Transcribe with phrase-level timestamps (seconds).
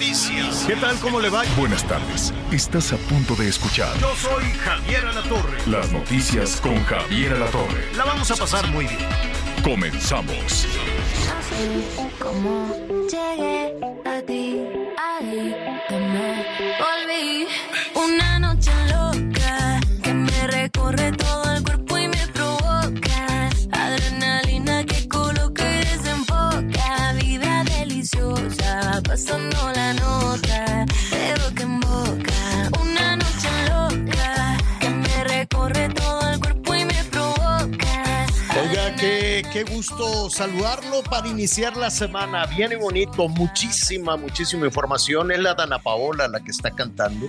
[0.00, 0.64] noticias.
[0.66, 0.96] ¿Qué tal?
[1.00, 1.42] ¿Cómo le va?
[1.58, 2.32] Buenas tardes.
[2.50, 5.58] Estás a punto de escuchar Yo soy Javier Alatorre.
[5.66, 7.94] las noticias con Javier Alatorre.
[7.94, 8.98] La vamos a pasar muy bien.
[9.62, 10.66] Comenzamos.
[12.18, 12.74] Como
[13.10, 13.74] llegué
[14.06, 14.62] a ti,
[14.96, 15.54] ahí
[15.86, 16.46] que me
[16.80, 17.46] volví.
[17.94, 21.12] Una noche loca que me recorre
[29.24, 32.70] pasando la nota de boca en boca.
[32.80, 38.26] Una noche loca que me recorre todo el cuerpo y me provoca.
[38.60, 42.46] Oiga, qué, qué gusto saludarlo para iniciar la semana.
[42.46, 43.28] Bien y bonito.
[43.28, 45.30] Muchísima, muchísima información.
[45.32, 47.26] Es la Dana Paola la que está cantando.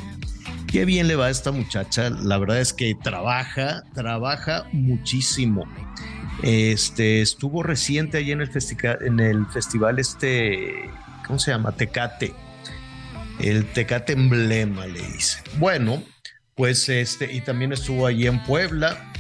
[0.68, 2.10] Qué bien le va a esta muchacha.
[2.10, 5.66] La verdad es que trabaja, trabaja muchísimo.
[6.42, 8.50] Este estuvo reciente ahí en el,
[9.02, 10.90] en el festival este,
[11.32, 11.72] ¿cómo se llama?
[11.72, 12.36] Tecate.
[13.40, 15.42] El Tecate Emblema le dice.
[15.60, 16.04] Bueno,
[16.56, 19.14] pues este, y también estuvo allí en Puebla.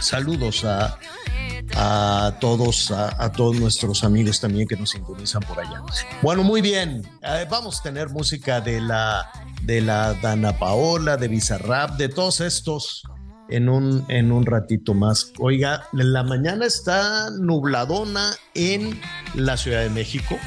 [0.00, 0.98] Saludos a,
[1.76, 5.82] a todos, a, todos nuestros amigos también que nos sintonizan por allá.
[6.22, 7.06] Bueno, muy bien.
[7.50, 9.30] Vamos a tener música de la,
[9.64, 13.02] de la Dana Paola, de Bizarrap, de todos estos
[13.50, 15.30] en un, en un ratito más.
[15.38, 18.98] Oiga, la mañana está nubladona en
[19.34, 20.38] la Ciudad de México,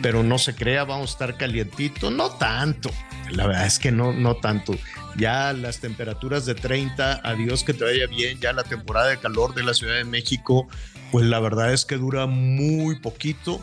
[0.00, 2.90] pero no se crea, vamos a estar calientito, no tanto.
[3.30, 4.74] La verdad es que no, no tanto.
[5.16, 9.54] Ya las temperaturas de 30, adiós que te vaya bien, ya la temporada de calor
[9.54, 10.68] de la Ciudad de México,
[11.10, 13.60] pues la verdad es que dura muy poquito,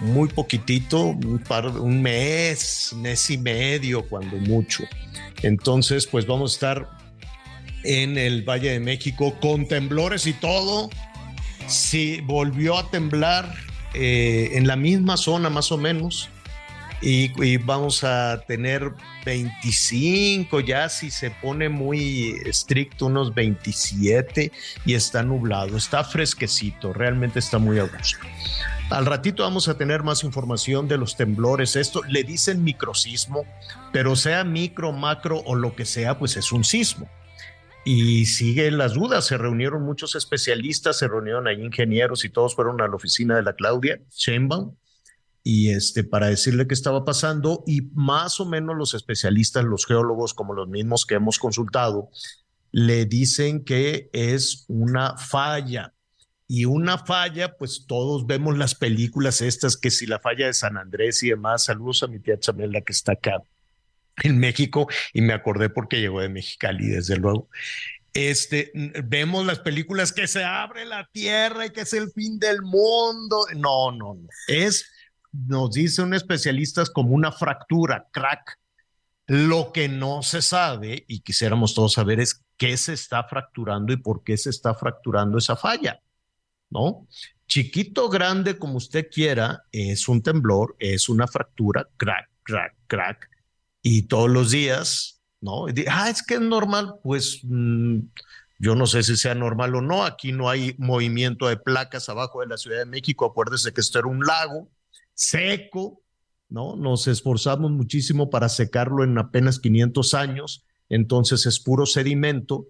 [0.00, 4.84] muy poquitito, un, par, un mes, mes y medio, cuando mucho.
[5.42, 6.90] Entonces, pues vamos a estar
[7.84, 10.90] en el Valle de México con temblores y todo.
[11.66, 13.54] Sí, volvió a temblar
[13.94, 16.30] eh, en la misma zona más o menos.
[17.02, 18.92] Y, vamos a tener
[19.24, 24.52] 25 ya, si se pone muy estricto, unos 27
[24.84, 28.18] y está nublado, está fresquecito, realmente está muy a gusto.
[28.90, 31.74] Al ratito vamos a tener más información de los temblores.
[31.74, 33.46] Esto le dicen microsismo,
[33.92, 37.08] pero sea micro, macro o lo que sea, pues es un sismo
[37.92, 39.26] y siguen las dudas.
[39.26, 43.42] Se reunieron muchos especialistas, se reunieron ahí ingenieros y todos fueron a la oficina de
[43.42, 44.76] la Claudia Sheinbaum
[45.42, 50.34] y este para decirle qué estaba pasando y más o menos los especialistas, los geólogos
[50.34, 52.10] como los mismos que hemos consultado,
[52.70, 55.92] le dicen que es una falla.
[56.46, 60.76] Y una falla, pues todos vemos las películas estas, que si la falla de San
[60.76, 63.42] Andrés y demás, saludos a mi tía Chamela que está acá
[64.22, 67.48] en México y me acordé porque llegó de Mexicali, desde luego.
[68.12, 68.72] Este,
[69.04, 73.46] vemos las películas que se abre la tierra y que es el fin del mundo.
[73.54, 74.28] No, no, no.
[74.48, 74.90] Es,
[75.32, 78.58] nos dice un especialista, es como una fractura, crack.
[79.26, 83.96] Lo que no se sabe y quisiéramos todos saber es qué se está fracturando y
[83.96, 86.00] por qué se está fracturando esa falla,
[86.68, 87.06] ¿no?
[87.46, 93.29] Chiquito, grande, como usted quiera, es un temblor, es una fractura, crack, crack, crack
[93.82, 95.66] y todos los días, ¿no?
[95.88, 98.00] Ah, es que es normal, pues mm,
[98.58, 102.40] yo no sé si sea normal o no, aquí no hay movimiento de placas abajo
[102.40, 104.68] de la Ciudad de México, acuérdese que esto era un lago
[105.14, 106.02] seco,
[106.48, 106.76] ¿no?
[106.76, 112.66] Nos esforzamos muchísimo para secarlo en apenas 500 años, entonces es puro sedimento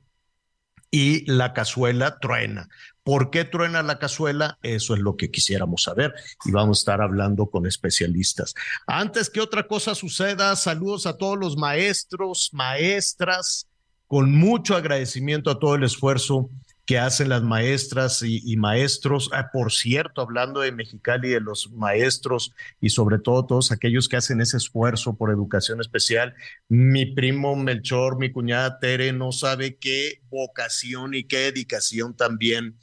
[0.90, 2.68] y la cazuela truena.
[3.02, 4.58] ¿Por qué truena la cazuela?
[4.62, 6.14] Eso es lo que quisiéramos saber
[6.44, 8.54] y vamos a estar hablando con especialistas.
[8.86, 13.68] Antes que otra cosa suceda, saludos a todos los maestros, maestras,
[14.06, 16.50] con mucho agradecimiento a todo el esfuerzo
[16.90, 19.30] que hacen las maestras y, maestros.
[19.32, 24.16] Ah, por cierto, hablando de Mexicali, de los maestros y sobre todo todos aquellos que
[24.16, 26.34] hacen ese esfuerzo por educación especial,
[26.68, 32.76] mi primo Melchor, mi cuñada Tere, no sabe qué vocación y qué dedicación también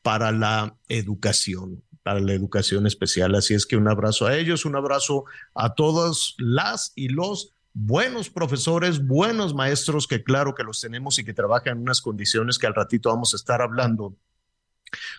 [0.00, 3.34] para la educación, para la educación especial.
[3.34, 5.24] Así es que un abrazo a ellos, un abrazo
[5.54, 11.24] a todas las y los buenos profesores, buenos maestros, que claro que los tenemos y
[11.24, 14.16] que trabajan en unas condiciones que al ratito vamos a estar hablando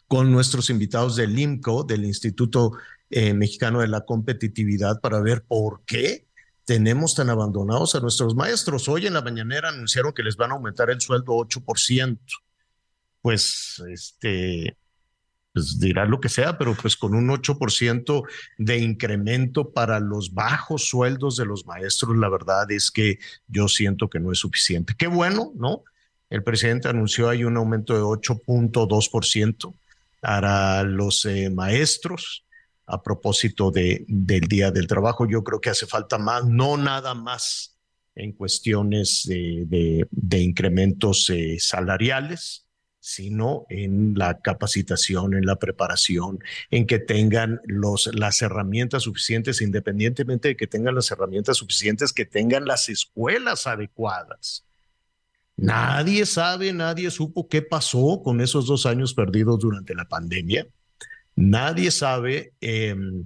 [0.08, 2.74] con nuestros invitados del IMCO, del Instituto
[3.10, 6.28] eh, Mexicano de la Competitividad, para ver por qué
[6.66, 8.88] tenemos tan abandonados a nuestros maestros.
[8.88, 12.20] Hoy en la mañanera anunciaron que les van a aumentar el sueldo 8%.
[13.22, 14.78] Pues, este,
[15.54, 18.24] pues dirá lo que sea, pero pues con un 8%
[18.58, 24.10] de incremento para los bajos sueldos de los maestros, la verdad es que yo siento
[24.10, 24.94] que no es suficiente.
[24.98, 25.84] Qué bueno, ¿no?
[26.30, 29.74] El presidente anunció ahí un aumento de 8.2%
[30.22, 32.46] para los eh, maestros
[32.86, 35.28] a propósito de, del Día del Trabajo.
[35.28, 37.76] Yo creo que hace falta más, no nada más
[38.16, 42.66] en cuestiones de, de, incrementos eh, salariales,
[43.02, 46.40] sino en la capacitación, en la preparación,
[46.70, 52.66] en que tengan las herramientas suficientes, independientemente de que tengan las herramientas suficientes, que tengan
[52.66, 54.66] las escuelas adecuadas.
[55.58, 60.68] Nadie sabe, nadie supo qué pasó con esos dos años perdidos durante la pandemia.
[61.36, 63.26] Nadie sabe em,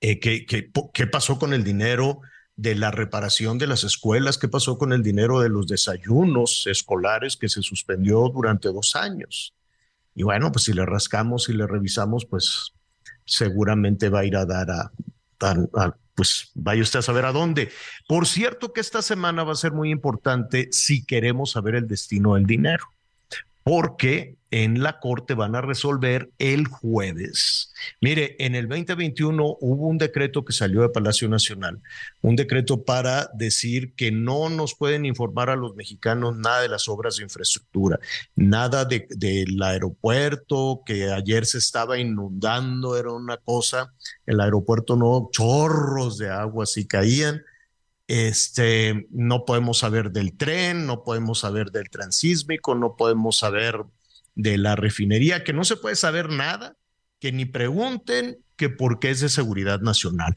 [0.00, 2.22] eh, qué pasó con el dinero
[2.62, 7.36] de la reparación de las escuelas, qué pasó con el dinero de los desayunos escolares
[7.36, 9.52] que se suspendió durante dos años.
[10.14, 12.72] Y bueno, pues si le rascamos y le revisamos, pues
[13.24, 14.92] seguramente va a ir a dar a,
[15.40, 17.70] a, pues vaya usted a saber a dónde.
[18.06, 22.36] Por cierto que esta semana va a ser muy importante si queremos saber el destino
[22.36, 22.86] del dinero
[23.62, 27.72] porque en la Corte van a resolver el jueves.
[28.02, 31.80] Mire, en el 2021 hubo un decreto que salió de Palacio Nacional,
[32.20, 36.86] un decreto para decir que no nos pueden informar a los mexicanos nada de las
[36.86, 37.98] obras de infraestructura,
[38.36, 43.94] nada del aeropuerto, que ayer se estaba inundando, era una cosa,
[44.26, 47.42] el aeropuerto no, chorros de agua así caían
[48.06, 53.84] este, no podemos saber del tren, no podemos saber del transísmico, no podemos saber
[54.34, 56.76] de la refinería, que no se puede saber nada,
[57.18, 60.34] que ni pregunten que por qué es de seguridad nacional.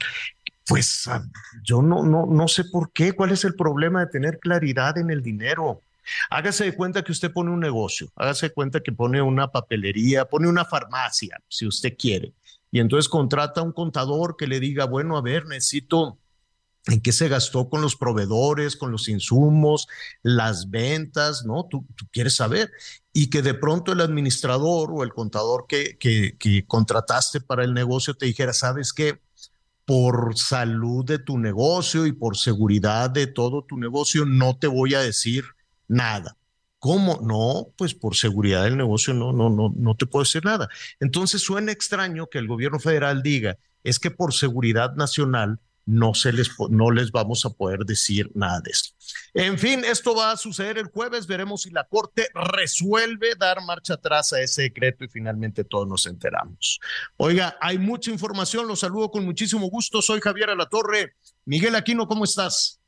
[0.67, 1.23] Pues ah,
[1.63, 5.11] yo no, no, no sé por qué, cuál es el problema de tener claridad en
[5.11, 5.81] el dinero.
[6.29, 10.25] Hágase de cuenta que usted pone un negocio, hágase de cuenta que pone una papelería,
[10.25, 12.33] pone una farmacia, si usted quiere,
[12.71, 16.19] y entonces contrata a un contador que le diga, bueno, a ver, necesito
[16.87, 19.87] en qué se gastó con los proveedores, con los insumos,
[20.21, 21.67] las ventas, ¿no?
[21.69, 22.71] Tú, quieres saber.
[23.11, 27.73] Y que de pronto el administrador o el contador que, que, que contrataste para el
[27.73, 29.19] negocio te dijera, ¿sabes qué?
[29.85, 34.93] Por salud de tu negocio y por seguridad de todo tu negocio, no te voy
[34.93, 35.45] a decir
[35.87, 36.37] nada.
[36.79, 37.19] ¿Cómo?
[37.23, 40.69] No, pues por seguridad del negocio no, no, no, no te puedo decir nada.
[40.99, 46.33] Entonces suena extraño que el gobierno federal diga, es que por seguridad nacional no, se
[46.33, 48.95] les, no les vamos a poder decir nada de esto.
[49.33, 51.27] En fin, esto va a suceder el jueves.
[51.27, 56.05] Veremos si la Corte resuelve dar marcha atrás a ese decreto y finalmente todos nos
[56.07, 56.79] enteramos.
[57.17, 58.67] Oiga, hay mucha información.
[58.67, 60.01] Los saludo con muchísimo gusto.
[60.01, 61.15] Soy Javier Alatorre.
[61.45, 62.81] Miguel Aquino, ¿cómo estás?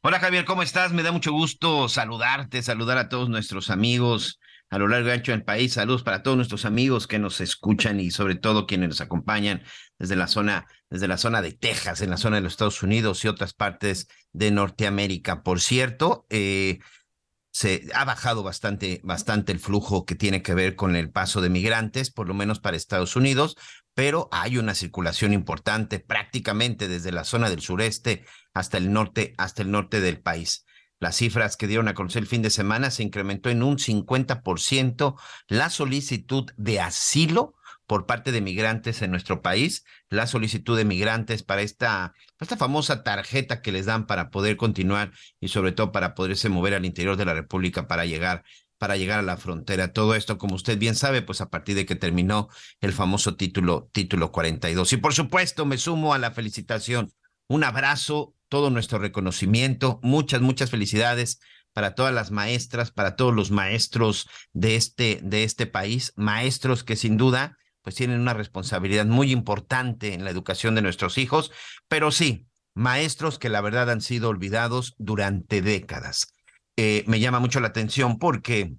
[0.00, 0.92] Hola Javier, ¿cómo estás?
[0.92, 4.38] Me da mucho gusto saludarte, saludar a todos nuestros amigos
[4.74, 5.74] a lo largo y ancho del país.
[5.74, 9.62] Saludos para todos nuestros amigos que nos escuchan y sobre todo quienes nos acompañan
[10.00, 13.24] desde la zona, desde la zona de Texas, en la zona de los Estados Unidos
[13.24, 15.44] y otras partes de Norteamérica.
[15.44, 16.80] Por cierto, eh,
[17.52, 21.50] se ha bajado bastante, bastante el flujo que tiene que ver con el paso de
[21.50, 23.56] migrantes, por lo menos para Estados Unidos,
[23.94, 29.62] pero hay una circulación importante prácticamente desde la zona del sureste hasta el norte, hasta
[29.62, 30.66] el norte del país.
[31.04, 35.20] Las cifras que dieron a conocer el fin de semana se incrementó en un 50%
[35.48, 37.56] la solicitud de asilo
[37.86, 43.02] por parte de migrantes en nuestro país, la solicitud de migrantes para esta, esta famosa
[43.02, 47.18] tarjeta que les dan para poder continuar y sobre todo para poderse mover al interior
[47.18, 48.42] de la República para llegar
[48.78, 49.92] para llegar a la frontera.
[49.92, 52.48] Todo esto, como usted bien sabe, pues a partir de que terminó
[52.80, 54.90] el famoso título, título 42.
[54.94, 57.12] Y por supuesto, me sumo a la felicitación.
[57.46, 61.40] Un abrazo, todo nuestro reconocimiento, muchas, muchas felicidades
[61.72, 66.94] para todas las maestras, para todos los maestros de este, de este país, maestros que
[66.94, 71.50] sin duda pues tienen una responsabilidad muy importante en la educación de nuestros hijos,
[71.88, 76.32] pero sí, maestros que la verdad han sido olvidados durante décadas.
[76.76, 78.76] Eh, me llama mucho la atención porque,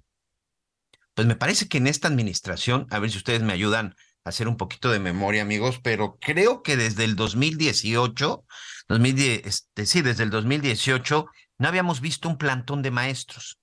[1.12, 4.48] pues me parece que en esta administración, a ver si ustedes me ayudan a hacer
[4.48, 8.42] un poquito de memoria, amigos, pero creo que desde el 2018,
[8.88, 11.26] 2010, este, sí, desde el 2018,
[11.58, 13.58] no habíamos visto un plantón de maestros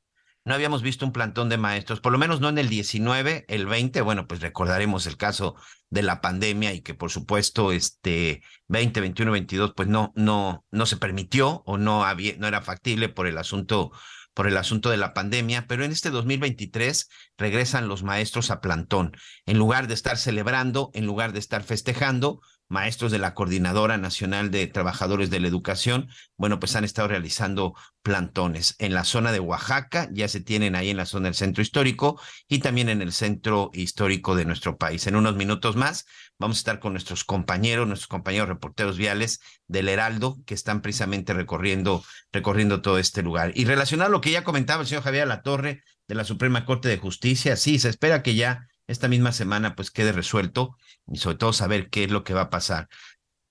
[0.46, 3.66] no habíamos visto un plantón de maestros, por lo menos no en el 19, el
[3.66, 5.56] 20, bueno, pues recordaremos el caso
[5.90, 10.86] de la pandemia y que por supuesto este 20, 21, 22 pues no no no
[10.86, 13.92] se permitió o no había no era factible por el asunto
[14.34, 19.16] por el asunto de la pandemia, pero en este 2023 regresan los maestros a plantón.
[19.46, 22.42] En lugar de estar celebrando, en lugar de estar festejando,
[22.74, 27.76] maestros de la Coordinadora Nacional de Trabajadores de la Educación, bueno, pues han estado realizando
[28.02, 31.62] plantones en la zona de Oaxaca, ya se tienen ahí en la zona del centro
[31.62, 35.08] histórico y también en el centro histórico de nuestro país.
[35.08, 36.06] En unos minutos más
[36.40, 41.34] vamos a estar con nuestros compañeros, nuestros compañeros reporteros viales del Heraldo, que están precisamente
[41.34, 43.52] recorriendo, recorriendo todo este lugar.
[43.56, 46.90] Y relacionado a lo que ya comentaba el señor Javier Latorre de la Suprema Corte
[46.90, 51.38] de Justicia, sí, se espera que ya esta misma semana pues quede resuelto y sobre
[51.38, 52.90] todo saber qué es lo que va a pasar.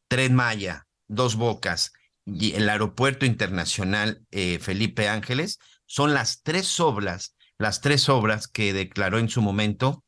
[0.09, 1.93] Tren Maya, Dos Bocas
[2.25, 8.73] y el Aeropuerto Internacional eh, Felipe Ángeles son las tres obras, las tres obras que
[8.73, 10.05] declaró en su momento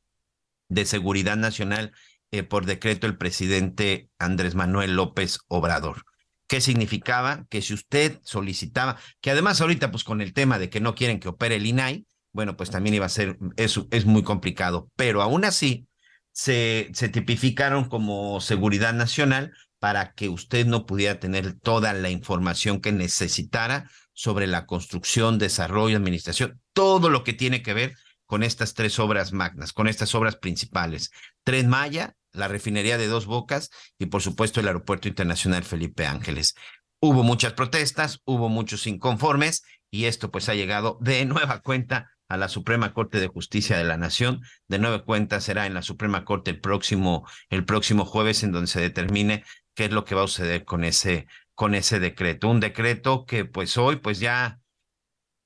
[0.68, 1.92] de seguridad nacional
[2.30, 6.04] eh, por decreto el presidente Andrés Manuel López Obrador.
[6.46, 7.46] ¿Qué significaba?
[7.48, 11.20] Que si usted solicitaba, que además ahorita pues con el tema de que no quieren
[11.20, 15.22] que opere el INAI, bueno, pues también iba a ser, eso es muy complicado, pero
[15.22, 15.86] aún así
[16.32, 22.80] se, se tipificaron como seguridad nacional para que usted no pudiera tener toda la información
[22.80, 27.94] que necesitara sobre la construcción, desarrollo, administración, todo lo que tiene que ver
[28.26, 31.12] con estas tres obras magnas, con estas obras principales.
[31.44, 36.56] Tren Maya, la refinería de Dos Bocas y por supuesto el Aeropuerto Internacional Felipe Ángeles.
[36.98, 42.36] Hubo muchas protestas, hubo muchos inconformes y esto pues ha llegado de nueva cuenta a
[42.36, 44.42] la Suprema Corte de Justicia de la Nación.
[44.68, 48.68] De nueva cuenta será en la Suprema Corte el próximo, el próximo jueves en donde
[48.68, 52.48] se determine qué es lo que va a suceder con ese, con ese decreto.
[52.48, 54.60] Un decreto que pues hoy pues ya,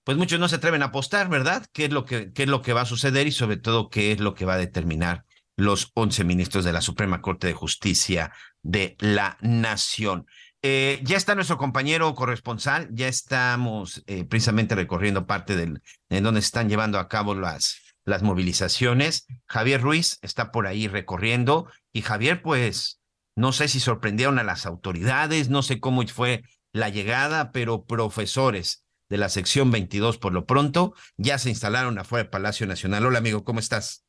[0.04, 1.66] pues muchos no se atreven a apostar, ¿verdad?
[1.72, 4.12] ¿Qué es lo que, qué es lo que va a suceder y sobre todo qué
[4.12, 5.24] es lo que va a determinar
[5.56, 10.26] los once ministros de la Suprema Corte de Justicia de la Nación.
[10.62, 16.40] Eh, ya está nuestro compañero corresponsal, ya estamos eh, precisamente recorriendo parte del, en donde
[16.40, 19.26] están llevando a cabo las, las movilizaciones.
[19.46, 23.00] Javier Ruiz está por ahí recorriendo y Javier, pues,
[23.36, 28.84] no sé si sorprendieron a las autoridades, no sé cómo fue la llegada, pero profesores
[29.08, 33.06] de la sección 22 por lo pronto ya se instalaron afuera del Palacio Nacional.
[33.06, 34.07] Hola amigo, ¿cómo estás?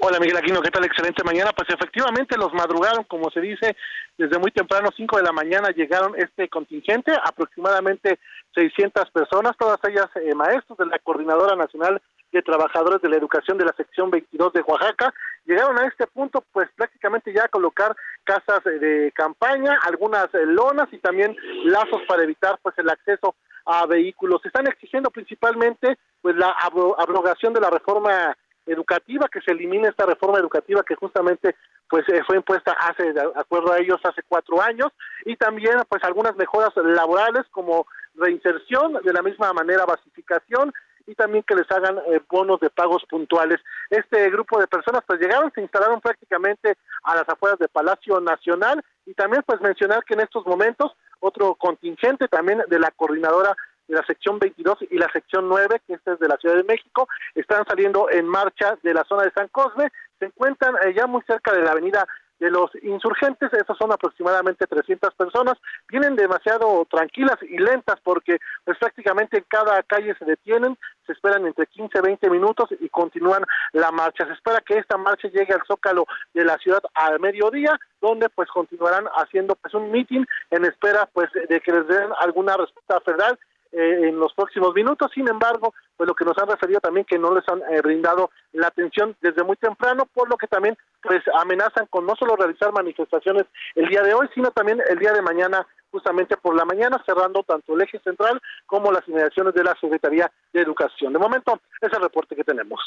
[0.00, 0.84] Hola Miguel Aquino, ¿qué tal?
[0.84, 1.50] Excelente mañana.
[1.56, 3.76] Pues efectivamente los madrugaron, como se dice,
[4.18, 8.18] desde muy temprano, 5 de la mañana llegaron este contingente, aproximadamente
[8.54, 13.56] 600 personas, todas ellas eh, maestros de la Coordinadora Nacional de Trabajadores de la Educación
[13.56, 15.14] de la sección 22 de Oaxaca.
[15.44, 20.88] Llegaron a este punto, pues prácticamente ya a colocar casas de campaña, algunas eh, lonas
[20.92, 23.36] y también lazos para evitar pues el acceso
[23.66, 24.44] a vehículos.
[24.44, 26.50] Están exigiendo principalmente pues la
[26.98, 31.54] abrogación de la reforma educativa, que se elimine esta reforma educativa que justamente
[31.88, 34.88] pues eh, fue impuesta hace, de acuerdo a ellos, hace cuatro años,
[35.24, 40.72] y también pues algunas mejoras laborales como reinserción, de la misma manera basificación,
[41.06, 43.60] y también que les hagan eh, bonos de pagos puntuales.
[43.90, 48.82] Este grupo de personas pues llegaron, se instalaron prácticamente a las afueras del Palacio Nacional
[49.04, 53.54] y también pues mencionar que en estos momentos otro contingente también de la coordinadora de
[53.88, 57.08] la sección 22 y la sección 9, que esta es de la Ciudad de México,
[57.34, 61.22] están saliendo en marcha de la zona de San Cosme, se encuentran eh, ya muy
[61.26, 62.06] cerca de la avenida
[62.40, 65.54] de los insurgentes, esas son aproximadamente 300 personas,
[65.88, 70.76] vienen demasiado tranquilas y lentas porque pues prácticamente en cada calle se detienen,
[71.06, 74.26] se esperan entre 15 y 20 minutos y continúan la marcha.
[74.26, 78.50] Se espera que esta marcha llegue al zócalo de la ciudad al mediodía, donde pues
[78.50, 83.38] continuarán haciendo pues un meeting en espera pues de que les den alguna respuesta federal
[83.76, 85.10] eh, en los próximos minutos.
[85.12, 88.30] Sin embargo, pues lo que nos han referido también que no les han eh, brindado
[88.52, 92.72] la atención desde muy temprano, por lo que también pues amenazan con no solo realizar
[92.72, 97.02] manifestaciones el día de hoy, sino también el día de mañana, justamente por la mañana,
[97.04, 101.12] cerrando tanto el eje central como las inmediaciones de la Secretaría de Educación.
[101.12, 102.80] De momento, es el reporte que tenemos.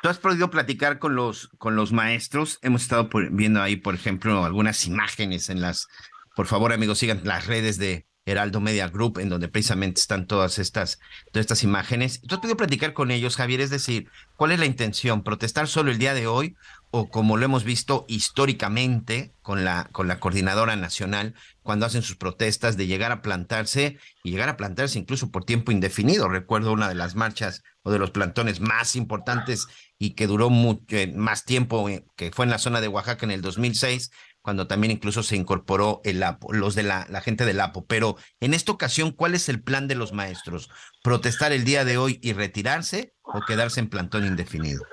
[0.00, 2.58] ¿Tú has podido platicar con los, con los maestros?
[2.62, 5.88] Hemos estado viendo ahí, por ejemplo, algunas imágenes en las,
[6.34, 10.58] por favor amigos, sigan las redes de, Heraldo Media Group, en donde precisamente están todas
[10.58, 10.98] estas,
[11.30, 12.20] todas estas imágenes.
[12.22, 13.60] ¿Tú has podido platicar con ellos, Javier?
[13.60, 15.22] Es decir, ¿cuál es la intención?
[15.22, 16.56] ¿Protestar solo el día de hoy
[16.90, 22.16] o como lo hemos visto históricamente con la, con la coordinadora nacional, cuando hacen sus
[22.16, 26.28] protestas de llegar a plantarse y llegar a plantarse incluso por tiempo indefinido?
[26.28, 29.66] Recuerdo una de las marchas o de los plantones más importantes
[29.98, 33.26] y que duró mucho, eh, más tiempo, eh, que fue en la zona de Oaxaca
[33.26, 34.10] en el 2006,
[34.44, 37.86] cuando también incluso se incorporó el APO, los de la, gente del APO.
[37.88, 40.68] Pero en esta ocasión, ¿cuál es el plan de los maestros?
[41.02, 44.84] ¿Protestar el día de hoy y retirarse o quedarse en plantón indefinido?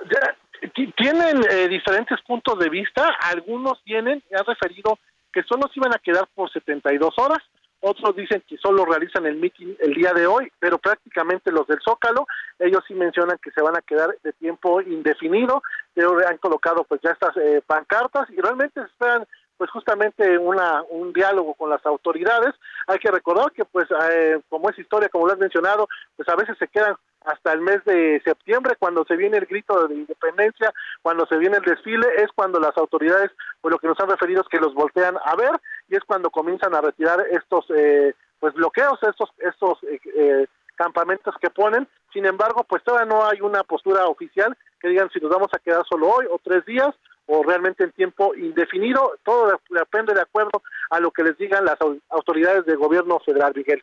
[0.96, 3.06] Tienen eh, diferentes puntos de vista.
[3.20, 4.98] Algunos tienen, han referido
[5.30, 7.42] que solo se iban a quedar por 72 horas,
[7.84, 11.80] otros dicen que solo realizan el meeting el día de hoy, pero prácticamente los del
[11.84, 12.26] Zócalo,
[12.60, 15.64] ellos sí mencionan que se van a quedar de tiempo indefinido,
[15.96, 21.12] ellos han colocado pues ya estas eh, pancartas y realmente esperan pues justamente una, un
[21.12, 22.54] diálogo con las autoridades.
[22.86, 26.36] Hay que recordar que pues eh, como es historia, como lo has mencionado, pues a
[26.36, 30.72] veces se quedan hasta el mes de septiembre, cuando se viene el grito de independencia,
[31.02, 33.30] cuando se viene el desfile, es cuando las autoridades,
[33.60, 35.52] pues lo que nos han referido es que los voltean a ver
[35.88, 41.34] y es cuando comienzan a retirar estos eh, pues bloqueos, estos, estos eh, eh, campamentos
[41.40, 41.86] que ponen.
[42.12, 45.58] Sin embargo, pues todavía no hay una postura oficial que digan si nos vamos a
[45.58, 46.92] quedar solo hoy o tres días
[47.34, 49.18] o realmente en tiempo indefinido.
[49.24, 51.78] Todo depende de acuerdo a lo que les digan las
[52.10, 53.82] autoridades del gobierno federal, Miguel.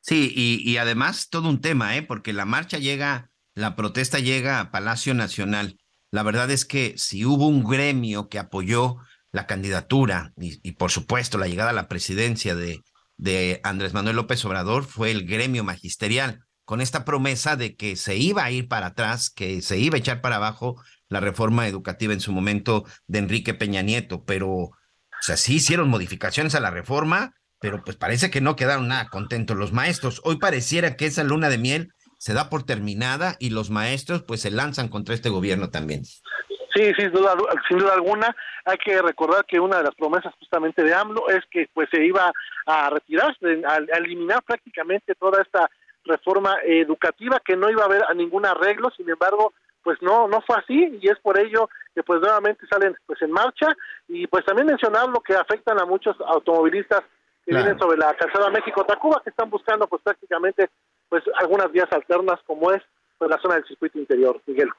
[0.00, 2.02] Sí, y, además todo un tema, ¿eh?
[2.02, 5.78] porque la marcha llega, la protesta llega a Palacio Nacional.
[6.10, 8.96] La verdad es que si hubo un gremio que apoyó
[9.30, 12.82] la candidatura y, y por supuesto la llegada a la presidencia de,
[13.16, 18.16] de Andrés Manuel López Obrador fue el gremio magisterial, con esta promesa de que se
[18.16, 20.82] iba a ir para atrás, que se iba a echar para abajo
[21.12, 24.72] la reforma educativa en su momento de Enrique Peña Nieto, pero, o
[25.20, 29.56] sea, sí hicieron modificaciones a la reforma, pero pues parece que no quedaron nada contentos
[29.56, 30.20] los maestros.
[30.24, 34.40] Hoy pareciera que esa luna de miel se da por terminada y los maestros pues
[34.40, 36.02] se lanzan contra este gobierno también.
[36.74, 37.34] Sí, sin duda,
[37.68, 38.34] sin duda alguna.
[38.64, 42.04] Hay que recordar que una de las promesas justamente de AMLO es que pues se
[42.04, 42.32] iba
[42.66, 43.36] a retirar,
[43.68, 45.70] a, eliminar prácticamente toda esta
[46.04, 48.90] reforma educativa, que no iba a haber a ningún arreglo.
[48.96, 52.94] Sin embargo, pues no no fue así y es por ello que pues nuevamente salen
[53.06, 53.68] pues en marcha.
[54.08, 57.02] Y pues también mencionar lo que afectan a muchos automovilistas
[57.44, 60.70] que vienen sobre la calzada México-Tacuba, que están buscando pues prácticamente
[61.08, 62.82] pues algunas vías alternas como es
[63.18, 64.70] pues la zona del circuito interior, Miguel.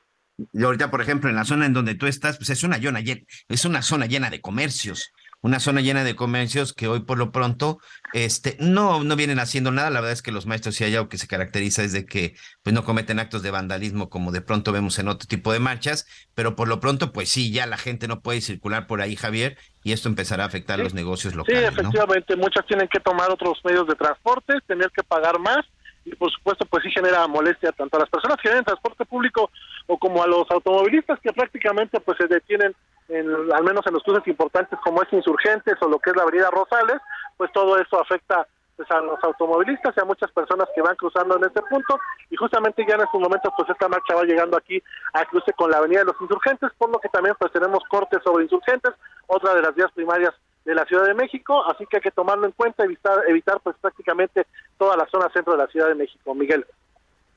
[0.51, 3.01] Y ahorita, por ejemplo, en la zona en donde tú estás, pues es una, zona
[3.01, 5.13] llena, es una zona llena de comercios,
[5.44, 7.80] una zona llena de comercios que hoy por lo pronto
[8.14, 9.90] este, no, no vienen haciendo nada.
[9.90, 12.34] La verdad es que los maestros, si hay algo que se caracteriza es de que
[12.64, 16.08] pues, no cometen actos de vandalismo como de pronto vemos en otro tipo de marchas,
[16.34, 19.58] pero por lo pronto, pues sí, ya la gente no puede circular por ahí, Javier,
[19.84, 21.60] y esto empezará a afectar los negocios locales.
[21.60, 25.66] Sí, efectivamente, muchas tienen que tomar otros medios de transporte, tener que pagar más
[26.06, 29.06] y por supuesto pues sí genera molestia tanto a las personas que vienen en transporte
[29.06, 29.50] público
[29.88, 32.75] o como a los automovilistas que prácticamente pues se detienen
[33.14, 36.24] en, al menos en los cruces importantes como es Insurgentes o lo que es la
[36.24, 37.02] Avenida Rosales,
[37.38, 41.38] pues todo eso afecta pues a los automovilistas y a muchas personas que van cruzando
[41.38, 42.00] en este punto
[42.30, 44.82] y justamente ya en estos momentos pues esta marcha va llegando aquí
[45.14, 48.20] a cruce con la Avenida de los Insurgentes, por lo que también pues tenemos cortes
[48.24, 48.94] sobre Insurgentes,
[49.28, 50.34] otra de las vías primarias
[50.66, 53.76] de la Ciudad de México, así que hay que tomarlo en cuenta, evitar, evitar pues
[53.82, 54.48] prácticamente
[54.78, 56.34] toda la zona centro de la Ciudad de México.
[56.34, 56.66] Miguel.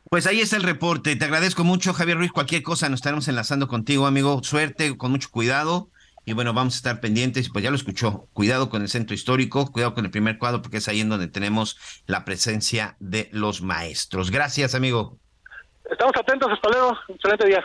[0.09, 1.17] Pues ahí está el reporte.
[1.17, 2.31] Te agradezco mucho, Javier Ruiz.
[2.31, 4.41] Cualquier cosa nos estaremos enlazando contigo, amigo.
[4.45, 5.91] Suerte, con mucho cuidado.
[6.25, 7.51] Y bueno, vamos a estar pendientes.
[7.51, 8.29] Pues ya lo escuchó.
[8.33, 11.27] Cuidado con el centro histórico, cuidado con el primer cuadro, porque es ahí en donde
[11.27, 14.31] tenemos la presencia de los maestros.
[14.31, 15.19] Gracias, amigo.
[15.91, 16.97] Estamos atentos, hasta luego.
[17.09, 17.65] Excelente día.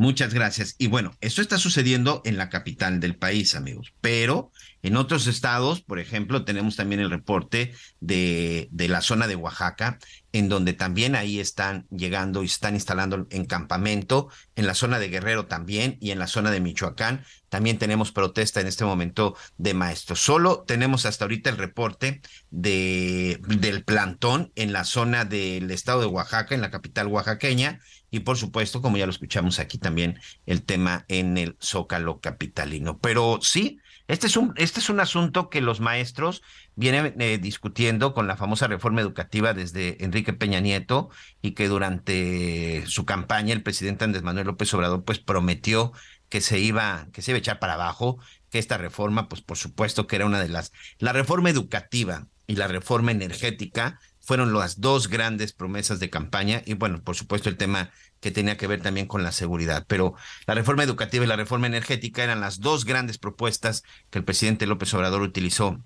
[0.00, 0.76] Muchas gracias.
[0.78, 4.50] Y bueno, esto está sucediendo en la capital del país, amigos, pero
[4.82, 9.98] en otros estados, por ejemplo, tenemos también el reporte de, de la zona de Oaxaca,
[10.32, 15.08] en donde también ahí están llegando y están instalando en campamento, en la zona de
[15.08, 17.24] Guerrero también y en la zona de Michoacán.
[17.48, 20.20] También tenemos protesta en este momento de maestros.
[20.20, 26.06] Solo tenemos hasta ahorita el reporte de, del plantón en la zona del estado de
[26.06, 30.64] Oaxaca, en la capital oaxaqueña, y por supuesto, como ya lo escuchamos aquí también, el
[30.64, 32.98] tema en el Zócalo capitalino.
[32.98, 33.78] Pero sí,
[34.10, 36.42] este es un, este es un asunto que los maestros
[36.74, 41.10] vienen eh, discutiendo con la famosa reforma educativa desde Enrique Peña Nieto
[41.42, 45.92] y que durante su campaña el presidente Andrés Manuel López Obrador pues prometió
[46.28, 48.18] que se iba, que se iba a echar para abajo,
[48.50, 52.56] que esta reforma, pues por supuesto que era una de las, la reforma educativa y
[52.56, 57.56] la reforma energética fueron las dos grandes promesas de campaña y bueno, por supuesto el
[57.56, 57.90] tema
[58.20, 59.84] que tenía que ver también con la seguridad.
[59.88, 60.14] Pero
[60.46, 64.66] la reforma educativa y la reforma energética eran las dos grandes propuestas que el presidente
[64.66, 65.78] López Obrador utilizó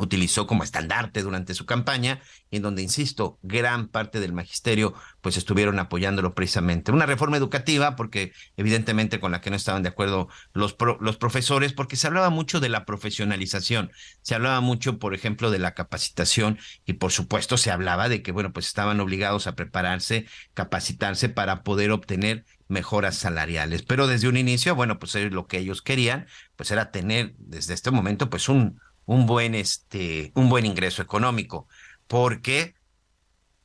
[0.00, 5.78] utilizó como estandarte durante su campaña, en donde, insisto, gran parte del magisterio pues estuvieron
[5.78, 6.90] apoyándolo precisamente.
[6.90, 11.74] Una reforma educativa, porque evidentemente con la que no estaban de acuerdo los, los profesores,
[11.74, 16.58] porque se hablaba mucho de la profesionalización, se hablaba mucho, por ejemplo, de la capacitación
[16.86, 21.62] y por supuesto se hablaba de que, bueno, pues estaban obligados a prepararse, capacitarse para
[21.62, 23.82] poder obtener mejoras salariales.
[23.82, 27.90] Pero desde un inicio, bueno, pues lo que ellos querían, pues era tener desde este
[27.90, 31.66] momento, pues un un buen, este, un buen ingreso económico,
[32.06, 32.76] porque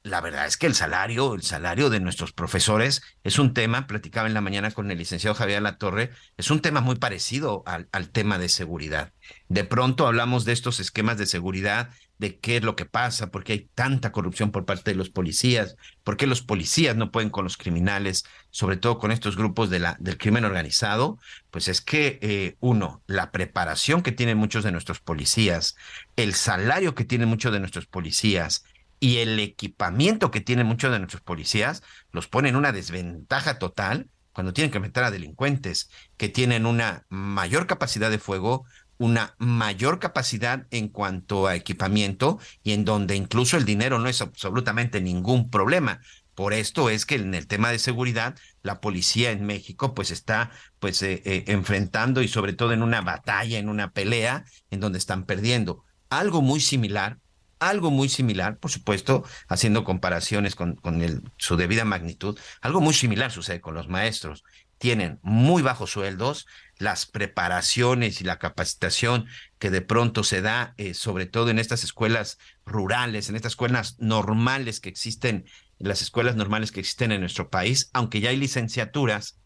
[0.01, 4.27] la verdad es que el salario, el salario de nuestros profesores es un tema, platicaba
[4.27, 8.10] en la mañana con el licenciado Javier Latorre, es un tema muy parecido al, al,
[8.10, 9.13] tema de seguridad.
[9.47, 13.43] De pronto hablamos de estos esquemas de seguridad, de qué es lo que pasa, por
[13.43, 17.30] qué hay tanta corrupción por parte de los policías, por qué los policías no pueden
[17.30, 21.19] con los criminales, sobre todo con estos grupos del crimen organizado,
[21.51, 25.75] pues es que, eh, uno, la preparación que tienen muchos de nuestros policías,
[26.15, 28.63] el salario que tienen muchos de nuestros policías,
[28.99, 34.10] y el equipamiento que tienen muchos de nuestros policías los pone en una desventaja total
[34.32, 38.65] cuando tienen que meter a delincuentes que tienen una mayor capacidad de fuego,
[38.97, 44.21] una mayor capacidad en cuanto a equipamiento y en donde incluso el dinero no es
[44.21, 46.01] absolutamente ningún problema.
[46.34, 50.51] Por esto es que en el tema de seguridad, la policía en México pues está
[50.79, 54.97] pues eh, eh, enfrentando y sobre todo en una batalla, en una pelea en donde
[54.97, 55.84] están perdiendo.
[56.10, 57.19] Algo muy similar
[57.60, 61.01] algo muy similar, por supuesto, haciendo comparaciones con, con
[61.38, 64.43] su debida magnitud, algo muy similar sucede con los maestros.
[64.77, 69.27] Tienen muy bajos sueldos, las preparaciones y la capacitación
[69.59, 73.95] que de pronto se da, eh, sobre todo en estas escuelas rurales, en estas escuelas
[73.99, 75.45] normales que existen,
[75.79, 79.39] en las escuelas normales que existen en nuestro país, aunque ya hay licenciaturas,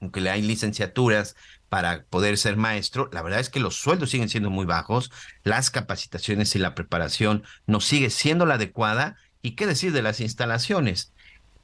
[0.00, 1.36] aunque hay licenciaturas
[1.68, 5.10] para poder ser maestro, la verdad es que los sueldos siguen siendo muy bajos,
[5.42, 9.16] las capacitaciones y la preparación no sigue siendo la adecuada.
[9.42, 11.12] ¿Y qué decir de las instalaciones?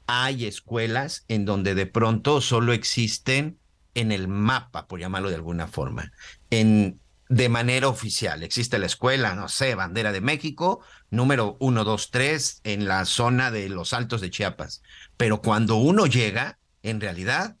[0.07, 3.59] Hay escuelas en donde de pronto solo existen
[3.93, 6.11] en el mapa, por llamarlo de alguna forma,
[6.49, 8.43] en de manera oficial.
[8.43, 13.93] Existe la escuela, no sé, Bandera de México, número 123, en la zona de los
[13.93, 14.83] Altos de Chiapas.
[15.17, 17.55] Pero cuando uno llega, en realidad,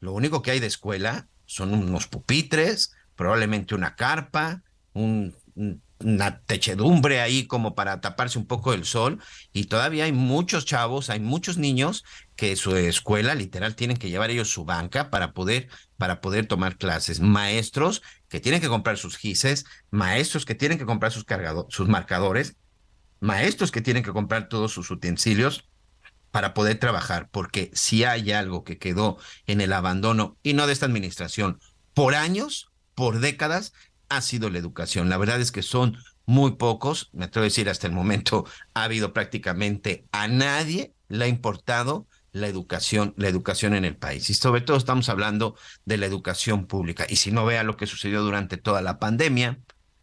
[0.00, 4.62] lo único que hay de escuela son unos pupitres, probablemente una carpa,
[4.92, 5.34] un,
[6.00, 9.22] una techedumbre ahí como para taparse un poco del sol.
[9.52, 12.04] Y todavía hay muchos chavos, hay muchos niños
[12.36, 16.78] que su escuela literal tienen que llevar ellos su banca para poder para poder tomar
[16.78, 21.74] clases, maestros que tienen que comprar sus gises, maestros que tienen que comprar sus cargadores,
[21.74, 22.56] sus marcadores,
[23.20, 25.68] maestros que tienen que comprar todos sus utensilios
[26.30, 30.72] para poder trabajar, porque si hay algo que quedó en el abandono, y no de
[30.72, 31.60] esta administración,
[31.92, 33.72] por años, por décadas,
[34.10, 35.08] ha sido la educación.
[35.08, 35.96] La verdad es que son
[36.26, 38.44] muy pocos, me atrevo a decir hasta el momento,
[38.74, 44.30] ha habido prácticamente a nadie le ha importado la educación, la educación en el país.
[44.30, 47.06] Y sobre todo estamos hablando de la educación pública.
[47.08, 49.58] Y si no vea lo que sucedió durante toda la pandemia,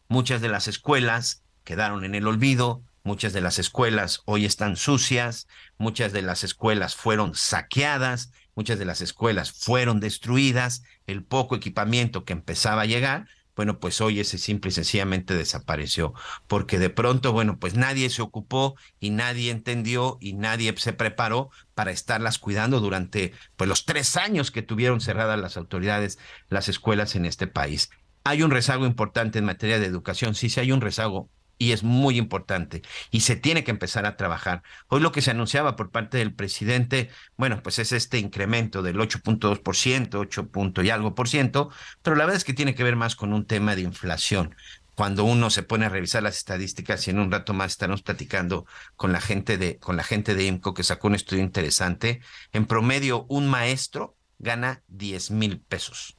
[0.09, 5.47] muchas de las escuelas quedaron en el olvido, Muchas de las escuelas hoy están sucias,
[5.77, 12.25] muchas de las escuelas fueron saqueadas, muchas de las escuelas fueron destruidas, el poco equipamiento
[12.25, 16.13] que empezaba a llegar, bueno, pues hoy ese simple y sencillamente desapareció,
[16.45, 21.49] porque de pronto, bueno, pues nadie se ocupó y nadie entendió y nadie se preparó
[21.73, 27.15] para estarlas cuidando durante pues los tres años que tuvieron cerradas las autoridades las escuelas
[27.15, 27.89] en este país.
[28.23, 31.83] Hay un rezago importante en materia de educación, sí, sí hay un rezago y es
[31.83, 34.63] muy importante y se tiene que empezar a trabajar.
[34.87, 38.97] Hoy lo que se anunciaba por parte del presidente, bueno, pues es este incremento del
[38.97, 41.69] 8.2%, 8 punto y algo por ciento,
[42.01, 44.55] pero la verdad es que tiene que ver más con un tema de inflación.
[44.95, 48.65] Cuando uno se pone a revisar las estadísticas y en un rato más estamos platicando
[48.95, 52.65] con la gente de con la gente de IMCO que sacó un estudio interesante, en
[52.65, 56.17] promedio un maestro gana 10 mil pesos.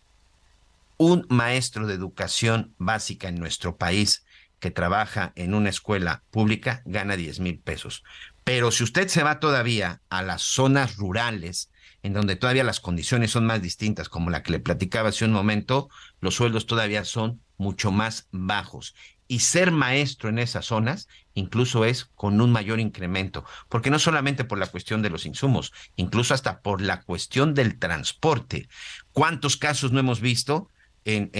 [0.96, 4.24] Un maestro de educación básica en nuestro país
[4.60, 8.02] que trabaja en una escuela pública gana 10 mil pesos.
[8.44, 11.70] Pero si usted se va todavía a las zonas rurales,
[12.02, 15.32] en donde todavía las condiciones son más distintas, como la que le platicaba hace un
[15.32, 15.88] momento,
[16.20, 18.94] los sueldos todavía son mucho más bajos.
[19.26, 24.44] Y ser maestro en esas zonas incluso es con un mayor incremento, porque no solamente
[24.44, 28.68] por la cuestión de los insumos, incluso hasta por la cuestión del transporte.
[29.12, 30.68] ¿Cuántos casos no hemos visto
[31.04, 31.30] en,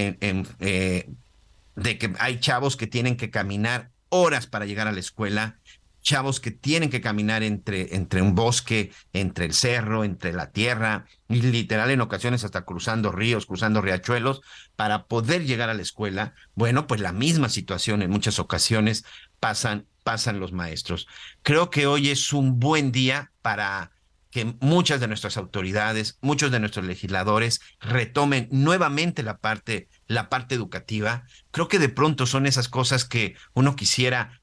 [0.61, 1.11] eh,
[1.96, 5.59] que hay chavos que tienen que caminar horas para llegar a la escuela,
[6.03, 11.07] chavos que tienen que caminar entre, entre un bosque, entre el cerro, entre la tierra,
[11.29, 14.40] y literal en ocasiones hasta cruzando ríos, cruzando riachuelos,
[14.77, 16.35] para poder llegar a la escuela.
[16.55, 19.05] Bueno, pues la misma situación en muchas ocasiones
[19.40, 21.07] pasan, pasan los maestros.
[21.42, 23.90] Creo que hoy es un buen día para
[24.30, 30.54] que muchas de nuestras autoridades, muchos de nuestros legisladores retomen nuevamente la parte, la parte
[30.54, 31.24] educativa.
[31.50, 34.40] Creo que de pronto son esas cosas que uno quisiera,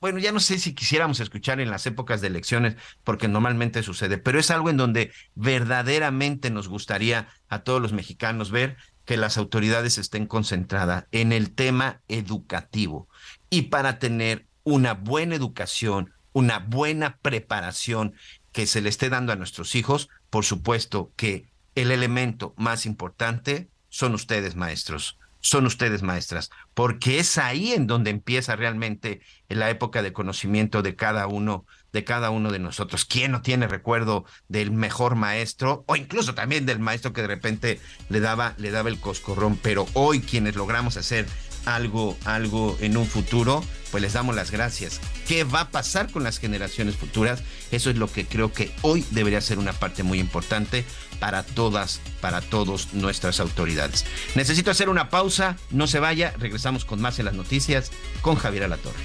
[0.00, 4.18] bueno, ya no sé si quisiéramos escuchar en las épocas de elecciones, porque normalmente sucede,
[4.18, 9.38] pero es algo en donde verdaderamente nos gustaría a todos los mexicanos ver que las
[9.38, 13.08] autoridades estén concentradas en el tema educativo.
[13.50, 18.14] Y para tener una buena educación, una buena preparación
[18.56, 23.68] que se le esté dando a nuestros hijos, por supuesto que el elemento más importante
[23.90, 30.02] son ustedes, maestros son ustedes maestras, porque es ahí en donde empieza realmente la época
[30.02, 33.04] de conocimiento de cada uno, de cada uno de nosotros.
[33.04, 37.78] ¿Quién no tiene recuerdo del mejor maestro o incluso también del maestro que de repente
[38.08, 39.56] le daba, le daba el coscorrón?
[39.56, 41.26] Pero hoy quienes logramos hacer
[41.66, 45.00] algo, algo en un futuro, pues les damos las gracias.
[45.28, 47.42] ¿Qué va a pasar con las generaciones futuras?
[47.70, 50.84] Eso es lo que creo que hoy debería ser una parte muy importante
[51.20, 54.06] para todas, para todos nuestras autoridades.
[54.34, 57.90] Necesito hacer una pausa, no se vaya, regresamos con más en las noticias
[58.22, 59.04] con Javier Alatorre.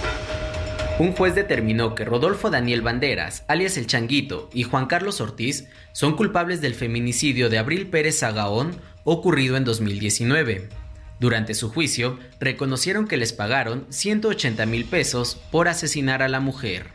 [0.99, 6.15] Un juez determinó que Rodolfo Daniel Banderas, alias El Changuito, y Juan Carlos Ortiz son
[6.15, 10.69] culpables del feminicidio de Abril Pérez Sagaón ocurrido en 2019.
[11.19, 16.87] Durante su juicio, reconocieron que les pagaron 180 mil pesos por asesinar a la mujer.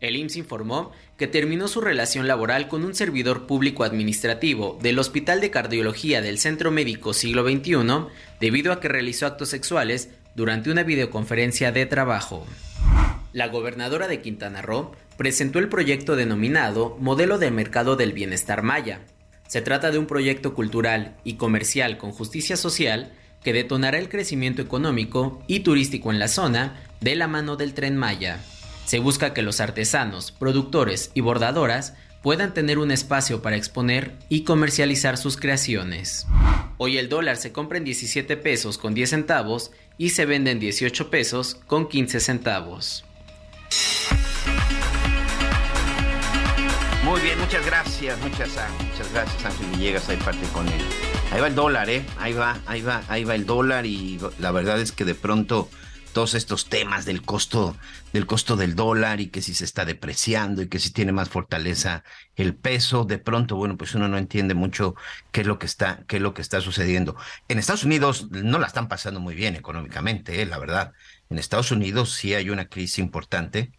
[0.00, 5.42] El IMSS informó que terminó su relación laboral con un servidor público administrativo del Hospital
[5.42, 8.06] de Cardiología del Centro Médico Siglo XXI
[8.40, 12.46] debido a que realizó actos sexuales durante una videoconferencia de trabajo.
[13.32, 19.00] La gobernadora de Quintana Roo presentó el proyecto denominado Modelo de Mercado del Bienestar Maya.
[19.46, 23.12] Se trata de un proyecto cultural y comercial con justicia social
[23.42, 27.96] que detonará el crecimiento económico y turístico en la zona de la mano del tren
[27.96, 28.40] Maya.
[28.84, 34.44] Se busca que los artesanos, productores y bordadoras puedan tener un espacio para exponer y
[34.44, 36.26] comercializar sus creaciones.
[36.76, 40.60] Hoy el dólar se compra en 17 pesos con 10 centavos y se vende en
[40.60, 43.04] 18 pesos con 15 centavos.
[47.04, 50.82] Muy bien, muchas gracias, muchas, ah, muchas gracias Ángel Villegas, ahí parte con él.
[51.32, 52.04] Ahí va el dólar, ¿eh?
[52.18, 55.68] Ahí va, ahí va, ahí va el dólar y la verdad es que de pronto
[56.12, 57.76] todos estos temas del costo
[58.12, 61.28] del costo del dólar y que si se está depreciando y que si tiene más
[61.28, 62.02] fortaleza
[62.36, 64.94] el peso, de pronto, bueno, pues uno no entiende mucho
[65.30, 67.16] qué es lo que está qué es lo que está sucediendo.
[67.48, 70.46] En Estados Unidos no la están pasando muy bien económicamente, ¿eh?
[70.46, 70.92] la verdad.
[71.28, 73.72] En Estados Unidos sí hay una crisis importante.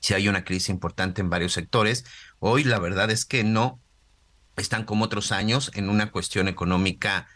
[0.00, 2.04] Sí hay una crisis importante en varios sectores.
[2.38, 3.80] Hoy la verdad es que no
[4.56, 7.28] están como otros años en una cuestión económica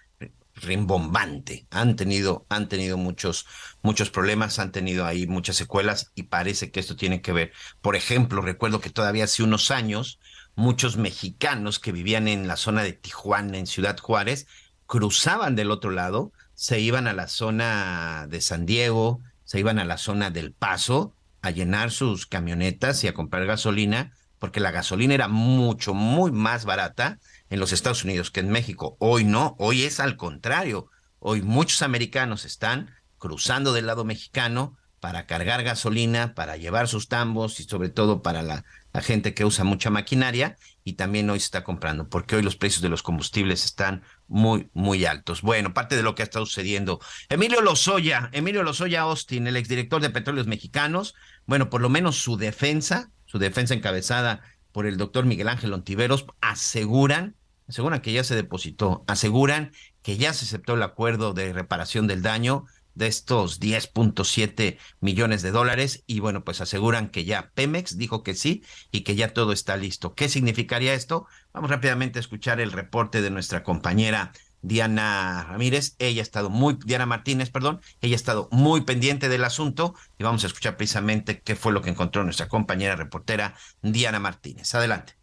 [0.63, 1.67] rimbombante.
[1.71, 3.47] Han tenido, han tenido muchos,
[3.83, 7.53] muchos problemas, han tenido ahí muchas secuelas y parece que esto tiene que ver.
[7.81, 10.19] Por ejemplo, recuerdo que todavía hace unos años
[10.55, 14.47] muchos mexicanos que vivían en la zona de Tijuana, en Ciudad Juárez,
[14.87, 19.85] cruzaban del otro lado, se iban a la zona de San Diego, se iban a
[19.85, 25.15] la zona del Paso a llenar sus camionetas y a comprar gasolina porque la gasolina
[25.15, 27.21] era mucho, muy más barata
[27.53, 28.97] en los Estados Unidos que en México.
[28.99, 30.89] Hoy no, hoy es al contrario.
[31.19, 37.61] Hoy muchos americanos están cruzando del lado mexicano para cargar gasolina, para llevar sus tambos
[37.61, 38.65] y sobre todo para la,
[39.03, 42.83] gente que usa mucha maquinaria y también hoy se está comprando porque hoy los precios
[42.83, 45.43] de los combustibles están muy, muy altos.
[45.43, 47.01] Bueno, parte de lo que ha estado sucediendo.
[47.29, 51.15] Emilio Lozoya, Emilio Lozoya Austin, el exdirector de Petróleos Mexicanos,
[51.47, 56.27] bueno, por lo menos su defensa su defensa encabezada por el doctor Miguel Ángel Ontiveros,
[56.43, 57.35] aseguran,
[57.73, 62.23] aseguran que ya se depositó, aseguran que ya se aceptó el acuerdo de reparación del
[62.23, 68.23] daño de estos 10.7 millones de dólares y bueno, pues aseguran que ya Pemex dijo
[68.23, 70.15] que sí y que ya todo está listo.
[70.15, 71.27] ¿Qué significaría esto?
[71.55, 76.79] Vamos rápidamente a escuchar el reporte de nuestra compañera Diana Ramírez, ella ha estado muy,
[76.85, 81.41] Diana Martínez, perdón, ella ha estado muy pendiente del asunto y vamos a escuchar precisamente
[81.41, 84.73] qué fue lo que encontró nuestra compañera reportera Diana Martínez.
[84.75, 85.22] Adelante.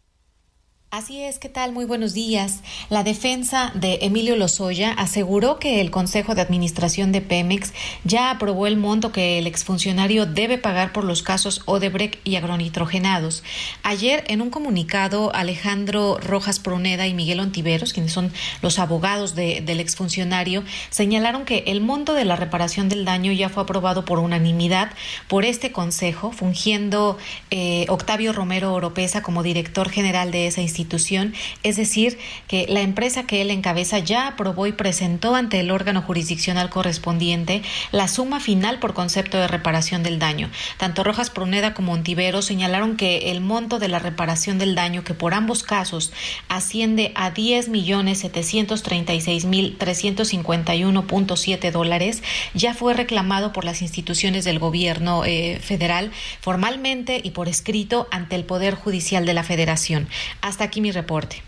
[0.92, 1.70] Así es, ¿qué tal?
[1.70, 2.62] Muy buenos días.
[2.88, 7.72] La defensa de Emilio Lozoya aseguró que el Consejo de Administración de Pemex
[8.02, 13.44] ya aprobó el monto que el exfuncionario debe pagar por los casos Odebrecht y agronitrogenados.
[13.84, 19.60] Ayer, en un comunicado, Alejandro Rojas Pruneda y Miguel Ontiveros, quienes son los abogados de,
[19.60, 24.18] del exfuncionario, señalaron que el monto de la reparación del daño ya fue aprobado por
[24.18, 24.90] unanimidad
[25.28, 27.16] por este Consejo, fungiendo
[27.52, 32.80] eh, Octavio Romero Oropesa como director general de esa institución institución, es decir, que la
[32.80, 37.62] empresa que él encabeza ya aprobó y presentó ante el órgano jurisdiccional correspondiente
[37.92, 40.50] la suma final por concepto de reparación del daño.
[40.78, 45.14] Tanto Rojas Pruneda como Ontivero señalaron que el monto de la reparación del daño, que
[45.14, 46.12] por ambos casos
[46.48, 52.22] asciende a 10 millones 736 mil 351.7 dólares,
[52.54, 58.36] ya fue reclamado por las instituciones del gobierno eh, federal formalmente y por escrito ante
[58.36, 60.08] el Poder Judicial de la Federación.
[60.40, 61.42] Hasta aquí mi reporte.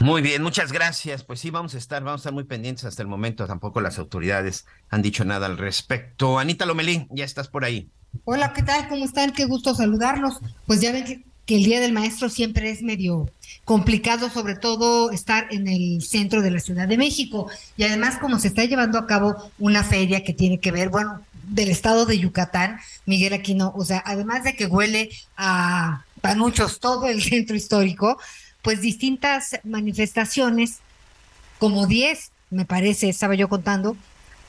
[0.00, 1.22] Muy bien, muchas gracias.
[1.22, 3.46] Pues sí, vamos a estar, vamos a estar muy pendientes hasta el momento.
[3.46, 6.38] Tampoco las autoridades han dicho nada al respecto.
[6.38, 7.88] Anita Lomelín, ya estás por ahí.
[8.24, 8.88] Hola, ¿qué tal?
[8.88, 9.32] ¿Cómo están?
[9.32, 10.40] Qué gusto saludarlos.
[10.66, 13.30] Pues ya ven que, que el Día del Maestro siempre es medio
[13.64, 17.48] complicado, sobre todo estar en el centro de la Ciudad de México.
[17.76, 21.20] Y además, como se está llevando a cabo una feria que tiene que ver, bueno,
[21.50, 26.04] del estado de Yucatán, Miguel Aquino, o sea, además de que huele a
[26.36, 28.18] muchos todo el centro histórico,
[28.62, 30.78] pues distintas manifestaciones,
[31.58, 33.96] como 10, me parece, estaba yo contando,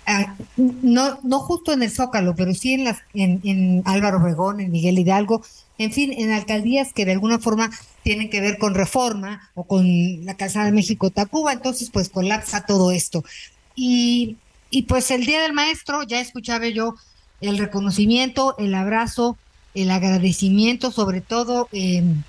[0.06, 4.60] ah, no, no justo en el Zócalo, pero sí en, las, en, en Álvaro Obregón,
[4.60, 5.44] en Miguel Hidalgo,
[5.78, 7.72] en fin, en alcaldías que de alguna forma
[8.04, 12.92] tienen que ver con reforma o con la Calzada de México-Tacuba, entonces pues colapsa todo
[12.92, 13.24] esto.
[13.76, 14.38] Y,
[14.70, 16.96] y pues el Día del Maestro, ya escuchaba yo
[17.42, 19.38] el reconocimiento, el abrazo,
[19.74, 22.24] el agradecimiento, sobre todo, em,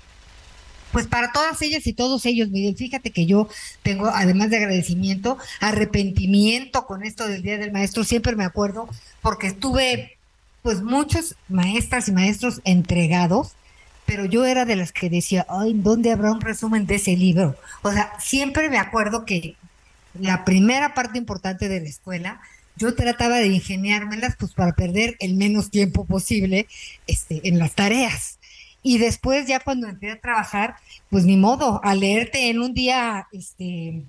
[0.91, 3.49] pues para todas ellas y todos ellos, Miguel, fíjate que yo
[3.81, 8.87] tengo, además de agradecimiento, arrepentimiento con esto del Día del Maestro, siempre me acuerdo,
[9.21, 10.17] porque estuve,
[10.61, 13.53] pues muchos maestras y maestros entregados,
[14.05, 17.55] pero yo era de las que decía, ay, ¿dónde habrá un resumen de ese libro?
[17.81, 19.55] O sea, siempre me acuerdo que
[20.19, 22.41] la primera parte importante de la escuela
[22.75, 26.67] yo trataba de ingeniármelas pues para perder el menos tiempo posible
[27.07, 28.39] este, en las tareas.
[28.81, 30.75] Y después ya cuando entré a trabajar,
[31.09, 34.03] pues ni modo, a leerte en un día, este,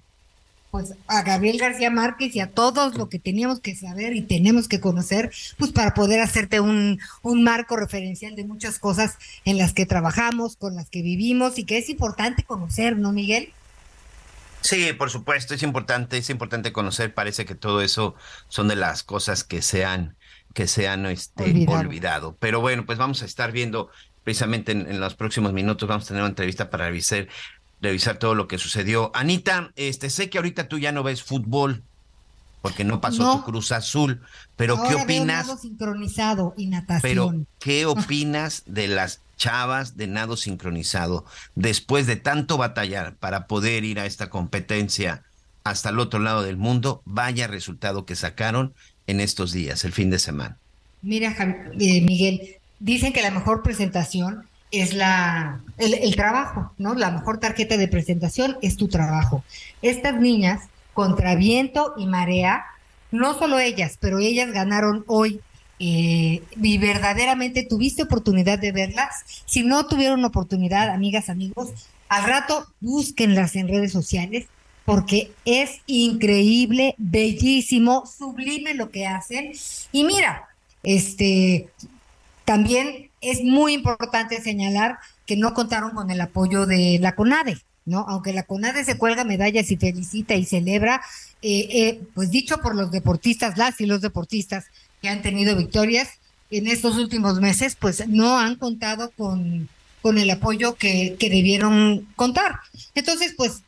[0.72, 4.66] pues a Gabriel García Márquez y a todos lo que teníamos que saber y tenemos
[4.66, 9.72] que conocer, pues para poder hacerte un, un marco referencial de muchas cosas en las
[9.72, 13.53] que trabajamos, con las que vivimos y que es importante conocer, ¿no, Miguel?
[14.64, 18.14] Sí, por supuesto, es importante, es importante conocer, parece que todo eso
[18.48, 20.16] son de las cosas que se han,
[20.55, 22.35] que se han este, olvidado.
[22.40, 23.90] Pero bueno, pues vamos a estar viendo
[24.24, 27.29] precisamente en, los próximos minutos, vamos a tener una entrevista para revisar,
[27.83, 29.12] revisar todo lo que sucedió.
[29.14, 31.83] Anita, este, sé que ahorita tú ya no ves fútbol,
[32.62, 34.22] porque no pasó tu Cruz Azul,
[34.57, 35.46] pero ¿qué opinas?
[35.46, 37.03] Veo sincronizado y natación.
[37.03, 43.85] Pero ¿qué opinas de las chavas de nado sincronizado, después de tanto batallar para poder
[43.85, 45.23] ir a esta competencia
[45.64, 48.75] hasta el otro lado del mundo, vaya resultado que sacaron
[49.07, 50.59] en estos días, el fin de semana.
[51.03, 51.35] Mira,
[51.79, 56.94] eh, Miguel, dicen que la mejor presentación es la el, trabajo, ¿no?
[56.94, 59.44] La mejor tarjeta de presentación es tu trabajo.
[59.83, 62.64] Estas niñas, contra viento y marea,
[63.11, 65.40] no solo ellas, pero ellas ganaron hoy
[65.87, 69.25] eh, y verdaderamente tuviste oportunidad de verlas.
[69.44, 71.73] Si no tuvieron oportunidad, amigas, amigos,
[72.09, 74.47] al rato búsquenlas en redes sociales
[74.87, 79.53] porque es increíble, bellísimo, sublime lo que hacen.
[79.92, 80.49] Y mira,
[80.83, 81.68] este
[82.47, 88.07] también es muy importante señalar que no contaron con el apoyo de la CONADE, ¿no?
[88.09, 91.03] Aunque la CONADE se cuelga medallas y felicita y celebra,
[91.42, 94.66] eh, eh, pues dicho por los deportistas, las y los deportistas,
[95.05, 96.09] que han tenido victorias
[96.51, 99.69] en estos últimos meses, pues no han contado con,
[100.01, 102.61] con el apoyo que, que debieron contar.
[102.95, 103.64] Entonces, pues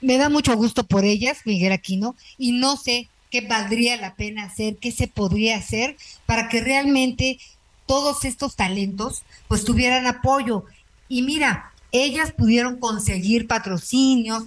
[0.00, 4.44] me da mucho gusto por ellas, Miguel Aquino, y no sé qué valdría la pena
[4.44, 7.38] hacer, qué se podría hacer para que realmente
[7.84, 10.64] todos estos talentos pues tuvieran apoyo.
[11.06, 14.44] Y mira, ellas pudieron conseguir patrocinios,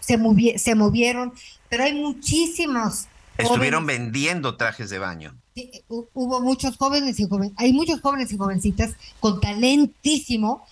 [0.00, 0.18] se,
[0.58, 1.32] se movieron,
[1.68, 3.06] pero hay muchísimos.
[3.38, 5.34] Estuvieron vendiendo trajes de baño.
[5.56, 10.66] Eh, hubo muchos jóvenes y jóvenes, hay muchos jóvenes y jovencitas con talentísimo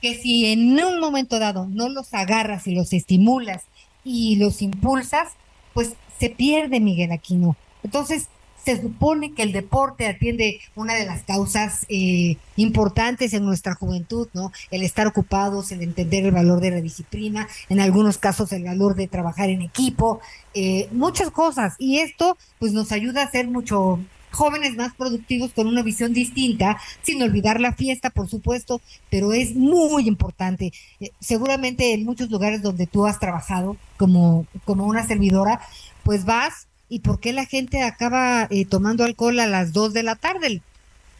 [0.00, 3.64] que si en un momento dado no los agarras y los estimulas
[4.04, 5.32] y los impulsas,
[5.74, 7.56] pues se pierde Miguel Aquino.
[7.82, 8.28] Entonces,
[8.68, 14.28] se supone que el deporte atiende una de las causas eh, importantes en nuestra juventud,
[14.34, 14.52] ¿no?
[14.70, 18.94] El estar ocupados, el entender el valor de la disciplina, en algunos casos el valor
[18.94, 20.20] de trabajar en equipo,
[20.52, 21.76] eh, muchas cosas.
[21.78, 24.00] Y esto, pues, nos ayuda a ser mucho
[24.32, 29.54] jóvenes más productivos con una visión distinta, sin olvidar la fiesta, por supuesto, pero es
[29.54, 30.74] muy importante.
[31.00, 35.58] Eh, seguramente en muchos lugares donde tú has trabajado como, como una servidora,
[36.02, 40.02] pues vas y por qué la gente acaba eh, tomando alcohol a las 2 de
[40.02, 40.62] la tarde,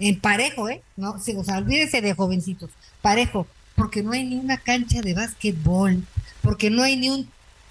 [0.01, 0.83] en parejo, ¿eh?
[0.97, 2.71] No, sí, o sea, olvídese de jovencitos,
[3.03, 6.05] parejo, porque no hay ni una cancha de básquetbol,
[6.43, 7.29] porque no hay ni un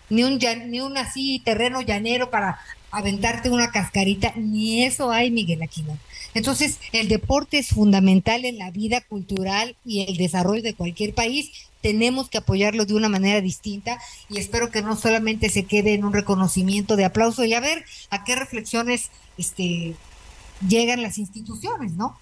[0.10, 2.60] ni un ni un así terreno llanero para
[2.91, 5.98] aventarte una cascarita, ni eso hay, Miguel Aquino.
[6.34, 11.52] Entonces, el deporte es fundamental en la vida cultural y el desarrollo de cualquier país.
[11.82, 13.99] Tenemos que apoyarlo de una manera distinta
[14.30, 17.86] y espero que no solamente se quede en un reconocimiento de aplauso y a ver
[18.09, 19.95] a qué reflexiones este,
[20.67, 22.19] llegan las instituciones, ¿no?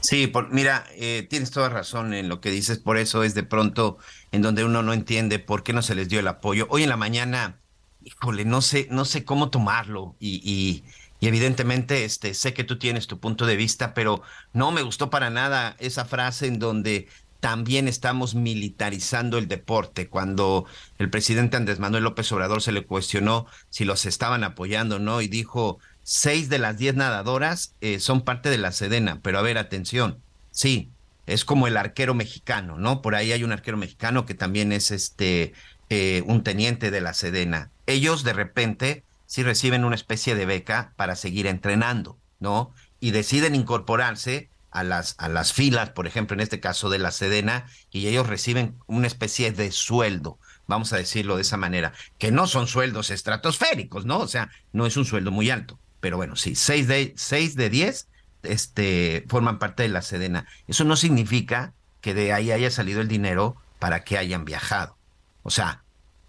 [0.00, 3.42] Sí, por, mira, eh, tienes toda razón en lo que dices, por eso es de
[3.42, 3.98] pronto
[4.32, 6.66] en donde uno no entiende por qué no se les dio el apoyo.
[6.70, 7.60] Hoy en la mañana
[8.02, 10.84] híjole, no sé, no sé cómo tomarlo y, y,
[11.26, 14.22] evidentemente este, sé que tú tienes tu punto de vista, pero
[14.54, 17.08] no me gustó para nada esa frase en donde
[17.40, 20.08] también estamos militarizando el deporte.
[20.08, 20.66] Cuando
[20.98, 25.28] el presidente Andrés Manuel López Obrador se le cuestionó si los estaban apoyando no y
[25.28, 29.58] dijo seis de las diez nadadoras eh, son parte de la Sedena, pero a ver,
[29.58, 30.18] atención,
[30.50, 30.90] sí,
[31.26, 33.02] es como el arquero mexicano, ¿no?
[33.02, 35.52] Por ahí hay un arquero mexicano que también es este
[35.88, 37.70] eh, un teniente de la Sedena.
[37.86, 42.72] Ellos de repente sí reciben una especie de beca para seguir entrenando, ¿no?
[42.98, 47.10] Y deciden incorporarse a las, a las filas, por ejemplo, en este caso de la
[47.10, 52.30] Sedena, y ellos reciben una especie de sueldo, vamos a decirlo de esa manera, que
[52.30, 54.18] no son sueldos estratosféricos, ¿no?
[54.18, 57.70] O sea, no es un sueldo muy alto, pero bueno, sí, seis de, seis de
[57.70, 58.08] diez
[58.42, 60.46] este, forman parte de la Sedena.
[60.66, 64.96] Eso no significa que de ahí haya salido el dinero para que hayan viajado.
[65.42, 65.82] O sea,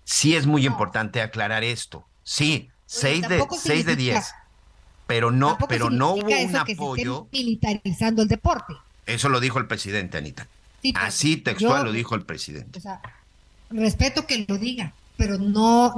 [0.03, 2.05] sí es muy importante aclarar esto.
[2.23, 4.33] Sí, seis de, seis de diez.
[5.11, 7.27] Pero no, pero no hubo un apoyo.
[7.33, 8.73] militarizando el deporte.
[9.05, 10.47] Eso lo dijo el presidente, Anita.
[10.95, 12.79] Así textual lo dijo el presidente.
[12.79, 13.01] O sea,
[13.71, 15.93] respeto que lo diga, pero no,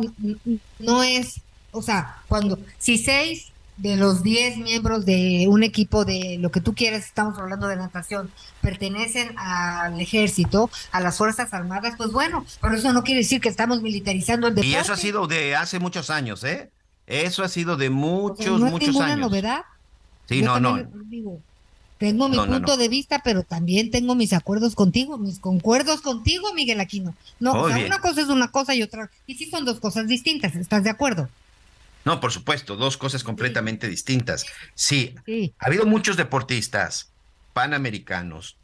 [0.80, 1.42] no es,
[1.72, 6.60] o sea, cuando, si seis de los 10 miembros de un equipo de lo que
[6.60, 12.48] tú quieras, estamos hablando de natación, pertenecen al ejército, a las Fuerzas Armadas, pues bueno,
[12.62, 14.70] pero eso no quiere decir que estamos militarizando el deporte.
[14.70, 16.72] Y eso ha sido de hace muchos años, ¿eh?
[17.08, 19.20] Eso ha sido de muchos, no muchos es ninguna años.
[19.20, 19.62] novedad.
[20.28, 20.80] Sí, no, no.
[21.98, 26.80] tengo mi punto de vista, pero también tengo mis acuerdos contigo, mis concuerdos contigo, Miguel
[26.80, 27.14] Aquino.
[27.40, 30.08] No, o sea, una cosa es una cosa y otra, y sí son dos cosas
[30.08, 31.30] distintas, ¿estás de acuerdo?
[32.06, 34.46] No, por supuesto, dos cosas completamente distintas.
[34.76, 35.16] Sí,
[35.60, 37.12] ha habido muchos deportistas
[37.54, 38.58] panamericanos,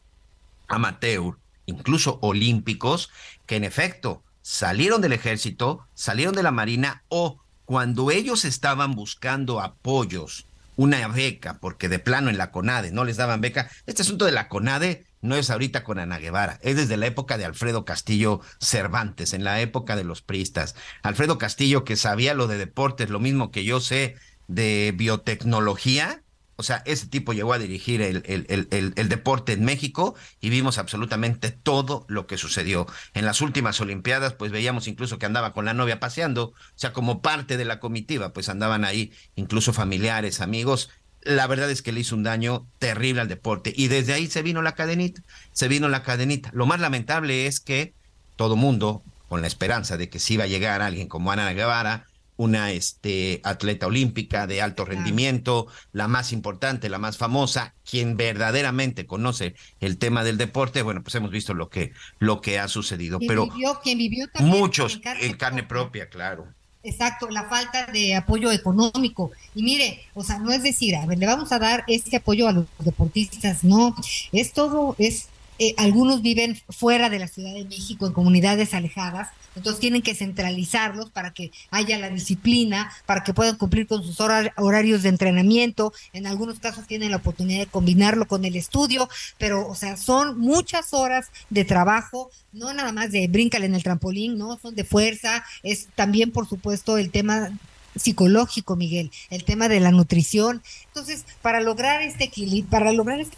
[0.67, 1.35] amateur,
[1.65, 3.09] incluso olímpicos,
[3.45, 7.39] que en efecto salieron del ejército, salieron de la marina o
[7.69, 13.17] cuando ellos estaban buscando apoyos, una beca, porque de plano en la CONADE no les
[13.17, 13.69] daban beca.
[13.85, 17.37] Este asunto de la CONADE no es ahorita con Ana Guevara, es desde la época
[17.37, 20.73] de Alfredo Castillo Cervantes, en la época de los priistas.
[21.03, 24.15] Alfredo Castillo que sabía lo de deportes, lo mismo que yo sé
[24.47, 26.23] de biotecnología,
[26.59, 30.77] o sea, ese tipo llegó a dirigir el, el, el, deporte en México y vimos
[30.77, 32.85] absolutamente todo lo que sucedió.
[33.13, 36.91] En las últimas Olimpiadas, pues veíamos incluso que andaba con la novia paseando, o sea,
[36.91, 40.89] como parte de la comitiva, pues andaban ahí incluso familiares, amigos,
[41.21, 43.73] la verdad es que le hizo un daño terrible al deporte.
[43.73, 45.21] Y desde ahí se vino la cadenita,
[45.53, 46.49] se vino la cadenita.
[46.51, 47.93] Lo más lamentable es que
[48.35, 52.08] todo mundo, con la esperanza de que sí iba a llegar alguien como Ana Guevara,
[52.39, 59.05] una este, atleta olímpica de alto rendimiento, la más importante, la más famosa, quien verdaderamente
[59.05, 63.19] conoce el tema del deporte, bueno, pues hemos visto lo que, lo que ha sucedido.
[63.19, 66.47] Pero vivió, quien vivió también muchos en carne propia, claro.
[66.81, 69.31] Exacto, la falta de apoyo económico.
[69.53, 72.47] Y mire, o sea, no es decir, a ver, le vamos a dar este apoyo
[72.47, 73.93] a los deportistas, no,
[74.31, 75.27] es todo, es,
[75.59, 80.15] eh, algunos viven fuera de la Ciudad de México, en comunidades alejadas, entonces tienen que
[80.15, 85.93] centralizarlos para que haya la disciplina, para que puedan cumplir con sus horarios de entrenamiento.
[86.13, 90.39] En algunos casos tienen la oportunidad de combinarlo con el estudio, pero, o sea, son
[90.39, 94.59] muchas horas de trabajo, no nada más de bríncale en el trampolín, ¿no?
[94.59, 97.51] Son de fuerza, es también, por supuesto, el tema
[97.95, 100.61] psicológico, Miguel, el tema de la nutrición.
[100.87, 103.35] Entonces, para lograr este equilibrio, para lograr este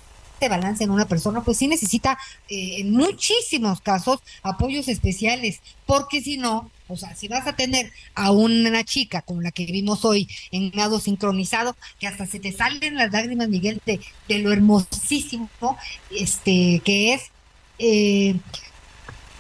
[0.50, 2.18] balance en una persona, pues sí necesita
[2.50, 7.90] eh, en muchísimos casos apoyos especiales, porque si no, O sea, si vas a tener
[8.16, 12.52] a una chica como la que vimos hoy en nado sincronizado, que hasta se te
[12.52, 15.50] salen las lágrimas, Miguel, de, de lo hermosísimo
[16.10, 17.32] este, que es,
[17.80, 18.36] eh,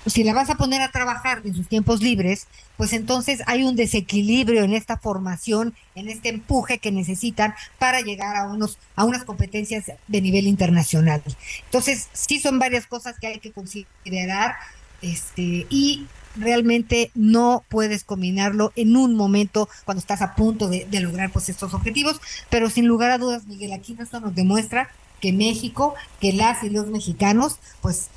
[0.05, 2.47] si la vas a poner a trabajar en sus tiempos libres,
[2.81, 8.35] pues entonces hay un desequilibrio en esta formación, en este empuje que necesitan para llegar
[8.35, 11.21] a unos a unas competencias de nivel internacional.
[11.65, 14.55] Entonces, sí son varias cosas que hay que considerar
[15.03, 21.31] este y realmente no puedes combinarlo en un momento cuando estás a punto de, lograr
[21.31, 22.19] pues estos objetivos,
[22.49, 26.71] pero sin lugar a dudas, Miguel, aquí esto nos demuestra que México, que las y
[26.71, 28.07] los mexicanos, pues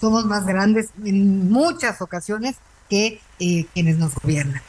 [0.00, 2.56] somos más grandes en muchas ocasiones
[2.88, 4.62] que eh, quienes nos gobiernan.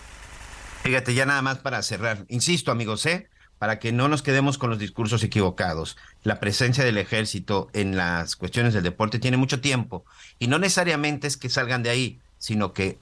[0.83, 2.25] Fíjate, ya nada más para cerrar.
[2.29, 3.29] Insisto, amigos, ¿eh?
[3.59, 5.97] para que no nos quedemos con los discursos equivocados.
[6.23, 10.05] La presencia del ejército en las cuestiones del deporte tiene mucho tiempo
[10.39, 12.97] y no necesariamente es que salgan de ahí, sino que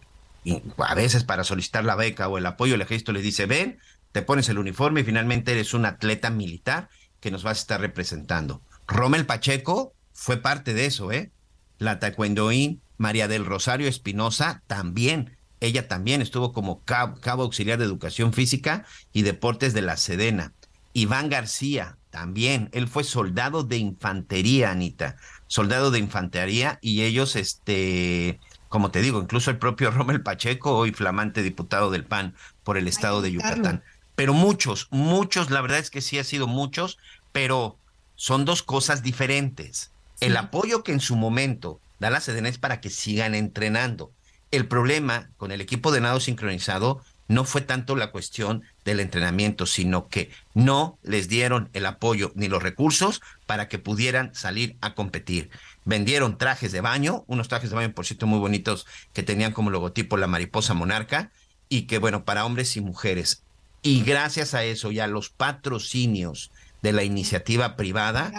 [0.78, 3.78] a veces para solicitar la beca o el apoyo el ejército les dice, ven,
[4.11, 6.89] te pones el uniforme y finalmente eres un atleta militar
[7.20, 8.61] que nos vas a estar representando.
[8.88, 11.32] Rommel Pacheco fue parte de eso, ¿eh?
[11.78, 15.38] La taekwondoín María del Rosario Espinosa también.
[15.60, 20.54] Ella también estuvo como cabo, auxiliar de educación física y deportes de la Sedena.
[20.93, 22.70] Iván García también.
[22.74, 25.18] Él fue soldado de infantería, Anita.
[25.48, 28.39] Soldado de infantería y ellos, este,
[28.70, 32.88] como te digo, incluso el propio Rommel Pacheco, hoy flamante diputado del PAN por el
[32.88, 33.84] estado de Yucatán.
[34.16, 36.98] Pero muchos, muchos, la verdad es que sí ha sido muchos,
[37.32, 37.78] pero
[38.16, 39.91] son dos cosas diferentes.
[40.20, 44.12] El apoyo que en su momento da la es para que sigan entrenando.
[44.52, 49.66] El problema con el equipo de nado sincronizado no fue tanto la cuestión del entrenamiento,
[49.66, 54.93] sino que no les dieron el apoyo ni los recursos para que pudieran salir a
[54.95, 55.50] competir.
[55.84, 59.70] Vendieron trajes de baño, unos trajes de baño, por cierto, muy bonitos, que tenían como
[59.70, 61.32] logotipo la mariposa monarca,
[61.70, 63.43] y que, bueno, para hombres y mujeres.
[63.82, 68.32] Y gracias a eso y a los patrocinios de la iniciativa privada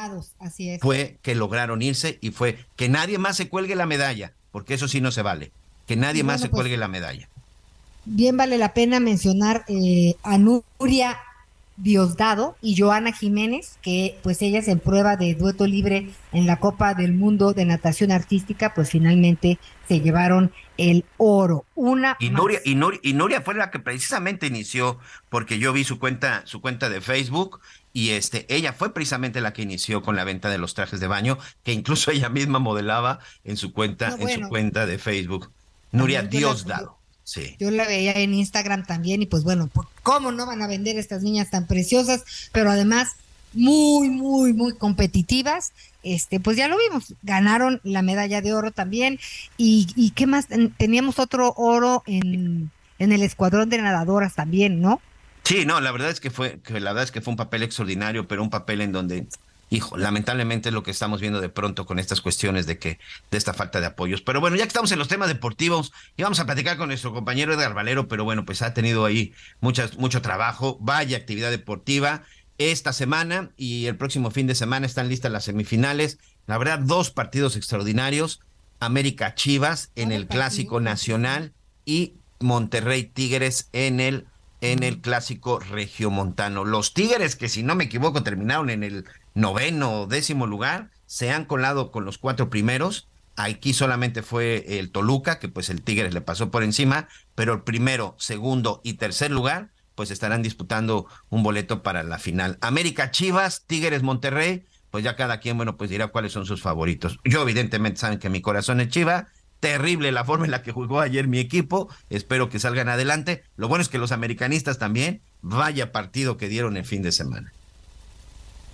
[0.80, 4.88] fue que lograron irse y fue que nadie más se cuelgue la medalla, porque eso
[4.88, 5.52] sí no se vale,
[5.86, 7.28] que nadie más se pues, cuelgue la medalla.
[8.04, 11.18] Bien vale la pena mencionar eh, a Nuria
[11.78, 16.94] Diosdado y Joana Jiménez, que pues ellas en prueba de dueto libre en la Copa
[16.94, 21.64] del Mundo de Natación Artística, pues finalmente se llevaron el oro.
[21.74, 24.98] Una y Nuria, y Nuria, y Nuria fue la que precisamente inició,
[25.28, 27.60] porque yo vi su cuenta, su cuenta de Facebook
[27.92, 31.06] y este, ella fue precisamente la que inició con la venta de los trajes de
[31.06, 35.50] baño, que incluso ella misma modelaba en su cuenta, en su cuenta de Facebook.
[35.92, 36.97] Nuria Diosdado.
[37.28, 37.56] Sí.
[37.58, 39.68] Yo la veía en Instagram también y pues bueno,
[40.02, 42.24] ¿cómo no van a vender estas niñas tan preciosas?
[42.52, 43.16] Pero además
[43.52, 45.74] muy, muy, muy competitivas.
[46.02, 49.20] Este, pues ya lo vimos, ganaron la medalla de oro también.
[49.58, 50.46] ¿Y, y qué más?
[50.78, 55.02] Teníamos otro oro en, en el escuadrón de nadadoras también, ¿no?
[55.44, 57.62] Sí, no, la verdad es que fue, que la verdad es que fue un papel
[57.62, 59.26] extraordinario, pero un papel en donde,
[59.70, 62.98] hijo, lamentablemente es lo que estamos viendo de pronto con estas cuestiones de que,
[63.30, 64.22] de esta falta de apoyos.
[64.22, 67.12] Pero bueno, ya que estamos en los temas deportivos, y vamos a platicar con nuestro
[67.12, 72.22] compañero Edgar Valero, pero bueno, pues ha tenido ahí muchas, mucho trabajo, vaya actividad deportiva.
[72.58, 76.18] Esta semana y el próximo fin de semana están listas las semifinales.
[76.46, 78.40] La verdad, dos partidos extraordinarios.
[78.80, 81.52] América Chivas en el Clásico Nacional
[81.84, 84.26] y Monterrey Tigres en el
[84.60, 86.64] en el clásico regiomontano.
[86.64, 89.04] Los Tigres, que si no me equivoco terminaron en el
[89.38, 93.08] noveno o décimo lugar, se han colado con los cuatro primeros.
[93.36, 97.62] Aquí solamente fue el Toluca, que pues el Tigres le pasó por encima, pero el
[97.62, 102.58] primero, segundo y tercer lugar, pues estarán disputando un boleto para la final.
[102.60, 107.20] América Chivas, Tigres Monterrey, pues ya cada quien, bueno, pues dirá cuáles son sus favoritos.
[107.24, 109.28] Yo evidentemente saben que mi corazón es Chiva,
[109.60, 111.88] terrible la forma en la que jugó ayer mi equipo.
[112.10, 113.44] Espero que salgan adelante.
[113.56, 117.52] Lo bueno es que los americanistas también, vaya partido que dieron el fin de semana.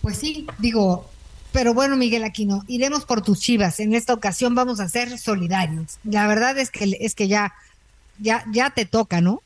[0.04, 1.10] Pues sí, digo,
[1.50, 3.80] pero bueno, Miguel Aquino, iremos por tus chivas.
[3.80, 5.98] En esta ocasión vamos a ser solidarios.
[6.04, 7.54] La verdad es que es que ya,
[8.18, 9.40] ya, ya te toca, ¿no?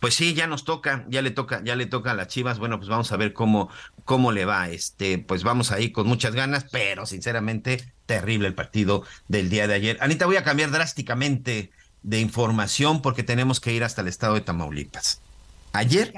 [0.00, 2.58] Pues sí, ya nos toca, ya le toca, ya le toca a las Chivas.
[2.58, 3.68] Bueno, pues vamos a ver cómo,
[4.06, 4.70] cómo le va.
[4.70, 9.74] Este, pues vamos ahí con muchas ganas, pero sinceramente, terrible el partido del día de
[9.74, 9.98] ayer.
[10.00, 11.70] Anita, voy a cambiar drásticamente
[12.02, 15.20] de información porque tenemos que ir hasta el estado de Tamaulipas.
[15.74, 16.14] Ayer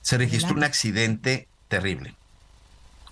[0.00, 2.14] se registró un accidente terrible.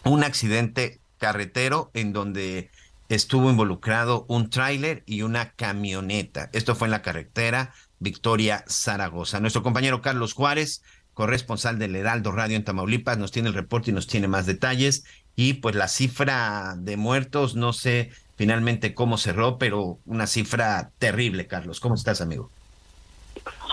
[0.05, 2.71] Un accidente carretero en donde
[3.09, 6.51] estuvo involucrado un tráiler y una camioneta.
[6.53, 9.41] Esto fue en la carretera Victoria Zaragoza.
[9.41, 10.83] Nuestro compañero Carlos Juárez,
[11.15, 15.05] corresponsal del Heraldo Radio en Tamaulipas, nos tiene el reporte y nos tiene más detalles.
[15.37, 21.47] Y pues la cifra de muertos, no sé finalmente cómo cerró, pero una cifra terrible,
[21.47, 21.81] Carlos.
[21.81, 22.51] ¿Cómo estás, amigo?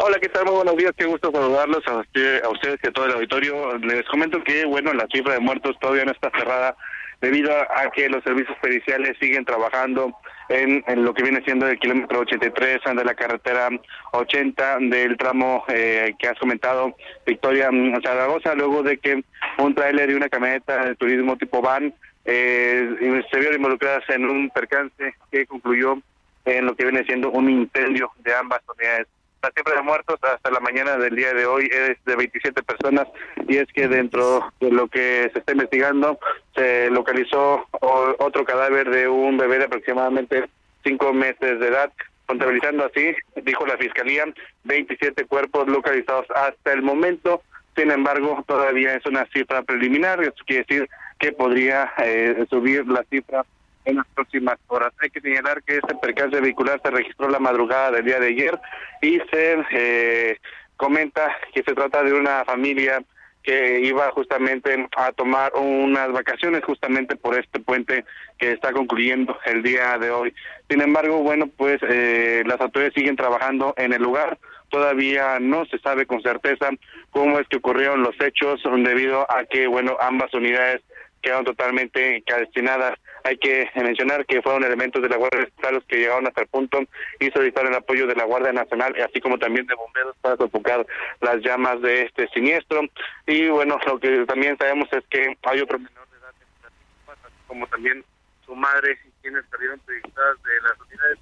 [0.03, 0.45] Hola, ¿qué tal?
[0.45, 3.77] Muy buenos días, qué gusto saludarlos a, usted, a ustedes y a todo el auditorio.
[3.77, 6.75] Les comento que, bueno, la cifra de muertos todavía no está cerrada
[7.21, 10.17] debido a que los servicios periciales siguen trabajando
[10.49, 13.69] en, lo que viene siendo el kilómetro 83 de la carretera
[14.13, 16.95] 80 del tramo eh, que has comentado,
[17.27, 17.69] Victoria
[18.03, 19.23] Zaragoza, luego de que
[19.59, 21.93] un tráiler y una camioneta de turismo tipo van
[22.25, 25.99] eh, se vieron involucradas en un percance que concluyó
[26.45, 29.05] en lo que viene siendo un incendio de ambas unidades.
[29.41, 33.07] La cifra de muertos hasta la mañana del día de hoy es de 27 personas
[33.47, 36.19] y es que dentro de lo que se está investigando
[36.53, 40.47] se localizó otro cadáver de un bebé de aproximadamente
[40.83, 41.91] cinco meses de edad,
[42.27, 44.25] contabilizando así, dijo la Fiscalía,
[44.65, 47.41] 27 cuerpos localizados hasta el momento.
[47.75, 53.03] Sin embargo, todavía es una cifra preliminar, eso quiere decir que podría eh, subir la
[53.09, 53.43] cifra
[53.85, 54.93] en las próximas horas.
[54.99, 58.59] Hay que señalar que este percance vehicular se registró la madrugada del día de ayer
[59.01, 60.37] y se eh,
[60.77, 63.03] comenta que se trata de una familia
[63.43, 68.05] que iba justamente a tomar unas vacaciones justamente por este puente
[68.37, 70.33] que está concluyendo el día de hoy.
[70.69, 74.37] Sin embargo, bueno, pues eh, las autoridades siguen trabajando en el lugar.
[74.69, 76.69] Todavía no se sabe con certeza
[77.09, 80.81] cómo es que ocurrieron los hechos debido a que, bueno, ambas unidades
[81.21, 82.93] quedaron totalmente calcinadas.
[83.23, 86.47] Hay que mencionar que fueron elementos de la Guardia Nacional los que llegaron hasta el
[86.47, 86.79] punto
[87.19, 90.85] y solicitaron el apoyo de la Guardia Nacional, así como también de bomberos para sofocar
[91.21, 92.81] las llamas de este siniestro.
[93.27, 97.15] Y bueno, lo que también sabemos es que hay otro menor de edad,
[97.47, 98.03] como también
[98.45, 101.19] su madre, quienes perdieron proyectadas de las unidades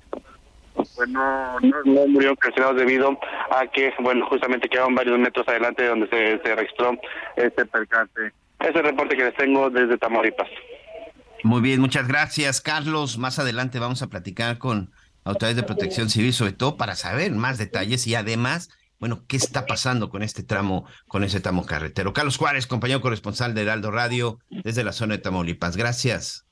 [0.95, 3.19] pues no, no, murieron calcinados debido
[3.51, 6.97] a que, bueno, justamente quedaron varios metros adelante de donde se registró
[7.35, 8.31] este percance.
[8.60, 10.49] Ese es el reporte que les tengo desde Tamaulipas.
[11.43, 13.18] Muy bien, muchas gracias, Carlos.
[13.18, 14.91] Más adelante vamos a platicar con
[15.24, 19.66] autoridades de protección civil, sobre todo para saber más detalles y además, bueno, qué está
[19.66, 22.12] pasando con este tramo, con ese tramo carretero.
[22.12, 25.78] Carlos Juárez, compañero corresponsal de Heraldo Radio, desde la zona de Tamaulipas.
[25.78, 26.45] Gracias.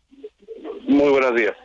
[0.87, 1.55] Muy buenos días.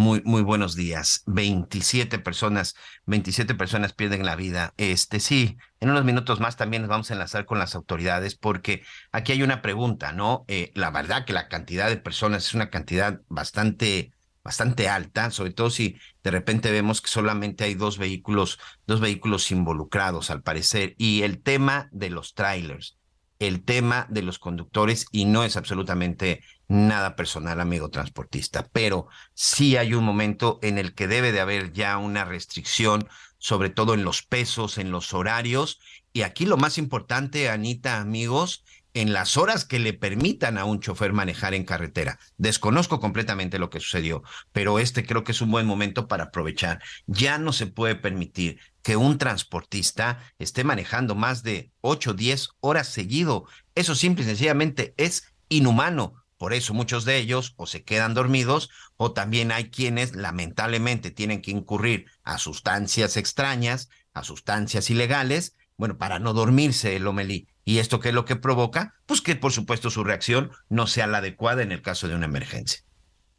[0.00, 1.24] Muy, muy buenos días.
[1.26, 2.74] 27 personas,
[3.04, 4.72] 27 personas pierden la vida.
[4.78, 8.82] Este sí, en unos minutos más también nos vamos a enlazar con las autoridades porque
[9.12, 10.46] aquí hay una pregunta, ¿no?
[10.48, 15.52] Eh, la verdad que la cantidad de personas es una cantidad bastante, bastante alta, sobre
[15.52, 20.94] todo si de repente vemos que solamente hay dos vehículos, dos vehículos involucrados al parecer.
[20.96, 22.96] Y el tema de los trailers,
[23.40, 29.76] el tema de los conductores, y no es absolutamente nada personal, amigo transportista, pero sí
[29.76, 34.04] hay un momento en el que debe de haber ya una restricción, sobre todo en
[34.04, 35.80] los pesos, en los horarios,
[36.12, 38.62] y aquí lo más importante, Anita, amigos,
[38.94, 42.18] en las horas que le permitan a un chofer manejar en carretera.
[42.36, 44.22] Desconozco completamente lo que sucedió,
[44.52, 46.82] pero este creo que es un buen momento para aprovechar.
[47.06, 52.48] Ya no se puede permitir que un transportista esté manejando más de 8 o 10
[52.60, 53.46] horas seguido.
[53.74, 58.70] Eso simple y sencillamente es inhumano por eso muchos de ellos o se quedan dormidos
[58.96, 65.98] o también hay quienes lamentablemente tienen que incurrir a sustancias extrañas, a sustancias ilegales, bueno,
[65.98, 67.46] para no dormirse el omelí.
[67.66, 68.94] ¿Y esto qué es lo que provoca?
[69.04, 72.24] Pues que por supuesto su reacción no sea la adecuada en el caso de una
[72.24, 72.80] emergencia.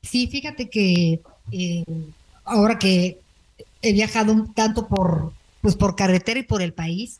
[0.04, 1.22] Sí, fíjate que
[1.52, 1.84] eh,
[2.44, 3.18] ahora que
[3.82, 7.20] he viajado tanto por, pues por carretera y por el país,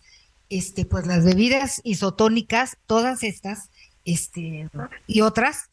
[0.50, 3.70] este, pues las bebidas isotónicas, todas estas,
[4.06, 4.70] este,
[5.08, 5.70] y otras,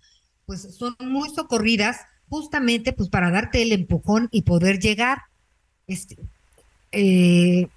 [0.46, 5.22] pues son muy socorridas justamente pues para darte el empujón y poder llegar
[5.86, 6.16] este,
[6.92, 7.68] eh,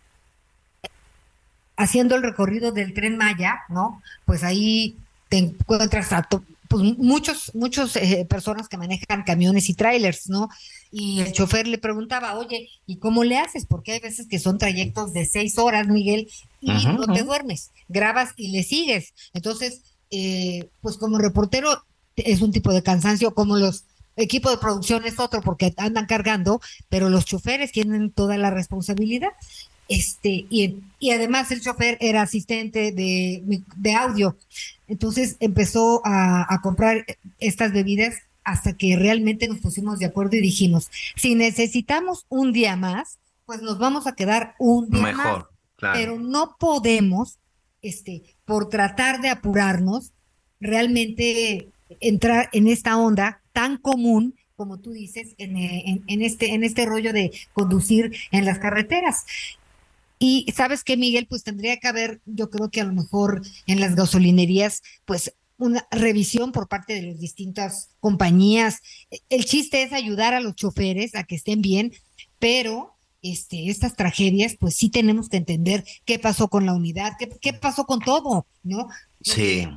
[1.77, 4.01] haciendo el recorrido del tren Maya, ¿no?
[4.25, 4.97] Pues ahí
[5.29, 6.27] te encuentras a
[6.71, 10.47] pues muchos, muchos eh, personas que manejan camiones y trailers, ¿no?
[10.89, 13.65] Y el chofer le preguntaba, oye, ¿y cómo le haces?
[13.65, 16.29] Porque hay veces que son trayectos de seis horas, Miguel,
[16.61, 19.13] y no te duermes, grabas y le sigues.
[19.33, 21.83] Entonces, eh, pues como reportero
[22.15, 23.83] es un tipo de cansancio, como los
[24.15, 29.31] equipos de producción es otro porque andan cargando, pero los choferes tienen toda la responsabilidad.
[29.91, 34.37] Este, y, y además el chofer era asistente de, de audio.
[34.87, 37.05] Entonces empezó a, a, comprar
[37.39, 38.15] estas bebidas
[38.45, 43.61] hasta que realmente nos pusimos de acuerdo y dijimos, si necesitamos un día más, pues
[43.61, 45.49] nos vamos a quedar un día Mejor,
[45.81, 45.97] más.
[45.97, 47.37] Pero no podemos,
[47.81, 50.13] este, por tratar de apurarnos,
[50.61, 51.67] realmente
[51.99, 57.13] entrar en esta onda tan común como tú dices, en, en, este, en este rollo
[57.13, 59.25] de conducir en las carreteras.
[60.23, 63.79] Y sabes que, Miguel, pues tendría que haber, yo creo que a lo mejor en
[63.79, 68.81] las gasolinerías, pues una revisión por parte de las distintas compañías.
[69.29, 71.91] El chiste es ayudar a los choferes a que estén bien,
[72.37, 72.93] pero
[73.23, 77.53] este, estas tragedias, pues sí tenemos que entender qué pasó con la unidad, qué, qué
[77.53, 78.89] pasó con todo, ¿no?
[79.23, 79.67] Sí.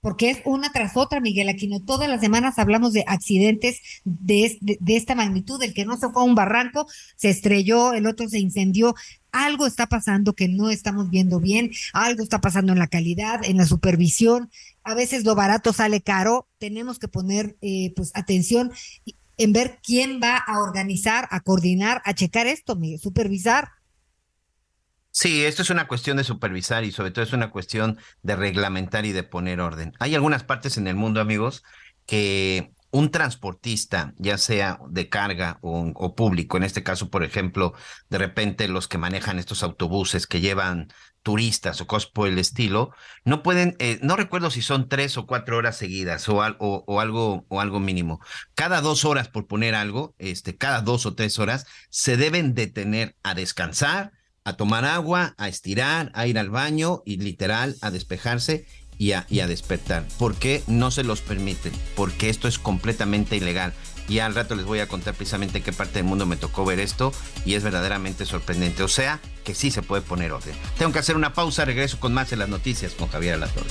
[0.00, 1.80] Porque es una tras otra, Miguel Aquino.
[1.80, 5.62] Todas las semanas hablamos de accidentes de, de, esta magnitud.
[5.62, 6.86] El que no se fue un barranco,
[7.16, 8.94] se estrelló, el otro se incendió.
[9.32, 13.58] Algo está pasando que no estamos viendo bien, algo está pasando en la calidad, en
[13.58, 14.50] la supervisión.
[14.82, 16.48] A veces lo barato sale caro.
[16.58, 18.72] Tenemos que poner eh, pues atención
[19.40, 23.70] en ver quién va a organizar, a coordinar, a checar esto, supervisar.
[25.20, 29.04] Sí, esto es una cuestión de supervisar y sobre todo es una cuestión de reglamentar
[29.04, 29.92] y de poner orden.
[29.98, 31.62] Hay algunas partes en el mundo, amigos,
[32.06, 37.74] que un transportista, ya sea de carga o, público, en este caso, por ejemplo,
[38.08, 40.88] de repente los que manejan estos autobuses que llevan
[41.22, 42.94] turistas o cosas por el estilo,
[43.26, 46.98] no pueden, eh, no recuerdo si son tres o cuatro horas seguidas o, o, o,
[46.98, 48.20] algo o algo mínimo.
[48.54, 53.16] Cada dos horas, por poner algo, este, cada dos o tres horas, se deben detener
[53.22, 54.12] a descansar,
[54.44, 58.66] a tomar agua, a estirar, a ir al baño y literal a despejarse
[58.98, 60.06] y a, y a despertar.
[60.18, 61.72] ¿Por qué no se los permiten?
[61.96, 63.72] Porque esto es completamente ilegal.
[64.08, 66.80] Y al rato les voy a contar precisamente qué parte del mundo me tocó ver
[66.80, 67.12] esto
[67.44, 68.82] y es verdaderamente sorprendente.
[68.82, 70.54] O sea, que sí se puede poner orden.
[70.78, 73.70] Tengo que hacer una pausa, regreso con más en las noticias con Javier Alatorre.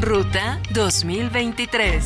[0.00, 2.04] Ruta 2023.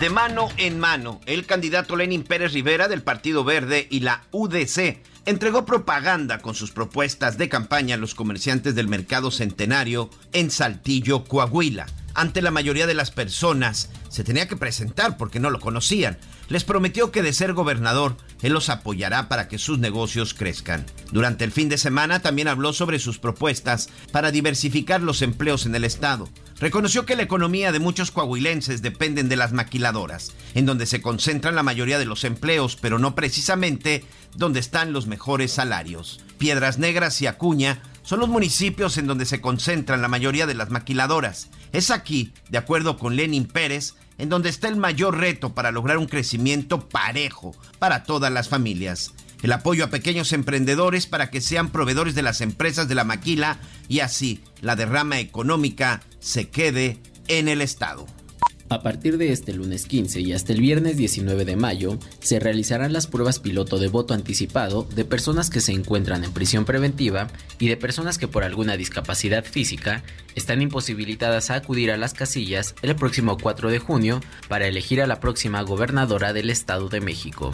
[0.00, 5.02] De mano en mano, el candidato Lenin Pérez Rivera del Partido Verde y la UDC
[5.26, 11.24] entregó propaganda con sus propuestas de campaña a los comerciantes del mercado centenario en Saltillo,
[11.24, 11.86] Coahuila.
[12.16, 16.16] Ante la mayoría de las personas se tenía que presentar porque no lo conocían.
[16.48, 20.86] Les prometió que de ser gobernador, él los apoyará para que sus negocios crezcan.
[21.12, 25.74] Durante el fin de semana también habló sobre sus propuestas para diversificar los empleos en
[25.74, 26.30] el estado.
[26.58, 31.54] Reconoció que la economía de muchos coahuilenses dependen de las maquiladoras, en donde se concentran
[31.54, 36.20] la mayoría de los empleos, pero no precisamente donde están los mejores salarios.
[36.38, 40.70] Piedras Negras y Acuña son los municipios en donde se concentran la mayoría de las
[40.70, 41.48] maquiladoras.
[41.72, 45.98] Es aquí, de acuerdo con Lenin Pérez, en donde está el mayor reto para lograr
[45.98, 49.12] un crecimiento parejo para todas las familias.
[49.42, 53.58] El apoyo a pequeños emprendedores para que sean proveedores de las empresas de la maquila
[53.88, 58.06] y así la derrama económica se quede en el Estado.
[58.68, 62.92] A partir de este lunes 15 y hasta el viernes 19 de mayo, se realizarán
[62.92, 67.28] las pruebas piloto de voto anticipado de personas que se encuentran en prisión preventiva
[67.60, 70.02] y de personas que por alguna discapacidad física
[70.36, 75.08] están imposibilitadas a acudir a las casillas el próximo 4 de junio para elegir a
[75.08, 77.50] la próxima gobernadora del Estado de México.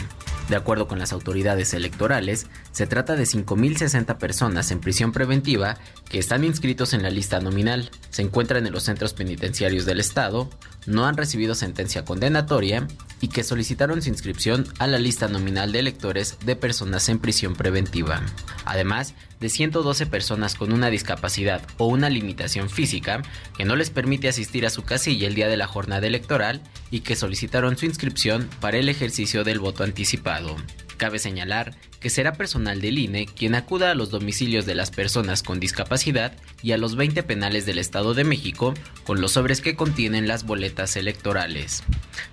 [0.49, 5.77] De acuerdo con las autoridades electorales, se trata de 5.060 personas en prisión preventiva
[6.09, 10.49] que están inscritos en la lista nominal, se encuentran en los centros penitenciarios del Estado,
[10.85, 12.87] no han recibido sentencia condenatoria
[13.21, 17.55] y que solicitaron su inscripción a la lista nominal de electores de personas en prisión
[17.55, 18.21] preventiva.
[18.65, 19.13] Además,
[19.43, 23.21] de 112 personas con una discapacidad o una limitación física
[23.57, 27.01] que no les permite asistir a su casilla el día de la jornada electoral y
[27.01, 30.55] que solicitaron su inscripción para el ejercicio del voto anticipado.
[30.95, 35.41] Cabe señalar que será personal del INE quien acuda a los domicilios de las personas
[35.41, 38.73] con discapacidad y a los 20 penales del Estado de México
[39.05, 41.81] con los sobres que contienen las boletas electorales.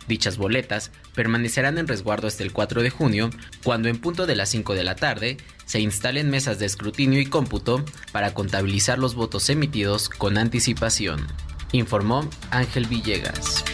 [0.09, 3.31] Dichas boletas permanecerán en resguardo hasta el 4 de junio,
[3.63, 7.27] cuando en punto de las 5 de la tarde se instalen mesas de escrutinio y
[7.27, 11.29] cómputo para contabilizar los votos emitidos con anticipación,
[11.71, 13.65] informó Ángel Villegas.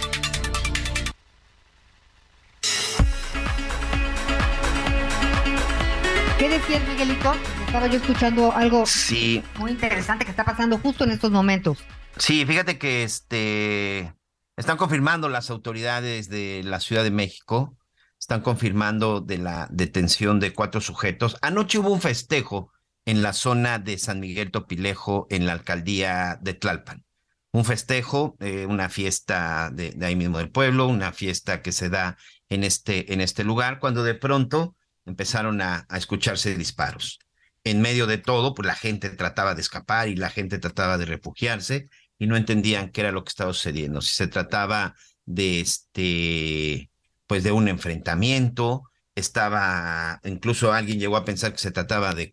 [6.67, 7.33] ¿Qué decías, Miguelito?
[7.67, 9.41] Estaba yo escuchando algo sí.
[9.57, 11.79] muy interesante que está pasando justo en estos momentos.
[12.17, 14.13] Sí, fíjate que este
[14.57, 17.77] están confirmando las autoridades de la Ciudad de México,
[18.19, 21.37] están confirmando de la detención de cuatro sujetos.
[21.41, 22.73] Anoche hubo un festejo
[23.05, 27.05] en la zona de San Miguel Topilejo, en la alcaldía de Tlalpan.
[27.53, 31.91] Un festejo, eh, una fiesta de, de, ahí mismo del pueblo, una fiesta que se
[31.91, 32.17] da
[32.49, 34.75] en este, en este lugar, cuando de pronto
[35.07, 37.19] empezaron a, a, escucharse disparos.
[37.65, 41.07] En medio de todo, pues la gente trataba de escapar y la gente trataba de
[41.07, 41.89] refugiarse.
[42.19, 44.95] y no entendían qué era lo que estaba sucediendo, si se trataba
[45.27, 46.91] de este,
[47.27, 48.85] pues de un enfrentamiento,
[49.15, 52.33] estaba, incluso alguien llegó a pensar que se trataba de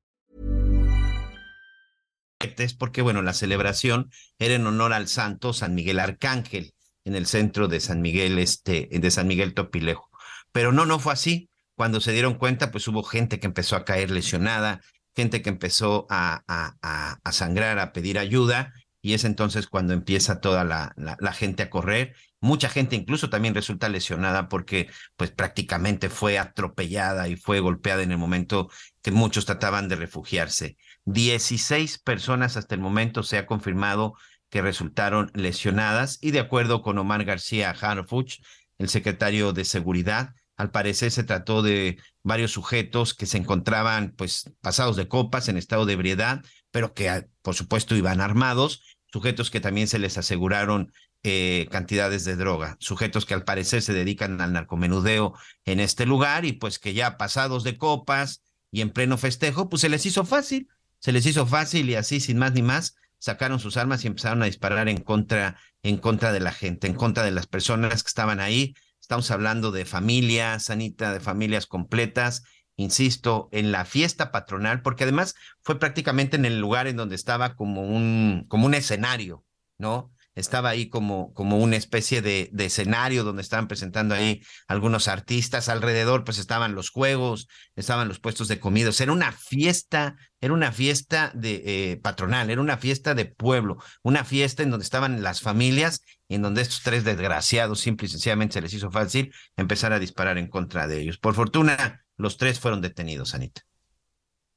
[2.57, 6.73] Es porque bueno, la celebración era en honor al santo San Miguel Arcángel
[7.03, 10.09] en el centro de San Miguel este de San Miguel Topilejo.
[10.51, 11.49] Pero no no fue así.
[11.75, 14.81] Cuando se dieron cuenta, pues hubo gente que empezó a caer lesionada,
[15.15, 20.41] gente que empezó a, a, a, sangrar, a pedir ayuda y es entonces cuando empieza
[20.41, 22.15] toda la, la, la, gente a correr.
[22.39, 28.11] Mucha gente incluso también resulta lesionada porque pues prácticamente fue atropellada y fue golpeada en
[28.11, 28.69] el momento
[29.01, 30.77] que muchos trataban de refugiarse.
[31.05, 34.13] 16 personas hasta el momento se ha confirmado
[34.49, 38.41] que resultaron lesionadas y de acuerdo con Omar García Harfuch,
[38.77, 44.51] el secretario de Seguridad, al parecer se trató de varios sujetos que se encontraban pues
[44.61, 49.59] pasados de copas en estado de ebriedad, pero que por supuesto iban armados, sujetos que
[49.59, 50.93] también se les aseguraron
[51.23, 55.33] eh, cantidades de droga, sujetos que al parecer se dedican al narcomenudeo
[55.65, 59.81] en este lugar y pues que ya pasados de copas y en pleno festejo, pues
[59.81, 60.69] se les hizo fácil,
[61.01, 64.41] se les hizo fácil y así sin más ni más sacaron sus armas y empezaron
[64.41, 68.07] a disparar en contra en contra de la gente, en contra de las personas que
[68.07, 68.73] estaban ahí.
[69.01, 72.43] Estamos hablando de familias, Anita, de familias completas
[72.81, 77.55] insisto, en la fiesta patronal, porque además fue prácticamente en el lugar en donde estaba
[77.55, 79.45] como un, como un escenario,
[79.77, 80.10] ¿no?
[80.33, 85.67] Estaba ahí como, como una especie de, de escenario donde estaban presentando ahí algunos artistas.
[85.67, 88.91] Alrededor, pues estaban los juegos, estaban los puestos de comida.
[88.97, 94.23] era una fiesta, era una fiesta de eh, patronal, era una fiesta de pueblo, una
[94.23, 98.53] fiesta en donde estaban las familias y en donde estos tres desgraciados simple y sencillamente
[98.53, 101.17] se les hizo fácil empezar a disparar en contra de ellos.
[101.17, 103.61] Por fortuna, los tres fueron detenidos, Anita.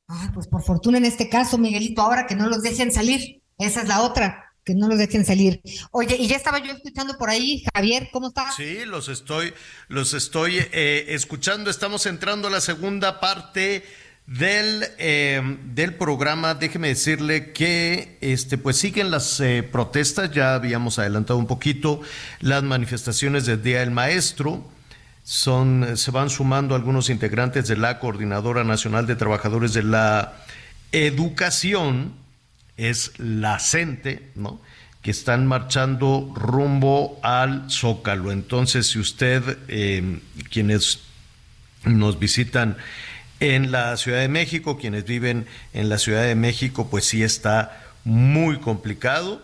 [0.07, 3.43] Ay, pues por fortuna en este caso, Miguelito, ahora que no los dejen salir.
[3.59, 5.61] Esa es la otra, que no los dejen salir.
[5.91, 8.57] Oye, y ya estaba yo escuchando por ahí, Javier, ¿cómo estás?
[8.57, 9.53] Sí, los estoy,
[9.89, 11.71] los estoy eh, escuchando.
[11.71, 13.85] Estamos entrando a la segunda parte
[14.27, 15.43] del, eh,
[15.75, 16.55] del programa.
[16.55, 22.01] Déjeme decirle que este, pues siguen las eh, protestas, ya habíamos adelantado un poquito
[22.41, 24.65] las manifestaciones del Día del Maestro
[25.25, 30.35] son, se van sumando algunos integrantes de la Coordinadora Nacional de Trabajadores de la
[30.93, 32.13] Educación,
[32.77, 34.61] es la CENTE, ¿no?
[35.03, 38.33] que están marchando rumbo al Zócalo.
[38.33, 40.21] Entonces, si usted, eh,
[40.51, 41.01] quienes
[41.85, 42.79] nos visitan
[43.39, 47.85] en la Ciudad de México, quienes viven en la Ciudad de México, pues sí está
[48.05, 49.43] muy complicado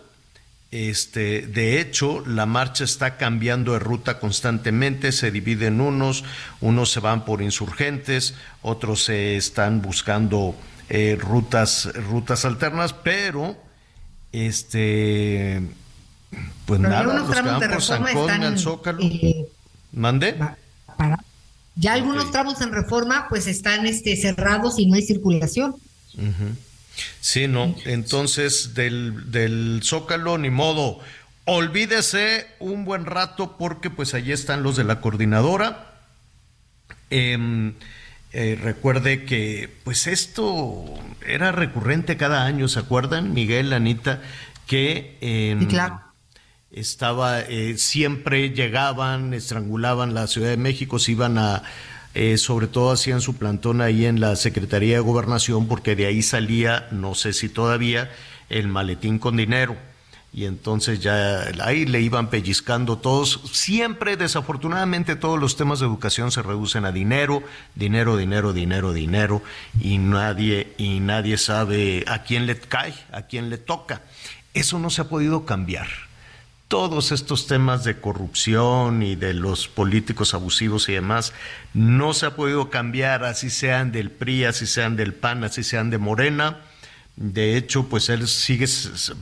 [0.70, 6.22] este, de hecho, la marcha está cambiando de ruta constantemente, se divide en unos,
[6.60, 10.54] unos se van por insurgentes, otros se están buscando
[10.90, 13.56] eh, rutas, rutas alternas, pero
[14.32, 15.62] este,
[16.66, 18.98] pues nada, los que van por San Cosme al Zócalo.
[19.00, 19.46] Eh,
[19.92, 20.36] ¿Mande?
[21.76, 25.76] ya algunos tramos en reforma pues están este, cerrados y no hay circulación.
[27.20, 27.74] Sí, no.
[27.84, 30.98] Entonces, del, del Zócalo, ni modo.
[31.44, 35.94] Olvídese un buen rato porque pues allí están los de la coordinadora.
[37.10, 37.74] Em,
[38.32, 40.84] eh, recuerde que pues esto
[41.26, 44.22] era recurrente cada año, ¿se acuerdan, Miguel, Anita?
[44.66, 45.68] Que em,
[46.70, 51.62] estaba, eh, siempre llegaban, estrangulaban la Ciudad de México, se iban a
[52.12, 56.22] eh, sobre todo hacían su plantón ahí en la Secretaría de Gobernación, porque de ahí
[56.22, 58.10] salía, no sé si todavía,
[58.48, 59.76] el maletín con dinero.
[60.32, 63.40] Y entonces ya ahí le iban pellizcando todos.
[63.52, 67.42] Siempre, desafortunadamente, todos los temas de educación se reducen a dinero,
[67.74, 69.42] dinero, dinero, dinero, dinero,
[69.80, 74.02] y nadie, y nadie sabe a quién le cae, a quién le toca.
[74.54, 75.88] Eso no se ha podido cambiar
[76.70, 81.32] todos estos temas de corrupción y de los políticos abusivos y demás,
[81.74, 85.90] no se ha podido cambiar, así sean del PRI, así sean del PAN, así sean
[85.90, 86.60] de Morena.
[87.16, 88.66] De hecho, pues él sigue,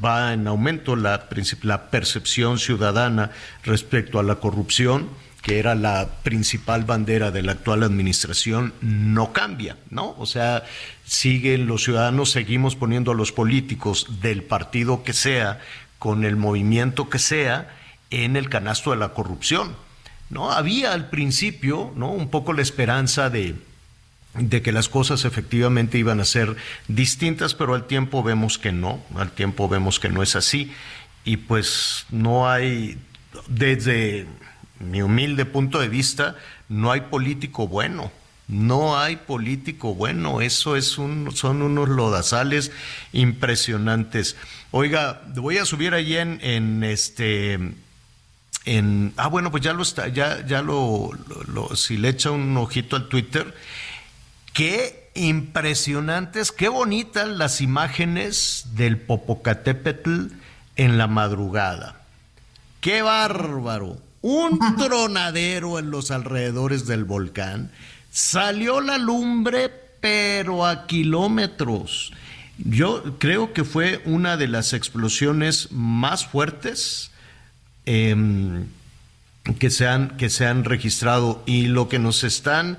[0.05, 1.29] va en aumento la,
[1.63, 3.33] la percepción ciudadana
[3.65, 5.09] respecto a la corrupción
[5.43, 10.15] que era la principal bandera de la actual administración, no cambia, ¿no?
[10.19, 10.65] O sea,
[11.05, 15.61] siguen los ciudadanos, seguimos poniendo a los políticos del partido que sea,
[15.99, 17.75] con el movimiento que sea,
[18.11, 19.75] en el canasto de la corrupción.
[20.31, 20.53] ¿No?
[20.53, 22.11] Había al principio, ¿no?
[22.11, 23.57] Un poco la esperanza de,
[24.35, 26.57] de que las cosas efectivamente iban a ser
[26.87, 30.73] distintas, pero al tiempo vemos que no, al tiempo vemos que no es así.
[31.25, 32.99] Y pues no hay,
[33.49, 34.27] desde
[34.79, 36.37] mi humilde punto de vista,
[36.69, 38.13] no hay político bueno.
[38.49, 42.73] No hay político bueno, eso es un, son unos lodazales
[43.13, 44.37] impresionantes.
[44.71, 47.59] Oiga, voy a subir allí en, en este
[48.65, 51.11] en ah bueno pues ya lo está ya ya lo,
[51.47, 53.55] lo, si le echa un ojito al Twitter
[54.53, 60.29] qué impresionantes qué bonitas las imágenes del Popocatépetl
[60.77, 62.01] en la madrugada.
[62.81, 63.99] Qué bárbaro.
[64.23, 67.71] Un tronadero en los alrededores del volcán.
[68.11, 69.71] Salió la lumbre
[70.01, 72.13] pero a kilómetros.
[72.59, 77.11] Yo creo que fue una de las explosiones más fuertes
[77.87, 78.65] eh,
[79.59, 81.43] que, se han, que se han registrado.
[81.47, 82.79] Y lo que nos están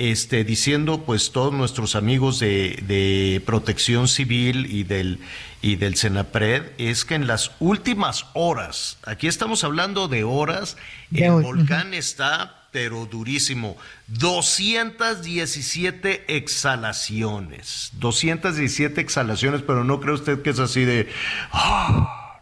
[0.00, 5.18] este, diciendo pues todos nuestros amigos de, de, protección civil y del,
[5.60, 10.78] y del Senapred es que en las últimas horas, aquí estamos hablando de horas,
[11.10, 11.44] de el hoy.
[11.44, 13.76] volcán está pero durísimo.
[14.06, 17.90] 217 exhalaciones.
[17.94, 21.10] 217 exhalaciones, pero no cree usted que es así de...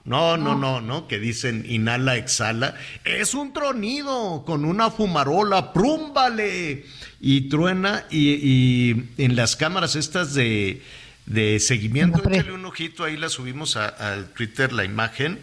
[0.04, 2.74] No, no, no, no, que dicen inhala, exhala.
[3.04, 6.86] Es un tronido con una fumarola, prúmbale.
[7.20, 10.82] Y truena y, y en las cámaras estas de,
[11.26, 15.40] de seguimiento, échale un ojito, ahí la subimos al Twitter, la imagen.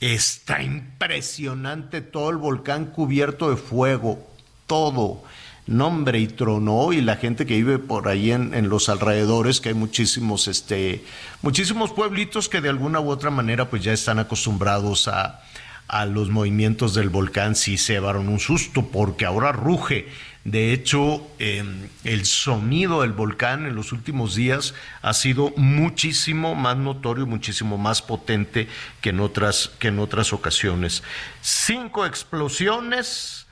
[0.00, 4.28] Está impresionante todo el volcán cubierto de fuego,
[4.66, 5.22] todo
[5.66, 9.70] nombre y tronó y la gente que vive por ahí en, en, los alrededores, que
[9.70, 11.04] hay muchísimos, este,
[11.42, 15.42] muchísimos pueblitos que de alguna u otra manera pues ya están acostumbrados a,
[15.88, 20.08] a los movimientos del volcán, sí se llevaron un susto porque ahora ruge.
[20.44, 21.64] De hecho, eh,
[22.04, 28.02] el sonido del volcán en los últimos días ha sido muchísimo más notorio, muchísimo más
[28.02, 28.68] potente
[29.00, 31.02] que en otras, que en otras ocasiones.
[31.40, 33.43] Cinco explosiones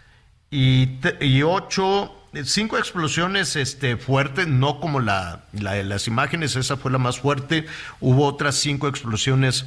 [0.52, 6.92] y, y ocho, cinco explosiones este, fuertes, no como la, la, las imágenes, esa fue
[6.92, 7.64] la más fuerte.
[8.00, 9.64] Hubo otras cinco explosiones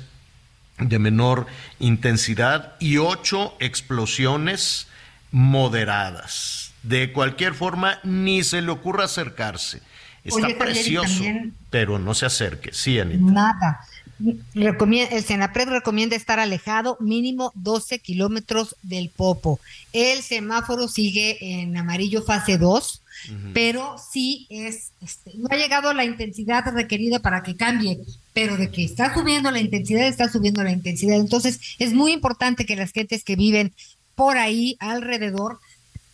[0.77, 1.47] de menor
[1.79, 4.87] intensidad y ocho explosiones
[5.31, 6.73] moderadas.
[6.83, 9.81] De cualquier forma, ni se le ocurra acercarse.
[10.23, 12.71] Está Oye, precioso, también, pero no se acerque.
[12.73, 13.31] Sí, Anita.
[13.31, 13.79] Nada.
[14.53, 19.59] Recomienda, el Senapred recomienda estar alejado mínimo 12 kilómetros del Popo.
[19.91, 23.51] El semáforo sigue en amarillo fase 2, uh -huh.
[23.53, 27.99] pero sí es, este, no ha llegado a la intensidad requerida para que cambie,
[28.33, 31.17] pero de que está subiendo la intensidad, está subiendo la intensidad.
[31.17, 33.73] Entonces es muy importante que las gentes que viven
[34.15, 35.59] por ahí alrededor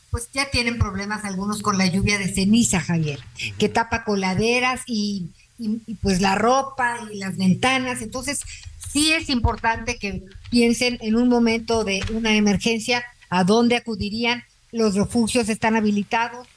[0.10, 3.58] pues ya tienen problemas algunos con la lluvia de ceniza, Javier, uh -huh.
[3.58, 5.28] que tapa coladeras y,
[5.62, 8.01] y, y, pues la ropa y las ventanas.
[8.01, 8.41] Entonces,
[8.91, 14.43] sí es importante que piensen en un momento de una emergencia a dónde acudirían.
[14.72, 16.47] Los refugios están habilitados,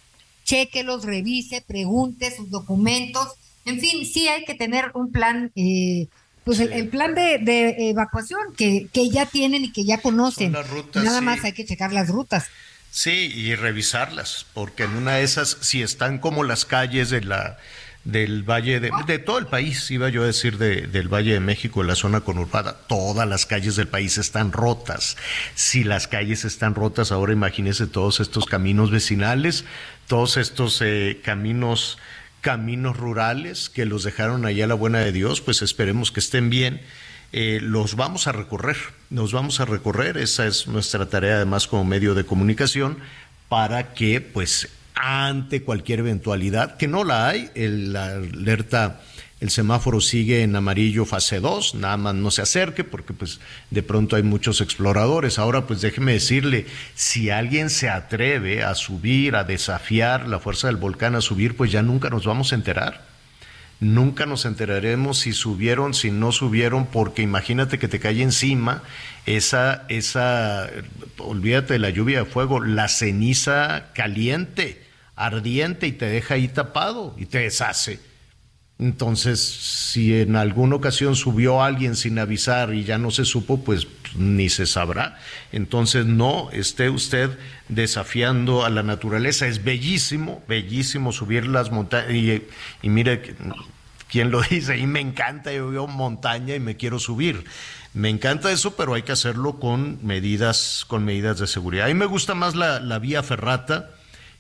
[0.44, 3.28] chequelos, revise, pregunte sus documentos.
[3.64, 5.50] En fin, sí hay que tener un plan.
[5.56, 6.08] Eh,
[6.44, 10.54] pues el, el, plan de, de evacuación que, que, ya tienen y que ya conocen.
[10.54, 11.24] Rutas, Nada sí.
[11.24, 12.48] más hay que checar las rutas.
[12.90, 17.58] Sí, y revisarlas, porque en una de esas, si están como las calles de la
[18.04, 21.40] del Valle de, de todo el país, iba yo a decir de, del Valle de
[21.40, 25.16] México, de la zona conurbada, todas las calles del país están rotas.
[25.54, 29.64] Si las calles están rotas, ahora imagínense todos estos caminos vecinales,
[30.06, 31.98] todos estos eh, caminos,
[32.40, 36.50] caminos rurales que los dejaron allá a la buena de Dios, pues esperemos que estén
[36.50, 36.80] bien
[37.36, 38.76] eh, los vamos a recorrer,
[39.10, 42.98] nos vamos a recorrer, esa es nuestra tarea además como medio de comunicación,
[43.48, 49.00] para que pues ante cualquier eventualidad, que no la hay, el, la alerta,
[49.40, 53.40] el semáforo sigue en amarillo fase 2, nada más no se acerque porque pues
[53.70, 55.38] de pronto hay muchos exploradores.
[55.38, 60.76] Ahora pues déjeme decirle, si alguien se atreve a subir, a desafiar la fuerza del
[60.76, 63.04] volcán a subir, pues ya nunca nos vamos a enterar.
[63.80, 68.82] Nunca nos enteraremos si subieron, si no subieron, porque imagínate que te cae encima
[69.26, 70.70] esa, esa,
[71.18, 74.83] olvídate de la lluvia de fuego, la ceniza caliente,
[75.16, 78.00] ardiente y te deja ahí tapado y te deshace.
[78.78, 83.86] Entonces, si en alguna ocasión subió alguien sin avisar y ya no se supo, pues
[84.16, 85.18] ni se sabrá.
[85.52, 87.30] Entonces, no esté usted
[87.68, 89.46] desafiando a la naturaleza.
[89.46, 92.12] Es bellísimo, bellísimo subir las montañas.
[92.12, 92.42] Y,
[92.82, 93.36] y mire,
[94.10, 97.44] quién lo dice, y me encanta, yo veo montaña y me quiero subir.
[97.92, 101.84] Me encanta eso, pero hay que hacerlo con medidas, con medidas de seguridad.
[101.84, 103.93] A mí me gusta más la, la vía ferrata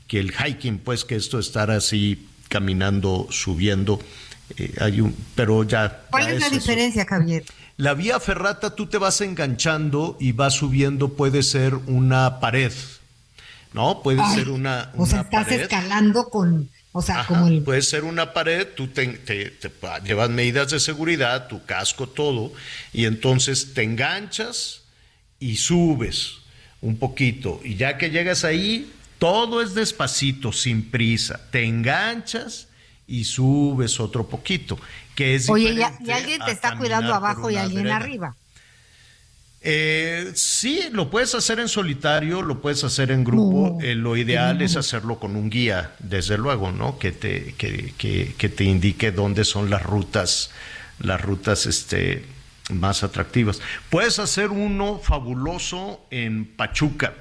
[0.06, 4.00] que el hiking, pues que esto estar así caminando, subiendo.
[4.58, 6.04] Eh, hay un, pero ya.
[6.10, 6.54] ¿Cuál ya es la eso.
[6.56, 7.44] diferencia, Javier?
[7.76, 12.72] La vía ferrata tú te vas enganchando y vas subiendo, puede ser una pared,
[13.72, 14.02] ¿no?
[14.02, 15.60] Puede Ay, ser una, O sea, una estás pared.
[15.62, 17.62] escalando con, o sea, Ajá, como el...
[17.62, 19.72] Puede ser una pared, tú te, te- te-
[20.04, 22.52] llevas medidas de seguridad, tu casco, todo,
[22.92, 24.82] y entonces te enganchas
[25.40, 26.34] y subes
[26.80, 27.60] un poquito.
[27.64, 28.92] Y ya que llegas ahí,
[29.24, 31.40] todo es despacito, sin prisa.
[31.50, 32.68] Te enganchas
[33.06, 34.78] y subes otro poquito,
[35.14, 37.96] que es Oye, diferente y alguien te está cuidando abajo y alguien vereda.
[37.96, 38.36] arriba.
[39.62, 43.78] Eh, sí, lo puedes hacer en solitario, lo puedes hacer en grupo.
[43.80, 43.86] No.
[43.86, 44.64] Eh, lo ideal No.
[44.66, 46.98] es hacerlo con un guía, desde luego, ¿no?
[46.98, 50.50] Que te, que, que- que te indique dónde son las rutas,
[50.98, 52.26] las rutas este,
[52.70, 53.62] más atractivas.
[53.88, 57.14] Puedes hacer uno fabuloso en Pachuca,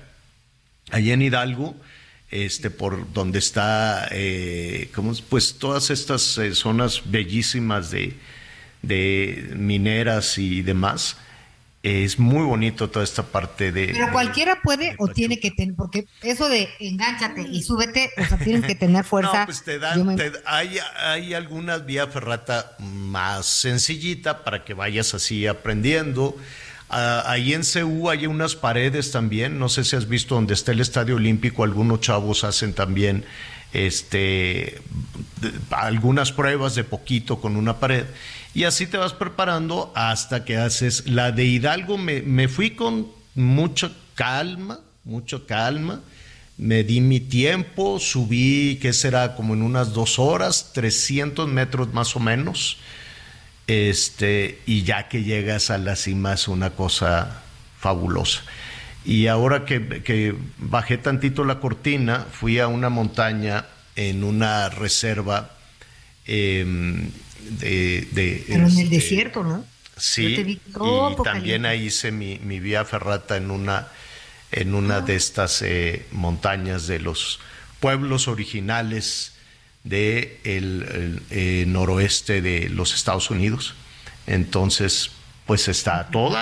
[0.92, 1.78] allá en Hidalgo,
[2.34, 4.90] este, por donde está, eh,
[5.30, 8.16] pues todas estas eh, zonas bellísimas de,
[8.82, 11.18] de mineras y demás.
[11.84, 13.88] Es muy bonito toda esta parte de...
[13.88, 18.38] Pero cualquiera puede o tiene que tener, porque eso de engánchate y súbete, o sea,
[18.40, 19.40] tienes que tener fuerza.
[19.42, 24.74] No, pues te dan, me- te- hay, hay algunas vía ferrata más sencillita para que
[24.74, 26.38] vayas así aprendiendo.
[26.96, 30.74] Ah, ahí en CU hay unas paredes también, no sé si has visto donde está
[30.74, 33.26] el Estadio Olímpico, algunos chavos hacen también
[33.74, 34.80] este
[35.72, 38.06] algunas pruebas de poquito con una pared
[38.54, 43.08] y así te vas preparando hasta que haces la de Hidalgo me, me fui con
[43.34, 46.02] mucha calma mucha calma
[46.58, 49.36] me di mi tiempo, subí, ¿qué será?
[49.36, 52.78] Como en unas dos horas, 300 metros más o menos.
[53.74, 57.42] Este, y ya que llegas a la cima es una cosa
[57.80, 58.44] fabulosa.
[59.04, 63.66] Y ahora que, que bajé tantito la cortina, fui a una montaña
[63.96, 65.58] en una reserva
[66.28, 67.10] em,
[67.60, 69.66] de, de, Pero en el este, desierto, ¿no?
[69.98, 73.88] Sí, y también ahí hice mi, mi vía ferrata en una,
[74.52, 77.40] en una de estas eh, montañas de los
[77.80, 79.33] pueblos originales
[79.84, 83.76] de el, el, eh, noroeste de los Estados Unidos.
[84.28, 85.12] Entonces,
[85.46, 86.38] pues está a todo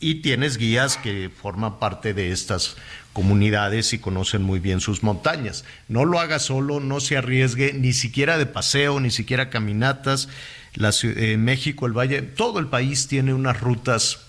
[0.00, 2.76] y tienes guías que forman parte de estas
[3.12, 5.64] comunidades y conocen muy bien sus montañas.
[5.88, 10.28] No lo haga solo, no se arriesgue, ni siquiera de paseo, ni siquiera caminatas.
[10.74, 14.25] La, eh, México, el Valle, todo el país tiene unas rutas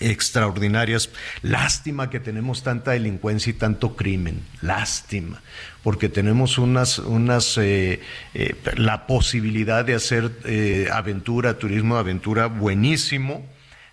[0.00, 1.10] extraordinarias.
[1.42, 4.42] Lástima que tenemos tanta delincuencia y tanto crimen.
[4.60, 5.42] Lástima.
[5.82, 8.00] Porque tenemos unas, unas eh,
[8.34, 13.46] eh, la posibilidad de hacer eh, aventura, turismo de aventura buenísimo.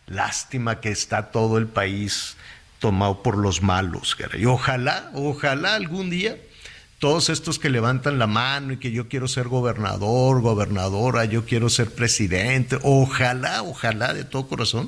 [0.07, 2.37] Lástima que está todo el país
[2.79, 4.17] tomado por los malos.
[4.37, 6.37] Y ojalá, ojalá algún día
[7.01, 11.67] todos estos que levantan la mano y que yo quiero ser gobernador, gobernadora, yo quiero
[11.67, 14.87] ser presidente, ojalá, ojalá de todo corazón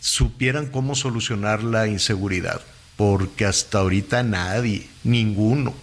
[0.00, 2.60] supieran cómo solucionar la inseguridad,
[2.96, 5.74] porque hasta ahorita nadie, ninguno,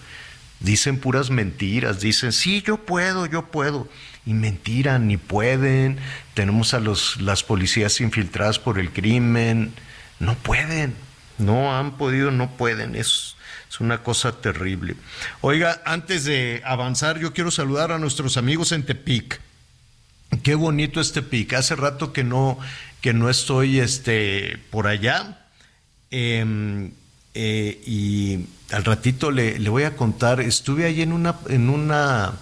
[0.59, 3.87] dicen puras mentiras, dicen, sí, yo puedo, yo puedo,
[4.25, 5.97] y mentira, ni pueden,
[6.33, 9.73] tenemos a los, las policías infiltradas por el crimen,
[10.19, 10.95] no pueden,
[11.37, 13.35] no han podido, no pueden, es,
[13.69, 14.95] es una cosa terrible.
[15.41, 19.41] Oiga, antes de avanzar, yo quiero saludar a nuestros amigos en Tepic.
[20.43, 21.53] Qué bonito este Tepic.
[21.53, 22.57] Hace rato que no,
[23.05, 25.37] que no estoy este, por allá.
[26.09, 26.89] Eh,
[27.35, 30.41] eh, y al ratito le, le voy a contar.
[30.41, 32.33] Estuve ahí en una, en una.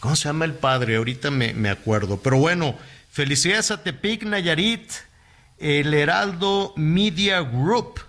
[0.00, 0.96] ¿Cómo se llama el padre?
[0.96, 2.16] Ahorita me, me acuerdo.
[2.22, 2.74] Pero bueno,
[3.10, 4.92] felicidades a Tepic, Nayarit.
[5.58, 8.00] El Heraldo Media Group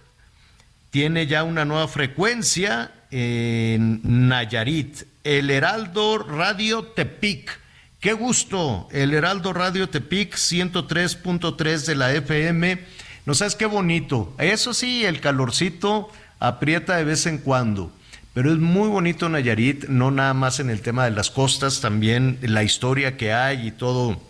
[0.89, 3.99] tiene ya una nueva frecuencia en
[4.29, 5.03] Nayarit.
[5.25, 7.59] El Heraldo Radio Tepic.
[7.99, 8.87] Qué gusto.
[8.91, 12.79] El Heraldo Radio Tepic 103.3 de la FM.
[13.25, 14.35] No sabes qué bonito.
[14.37, 16.09] Eso sí, el calorcito
[16.39, 17.91] aprieta de vez en cuando.
[18.35, 22.37] Pero es muy bonito Nayarit, no nada más en el tema de las costas, también
[22.43, 24.21] la historia que hay y todo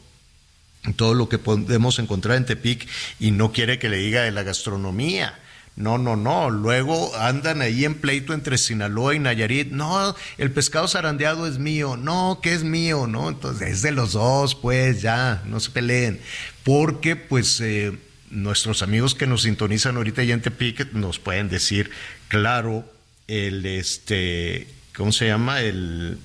[0.95, 2.87] todo lo que podemos encontrar en Tepic
[3.19, 5.37] y no quiere que le diga de la gastronomía.
[5.77, 6.49] No, no, no.
[6.49, 9.71] Luego andan ahí en pleito entre Sinaloa y Nayarit.
[9.71, 11.95] No, el pescado zarandeado es mío.
[11.95, 13.29] No, que es mío, ¿no?
[13.29, 16.19] Entonces es de los dos, pues ya, no se peleen.
[16.63, 17.95] Porque, pues, eh,
[18.31, 21.91] nuestros amigos que nos sintonizan ahorita ya en Tepic nos pueden decir,
[22.27, 22.83] claro,
[23.27, 25.61] el este, ¿cómo se llama?
[25.61, 26.17] El,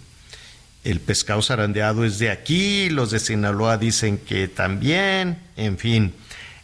[0.82, 6.14] el pescado zarandeado es de aquí, los de Sinaloa dicen que también, en fin.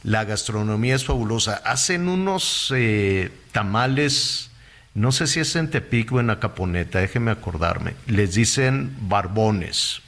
[0.08, 1.60] La gastronomía es fabulosa.
[1.66, 4.50] Hacen unos eh, tamales,
[4.94, 7.94] no sé si es en Tepic o en Acaponeta, déjenme acordarme.
[8.06, 10.00] Les dicen barbones,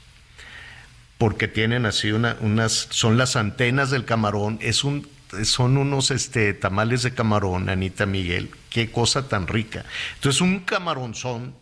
[1.18, 4.58] porque tienen así una, unas, son las antenas del camarón.
[4.62, 5.06] Es un,
[5.42, 8.50] son unos este, tamales de camarón, Anita Miguel.
[8.70, 9.84] Qué cosa tan rica.
[10.14, 11.54] Entonces, un camaronzón,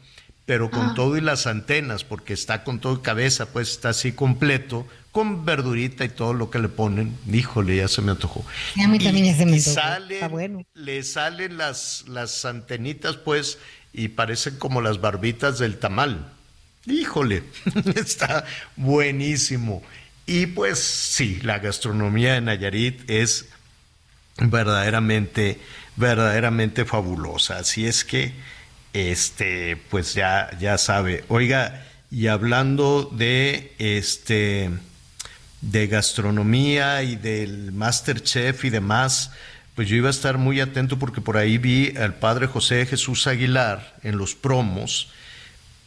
[0.48, 0.92] pero con Ah.
[0.96, 5.44] todo y las antenas, porque está con todo y cabeza, pues está así completo, con
[5.44, 7.14] verdurita y todo lo que le ponen.
[7.30, 8.46] Híjole, ya se me antojó.
[8.74, 9.74] Y a mí también ya se me antojó.
[9.74, 10.62] salen- Está bueno.
[10.72, 13.58] Le salen las, las antenitas, pues,
[13.92, 16.32] y parecen como las barbitas del tamal.
[16.86, 17.42] Híjole,
[17.94, 18.46] está
[18.76, 19.82] buenísimo.
[20.24, 23.50] Y pues sí, la gastronomía de Nayarit es
[24.38, 25.60] verdaderamente,
[25.96, 27.58] verdaderamente fabulosa.
[27.58, 28.32] Así es que,
[28.92, 31.24] este, pues ya, ya sabe.
[31.28, 34.70] Oiga, y hablando de este
[35.60, 39.32] de gastronomía y del Masterchef y demás,
[39.74, 43.26] pues yo iba a estar muy atento porque por ahí vi al padre José Jesús
[43.26, 45.10] Aguilar en los promos,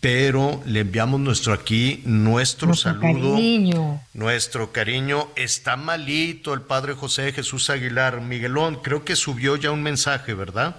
[0.01, 4.01] pero le enviamos nuestro aquí, nuestro, Nuestro saludo, cariño.
[4.13, 5.29] nuestro cariño.
[5.35, 8.19] Está malito el padre José Jesús Aguilar.
[8.21, 10.75] Miguelón, creo que subió ya un mensaje, ¿verdad?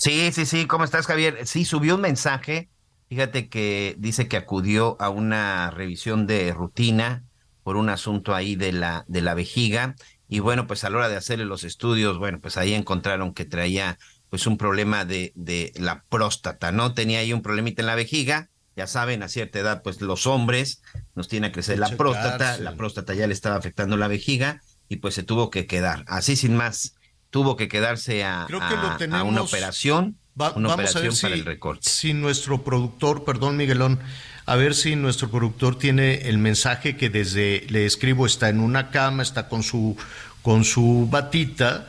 [0.00, 0.66] Sí, sí, sí.
[0.66, 1.46] ¿Cómo estás, Javier?
[1.46, 2.70] Sí, subió un mensaje.
[3.10, 7.24] Fíjate que dice que acudió a una revisión de rutina
[7.62, 9.94] por un asunto ahí de la, de la vejiga.
[10.26, 13.44] Y bueno, pues a la hora de hacerle los estudios, bueno, pues ahí encontraron que
[13.44, 13.98] traía
[14.30, 16.94] pues un problema de, de la próstata, ¿no?
[16.94, 18.48] Tenía ahí un problemita en la vejiga.
[18.76, 20.80] Ya saben, a cierta edad, pues los hombres
[21.14, 21.96] nos tiene a crecer la checarse.
[21.98, 22.58] próstata.
[22.58, 26.04] La próstata ya le estaba afectando la vejiga y pues se tuvo que quedar.
[26.06, 26.94] Así sin más,
[27.30, 30.16] tuvo que quedarse a, Creo que lo a- a una operación.
[30.40, 31.88] Va- una vamos a operación ver si, para el recorte.
[31.90, 34.00] si nuestro productor, perdón Miguelón,
[34.46, 38.90] a ver si nuestro productor tiene el mensaje que desde le escribo está en una
[38.90, 39.96] cama, está con su
[40.42, 41.88] con su batita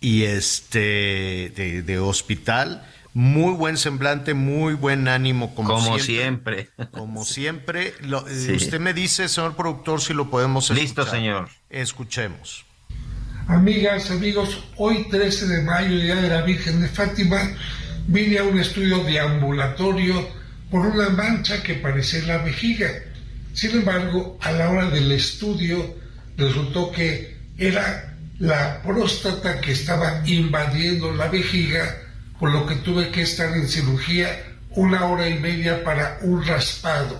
[0.00, 6.68] y este de, de hospital, muy buen semblante, muy buen ánimo como, Como siempre.
[6.92, 8.52] Como siempre, Lo- eh, Sí.
[8.52, 11.18] usted me dice, señor productor, si lo podemos Listo, escuchar.
[11.20, 11.48] señor.
[11.70, 12.64] Escuchemos.
[13.48, 17.40] Amigas, amigos, hoy 13 de mayo, Día de la Virgen de Fátima,
[18.06, 20.28] vine a un estudio de ambulatorio
[20.70, 22.90] por una mancha que parecía la vejiga.
[23.54, 25.96] Sin embargo, a la hora del estudio
[26.36, 32.02] resultó que era la próstata que estaba invadiendo la vejiga,
[32.38, 34.28] por lo que tuve que estar en cirugía
[34.72, 37.18] una hora y media para un raspado.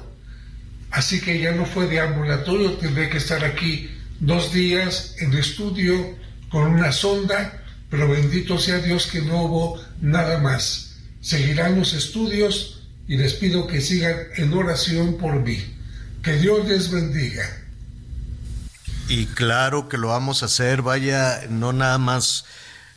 [0.90, 6.16] Así que ya no fue de ambulatorio, tendré que estar aquí dos días en estudio
[6.48, 10.96] con una sonda, pero bendito sea Dios que no hubo nada más.
[11.20, 15.58] Seguirán los estudios y les pido que sigan en oración por mí.
[16.22, 17.44] Que Dios les bendiga.
[19.08, 22.44] Y claro que lo vamos a hacer, vaya, no nada más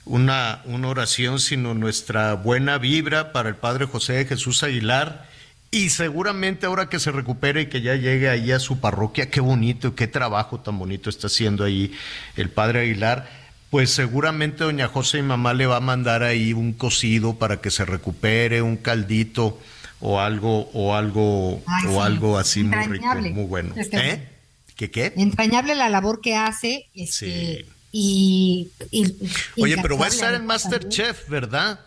[0.03, 5.29] una, una oración, sino nuestra buena vibra para el Padre José Jesús Aguilar.
[5.73, 9.39] Y seguramente ahora que se recupere y que ya llegue ahí a su parroquia, qué
[9.39, 11.93] bonito y qué trabajo tan bonito está haciendo ahí
[12.35, 13.29] el Padre Aguilar,
[13.69, 17.71] pues seguramente doña José y mamá le va a mandar ahí un cocido para que
[17.71, 19.61] se recupere, un caldito
[20.01, 23.73] o algo, o algo, Ay, o sí, algo así muy rico, muy bueno.
[23.77, 24.27] Este- ¿Eh?
[24.75, 25.13] ¿Qué qué?
[25.15, 26.87] Entrañable la labor que hace.
[26.95, 27.65] Este, Sí.
[27.93, 29.15] y, y-
[29.61, 30.45] Oye, pero va a estar en.
[30.45, 31.79] Masterchef, ¿verdad?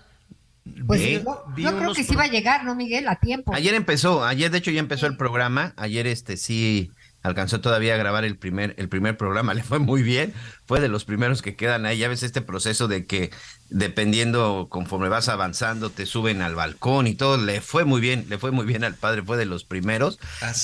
[0.86, 3.06] Pues yo, creo que sí va a llegar, ¿no, Miguel?
[3.08, 3.54] A tiempo.
[3.54, 6.90] Ayer empezó, ayer de hecho ya empezó el programa, ayer este sí
[7.24, 10.32] alcanzó todavía a grabar el primer, el primer programa, le fue muy bien,
[10.66, 13.30] fue de los primeros que quedan ahí, ya ves este proceso de que
[13.70, 18.38] dependiendo conforme vas avanzando te suben al balcón y todo, le fue muy bien, le
[18.38, 20.18] fue muy bien al padre, fue de los primeros,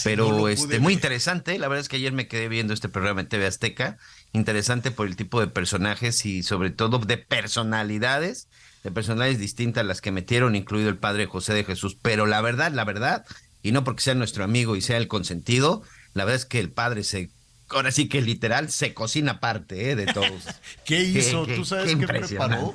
[0.05, 2.75] pero no lo pude este muy interesante, la verdad es que ayer me quedé viendo
[2.75, 3.97] este programa en TV Azteca,
[4.33, 8.49] interesante por el tipo de personajes y sobre todo de personalidades,
[8.83, 12.73] de personalidades distintas las que metieron, incluido el padre José de Jesús, pero la verdad,
[12.73, 13.25] la verdad,
[13.63, 15.83] y no porque sea nuestro amigo y sea el consentido,
[16.15, 17.31] la verdad es que el padre se,
[17.69, 19.97] ahora sí que literal, se cocina aparte ¿eh?
[19.97, 20.45] de todos.
[20.85, 21.47] ¿Qué hizo?
[21.47, 22.75] ¿Tú sabes qué preparó?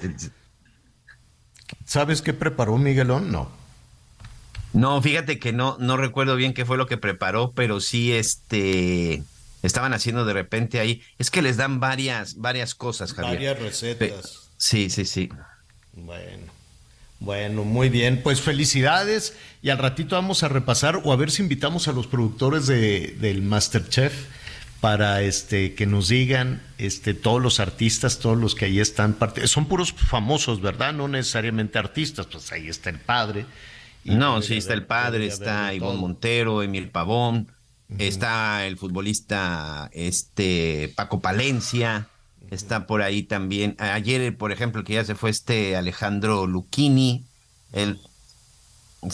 [1.86, 3.32] ¿Sabes qué preparó Miguelón?
[3.32, 3.52] No.
[4.74, 9.24] No, fíjate que no, no recuerdo bien qué fue lo que preparó, pero sí, este,
[9.64, 13.36] estaban haciendo de repente ahí, es que les dan varias, varias cosas, Javier.
[13.36, 14.50] Varias recetas.
[14.58, 15.30] Sí, sí, sí.
[15.96, 16.56] Bueno.
[17.20, 21.42] Bueno, muy bien, pues felicidades y al ratito vamos a repasar o a ver si
[21.42, 24.14] invitamos a los productores de, del Masterchef
[24.82, 29.66] para este que nos digan este todos los artistas, todos los que ahí están, son
[29.66, 30.94] puros famosos, ¿verdad?
[30.94, 33.46] No necesariamente artistas, pues ahí está el padre.
[34.04, 37.48] no, sí, está el padre, está Ivonne Montero, Emil Pavón,
[37.98, 42.10] está el futbolista este Paco Palencia,
[42.52, 43.76] Está por ahí también.
[43.80, 47.26] Ayer, por ejemplo, que ya se fue este Alejandro Lucchini,
[47.74, 48.00] el,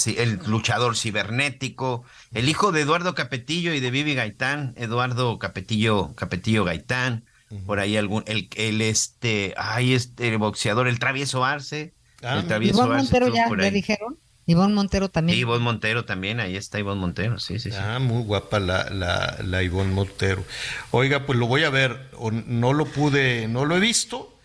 [0.05, 2.03] el luchador cibernético,
[2.33, 7.25] el hijo de Eduardo Capetillo y de Vivi Gaitán, Eduardo Capetillo, Capetillo Gaitán,
[7.65, 11.93] por ahí algún, el, el este, ay, este boxeador, el travieso Arce,
[12.23, 13.19] ah, el travieso Arce.
[13.33, 14.17] ya, ¿le dijeron?
[14.51, 15.37] Ivonne Montero también.
[15.39, 17.77] Ivonne Montero también, ahí está Ivonne Montero, sí, sí, sí.
[17.79, 20.43] Ah, muy guapa la, la, la Ivonne Montero.
[20.91, 22.09] Oiga, pues lo voy a ver,
[22.47, 24.37] no lo pude, no lo he visto,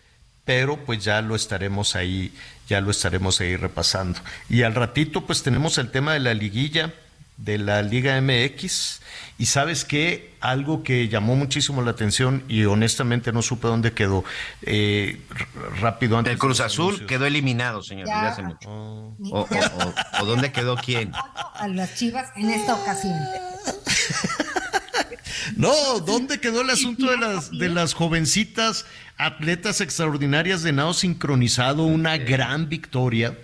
[0.45, 2.33] pero pues ya lo estaremos ahí,
[2.67, 4.19] ya lo estaremos ahí repasando.
[4.49, 6.93] Y al ratito pues tenemos el tema de la liguilla
[7.37, 9.01] de la Liga MX
[9.39, 14.23] y sabes qué, algo que llamó muchísimo la atención y honestamente no supe dónde quedó.
[14.63, 15.21] Eh,
[15.79, 16.33] rápido antes.
[16.33, 18.67] El Cruz Azul quedó eliminado, señor, desde hace mucho.
[18.67, 19.47] Oh.
[20.19, 21.11] O, dónde quedó quién?
[21.13, 23.13] A las Chivas en esta ocasión.
[25.55, 28.85] no, ¿dónde quedó el asunto de las, de las jovencitas
[29.17, 31.83] atletas extraordinarias de nado sincronizado?
[31.83, 33.37] Una gran victoria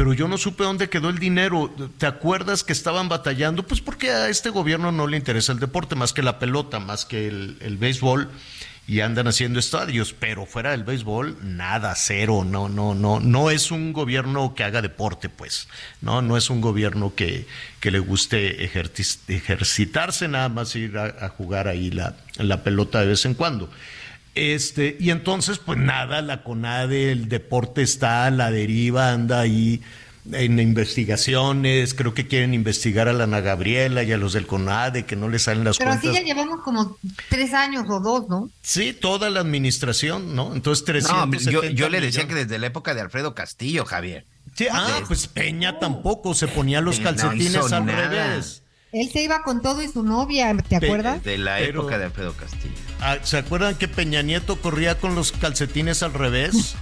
[0.00, 1.70] pero yo no supe dónde quedó el dinero.
[1.98, 3.66] ¿Te acuerdas que estaban batallando?
[3.66, 7.04] Pues porque a este gobierno no le interesa el deporte, más que la pelota, más
[7.04, 8.30] que el, béisbol,
[8.86, 13.70] y andan haciendo estadios, pero fuera del béisbol, nada, cero, no, no, no, no es
[13.70, 15.68] un gobierno que haga deporte, pues,
[16.00, 17.46] no, no es un gobierno que,
[17.80, 23.26] que le guste ejercitarse, nada más ir a, jugar ahí la, la pelota de vez
[23.26, 23.68] en cuando.
[24.40, 29.82] Este, y entonces, pues nada, la CONADE, el deporte está a la deriva, anda ahí
[30.32, 35.04] en investigaciones, creo que quieren investigar a la Ana Gabriela y a los del CONADE,
[35.04, 35.98] que no les salen las cuentas.
[36.00, 36.96] Pero así ya llevamos como
[37.28, 38.48] tres años o dos, ¿no?
[38.62, 40.54] Sí, toda la administración, ¿no?
[40.54, 44.24] Entonces, 300 no, yo, yo le decía que desde la época de Alfredo Castillo, Javier.
[44.54, 48.62] Sí, ah, pues Peña tampoco se ponía los calcetines al revés.
[48.92, 51.22] Él se iba con todo y su novia, ¿te acuerdas?
[51.22, 52.89] De la época de Alfredo Castillo.
[53.00, 56.76] Ah, ¿Se acuerdan que Peña Nieto corría con los calcetines al revés?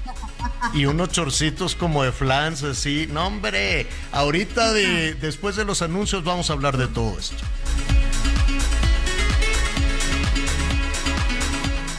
[0.72, 3.08] y unos chorcitos como de flans, así.
[3.10, 7.36] No, hombre, ahorita de, después de los anuncios vamos a hablar de todo esto.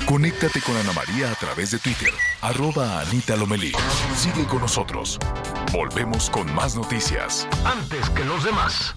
[0.06, 3.74] Conéctate con Ana María a través de Twitter, arroba Anita Lomelí.
[4.18, 5.20] Sigue con nosotros.
[5.72, 7.48] Volvemos con más noticias.
[7.64, 8.96] Antes que los demás.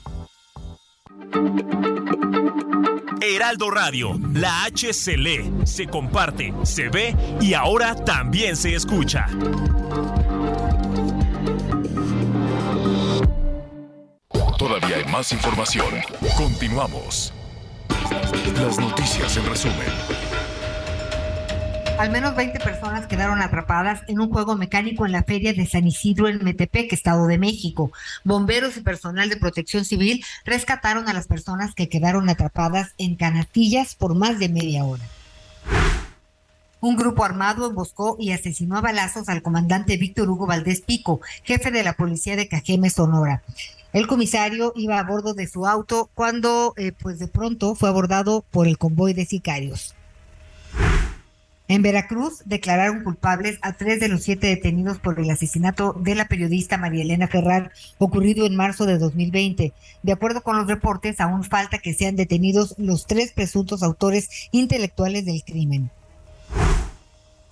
[3.20, 9.26] Heraldo Radio, la H se lee, se comparte, se ve y ahora también se escucha.
[14.58, 15.86] Todavía hay más información.
[16.36, 17.32] Continuamos.
[18.54, 20.21] Las noticias en resumen.
[22.02, 25.86] Al menos 20 personas quedaron atrapadas en un juego mecánico en la feria de San
[25.86, 27.92] Isidro en Metepec, Estado de México.
[28.24, 33.94] Bomberos y personal de protección civil rescataron a las personas que quedaron atrapadas en canastillas
[33.94, 35.04] por más de media hora.
[36.80, 41.70] Un grupo armado emboscó y asesinó a balazos al comandante Víctor Hugo Valdés Pico, jefe
[41.70, 43.44] de la policía de Cajeme, Sonora.
[43.92, 48.44] El comisario iba a bordo de su auto cuando, eh, pues de pronto, fue abordado
[48.50, 49.94] por el convoy de sicarios.
[51.72, 56.28] En Veracruz declararon culpables a tres de los siete detenidos por el asesinato de la
[56.28, 59.72] periodista María Elena Ferrar, ocurrido en marzo de 2020.
[60.02, 65.24] De acuerdo con los reportes, aún falta que sean detenidos los tres presuntos autores intelectuales
[65.24, 65.90] del crimen.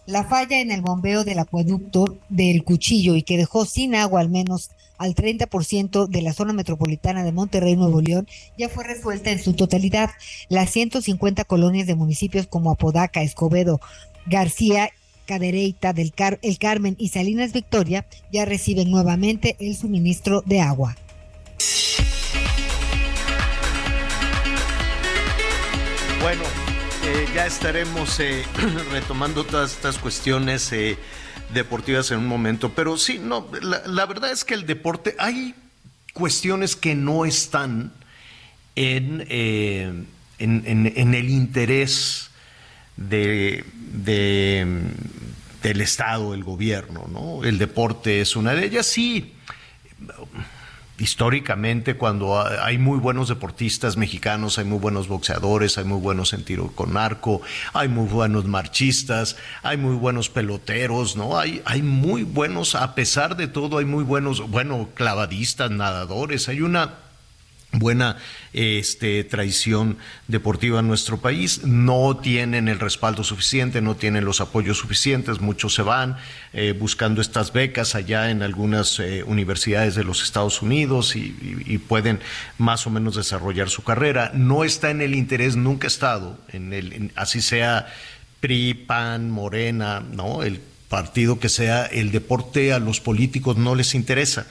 [0.05, 4.29] La falla en el bombeo del acueducto del Cuchillo y que dejó sin agua al
[4.29, 4.71] menos
[5.01, 8.29] al 30% de la zona metropolitana de Monterrey, Nuevo León,
[8.59, 10.11] ya fue resuelta en su totalidad.
[10.51, 13.81] Las 150 colonias de municipios como Apodaca, Escobedo,
[14.31, 14.93] García
[15.27, 20.97] Cadereyta del El Carmen y Salinas Victoria ya reciben nuevamente el suministro de agua.
[26.21, 26.43] Bueno,
[27.05, 28.45] eh, ya estaremos eh,
[28.93, 30.97] retomando todas estas cuestiones eh,
[31.53, 35.57] deportivas en un momento, pero sí, no, la, verdad es que el deporte, hay
[36.13, 37.93] cuestiones que no están
[38.77, 40.07] en, en,
[40.39, 42.30] en el interés
[43.01, 43.65] de,
[45.63, 47.45] del Estado, el gobierno, ¿no?
[47.45, 49.35] El deporte es una de ellas, sí.
[50.99, 56.45] históricamente cuando hay muy buenos deportistas mexicanos, hay muy buenos boxeadores, hay muy buenos en
[56.45, 57.41] tiro con arco,
[57.73, 61.39] hay muy buenos marchistas, hay muy buenos peloteros, ¿no?
[61.39, 66.61] Hay, hay muy buenos, a pesar de todo, hay muy buenos, bueno, clavadistas, nadadores, hay
[66.61, 67.10] una
[67.73, 68.17] buena
[68.53, 69.99] este, tradición
[70.29, 71.65] deportiva en nuestro país.
[71.65, 76.17] No tienen el respaldo suficiente, no tienen los apoyos suficientes, muchos se van
[76.53, 81.31] eh, buscando estas becas allá en algunas eh, universidades de los Estados Unidos y,
[81.89, 82.21] pueden
[82.59, 84.33] más o menos desarrollar su carrera.
[84.35, 87.93] No está en el interés, nunca ha estado, en el, así sea
[88.41, 90.43] PRI, PAN, Morena, ¿no?
[90.43, 94.47] El partido que sea, el deporte a los políticos no les interesa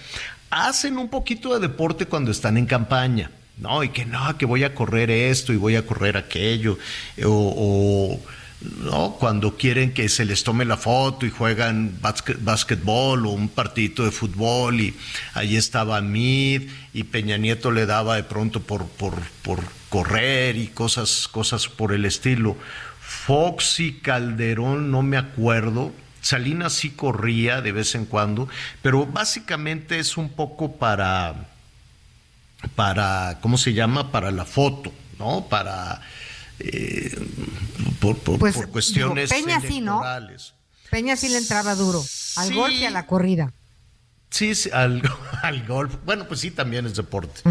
[0.49, 3.83] hacen un poquito de deporte cuando están en campaña, ¿no?
[3.83, 6.77] Y que no, que voy a correr esto y voy a correr aquello,
[7.25, 8.19] o,
[8.83, 9.15] ¿no?
[9.19, 11.97] Cuando quieren que se les tome la foto y juegan
[12.41, 14.95] básquetbol o un partidito de fútbol y
[15.33, 19.13] ahí estaba Mid y Peña Nieto le daba de pronto por, por,
[19.43, 19.59] por
[19.89, 22.57] correr y cosas, cosas por el estilo.
[22.99, 28.47] Fox y Calderón, no me acuerdo, Salinas sí corría de vez en cuando,
[28.81, 31.47] pero básicamente es un poco para,
[32.75, 34.11] para ¿cómo se llama?
[34.11, 35.47] Para la foto, ¿no?
[35.47, 36.01] Para,
[36.59, 37.17] eh,
[37.99, 40.01] por, pues, cuestiones Peña sí, ¿no?
[40.89, 42.03] Peña sí le entraba duro,
[42.35, 43.53] al golpe y a la corrida.
[44.29, 45.01] Sí, al,
[45.41, 45.95] al, golf.
[46.05, 47.41] Bueno, pues sí, también es deporte.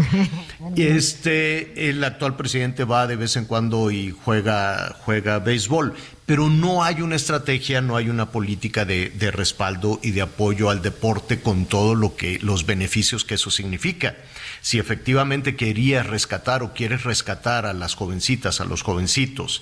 [0.75, 5.93] y este, el actual presidente va de vez en cuando y juega, juega béisbol,
[6.25, 10.69] pero no hay una estrategia, no hay una política de, de respaldo y de apoyo
[10.69, 14.15] al deporte con todo lo que, los beneficios que eso significa.
[14.61, 19.61] Si efectivamente querías rescatar o quieres rescatar a las jovencitas, a los jovencitos,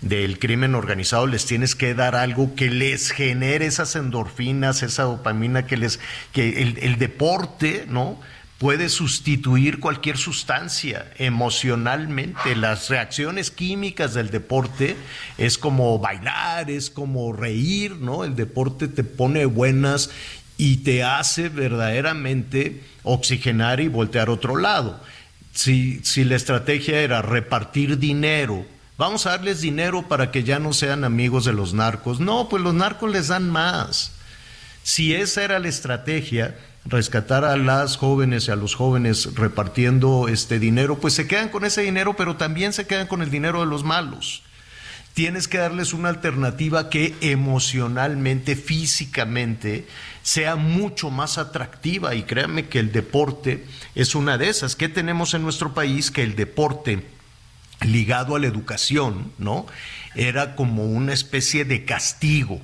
[0.00, 5.66] del crimen organizado, les tienes que dar algo que les genere esas endorfinas, esa dopamina
[5.66, 5.98] que les,
[6.32, 8.20] que el, deporte, ¿no?
[8.58, 12.56] puede sustituir cualquier sustancia emocionalmente.
[12.56, 14.96] Las reacciones químicas del deporte
[15.36, 18.24] es como bailar, es como reír, ¿no?
[18.24, 20.10] El deporte te pone buenas
[20.56, 25.00] y te hace verdaderamente oxigenar y voltear otro lado.
[25.52, 28.66] Si, si la estrategia era repartir dinero
[28.98, 32.20] vamos a darles dinero para que ya no sean amigos de los narcos.
[32.20, 34.12] No, pues los narcos les dan más.
[34.82, 40.58] Si esa era la estrategia, rescatar a las jóvenes y a los jóvenes repartiendo este
[40.58, 43.66] dinero, pues se quedan con ese dinero, pero también se quedan con el dinero de
[43.66, 44.42] los malos.
[45.14, 49.86] Tienes que darles una alternativa que emocionalmente, físicamente,
[50.22, 52.14] sea mucho más atractiva.
[52.14, 53.66] Y créanme que el deporte
[53.96, 54.76] es una de esas.
[54.76, 56.12] ¿Qué tenemos en nuestro país?
[56.12, 57.04] Que el deporte
[57.80, 59.66] ligado a la educación, ¿no?
[60.14, 62.60] Era como una especie de castigo.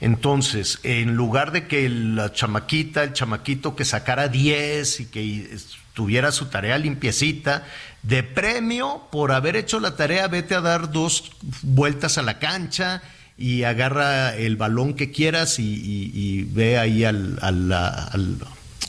[0.00, 5.56] Entonces, en lugar de que la chamaquita, el chamaquito que sacara 10 y que
[5.92, 7.66] tuviera su tarea limpiecita,
[8.02, 13.02] de premio por haber hecho la tarea, vete a dar dos vueltas a la cancha
[13.36, 17.38] y agarra el balón que quieras y, ve ahí al,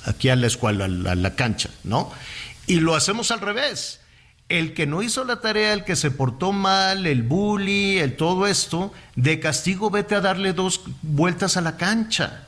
[0.05, 2.11] aquí a la escuela, a la cancha, ¿no?
[2.67, 3.99] Y lo hacemos al revés
[4.49, 8.47] el que no hizo la tarea, el que se portó mal, el bully, el todo
[8.47, 12.45] esto, de castigo vete a darle dos vueltas a la cancha.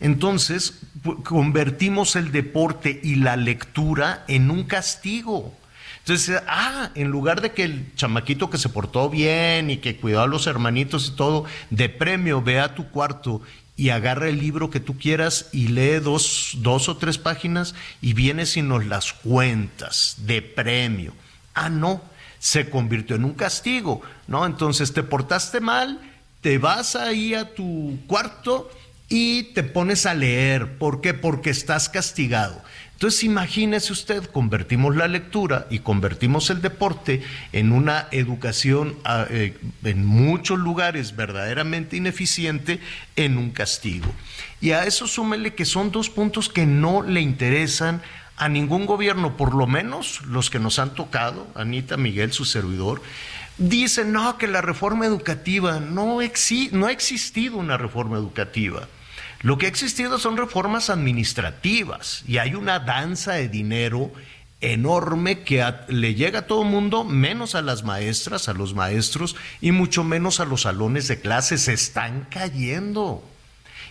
[0.00, 0.80] Entonces,
[1.24, 5.54] convertimos el deporte y la lectura en un castigo.
[6.00, 10.22] Entonces, ah, en lugar de que el chamaquito que se portó bien y que cuidó
[10.22, 13.40] a los hermanitos y todo, de premio, ve a tu cuarto
[13.76, 18.12] y agarra el libro que tú quieras y lee dos, dos o tres páginas y
[18.12, 21.12] vienes y nos las cuentas de premio.
[21.56, 22.02] Ah, no,
[22.38, 24.44] se convirtió en un castigo, ¿no?
[24.44, 25.98] Entonces te portaste mal,
[26.42, 28.70] te vas ahí a tu cuarto
[29.08, 30.76] y te pones a leer.
[30.76, 31.14] ¿Por qué?
[31.14, 32.62] Porque estás castigado.
[32.92, 37.22] Entonces imagínese usted, convertimos la lectura y convertimos el deporte
[37.52, 42.80] en una educación ah, eh, en muchos lugares verdaderamente ineficiente
[43.16, 44.12] en un castigo.
[44.60, 48.02] Y a eso súmele que son dos puntos que no le interesan
[48.36, 53.02] a ningún gobierno, por lo menos los que nos han tocado, Anita Miguel, su servidor,
[53.58, 56.18] dicen, no, que la reforma educativa, no,
[56.72, 58.88] no ha existido una reforma educativa.
[59.40, 64.10] Lo que ha existido son reformas administrativas y hay una danza de dinero
[64.60, 69.36] enorme que le llega a todo el mundo, menos a las maestras, a los maestros
[69.60, 71.62] y mucho menos a los salones de clases.
[71.62, 73.22] Se están cayendo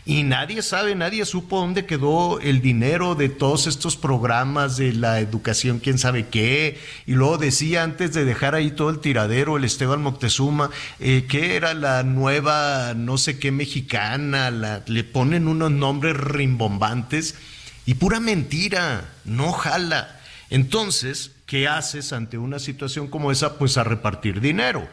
[0.07, 5.19] y nadie sabe, nadie supo dónde quedó el dinero de todos estos programas de la
[5.19, 6.79] educación, quién sabe qué.
[7.07, 10.69] Y luego decía antes de dejar ahí todo el tiradero, el Esteban Moctezuma,
[10.99, 14.51] eh, que era la nueva no sé qué mexicana,
[14.85, 17.35] le ponen unos nombres rimbombantes
[17.87, 20.19] Y pura mentira, no jala.
[20.51, 23.57] Entonces, ¿qué haces ante una situación como esa?
[23.57, 24.87] Pues a repartir dinero.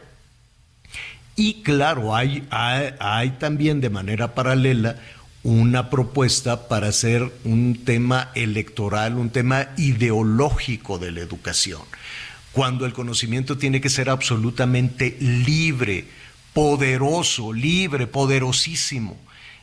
[1.35, 4.97] Y claro, hay, hay, también de manera paralela
[5.41, 11.81] una propuesta para hacer un tema electoral, un tema ideológico de la educación,
[12.51, 16.05] cuando el conocimiento tiene que ser absolutamente libre,
[16.53, 19.17] poderoso, libre, poderosísimo,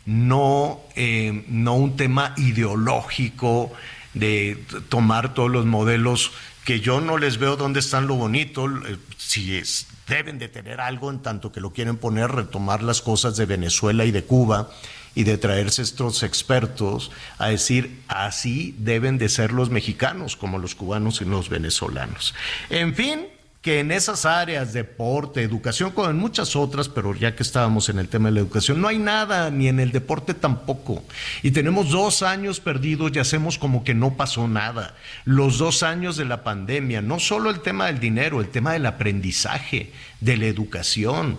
[0.06, 3.72] no, eh, no un tema ideológico
[4.12, 6.32] de tomar todos los modelos
[6.64, 10.80] que yo no les veo dónde están lo bonito, eh, si es, deben de tener
[10.80, 14.68] algo en tanto que lo quieren poner, retomar las cosas de Venezuela y de Cuba
[15.14, 20.74] y de traerse estos expertos a decir así deben de ser los mexicanos como los
[20.74, 22.34] cubanos y los venezolanos.
[22.68, 23.28] En fin,
[23.62, 27.98] que en esas áreas, deporte, educación, como en muchas otras, pero ya que estábamos en
[27.98, 31.04] el tema de la educación, no hay nada, ni en el deporte tampoco.
[31.42, 34.96] Y tenemos dos años perdidos y hacemos como que no pasó nada.
[35.26, 38.86] Los dos años de la pandemia, no solo el tema del dinero, el tema del
[38.86, 41.36] aprendizaje, de la educación.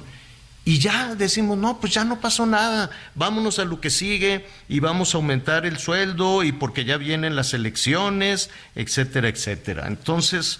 [0.63, 4.79] Y ya decimos, no, pues ya no pasó nada, vámonos a lo que sigue y
[4.79, 9.87] vamos a aumentar el sueldo y porque ya vienen las elecciones, etcétera, etcétera.
[9.87, 10.59] Entonces,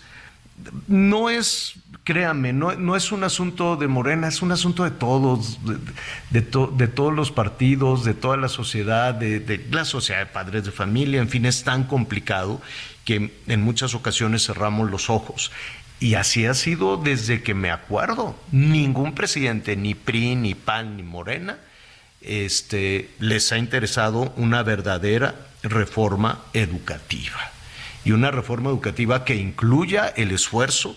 [0.88, 5.60] no es, créame, no, no, es un asunto de Morena, es un asunto de todos,
[6.30, 10.66] de, de, todos los partidos, de toda la sociedad, de, de, la sociedad de padres
[10.66, 12.62] de familia, en fin, es tan complicado
[13.06, 15.52] que en muchas ocasiones cerramos los ojos.
[16.00, 18.36] Y así ha sido desde que me acuerdo.
[18.52, 21.60] Ningún presidente, ni PRI, ni PAN, ni Morena,
[22.22, 27.52] este, les ha interesado una verdadera reforma educativa
[28.04, 30.96] y una reforma educativa que incluya el esfuerzo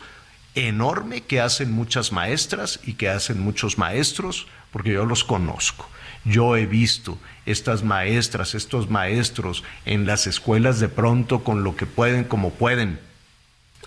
[0.54, 5.88] enorme que hacen muchas maestras y que hacen muchos maestros, porque yo los conozco.
[6.24, 11.86] Yo he visto estas maestras, estos maestros en las escuelas de pronto con lo que
[11.86, 12.98] pueden, como pueden,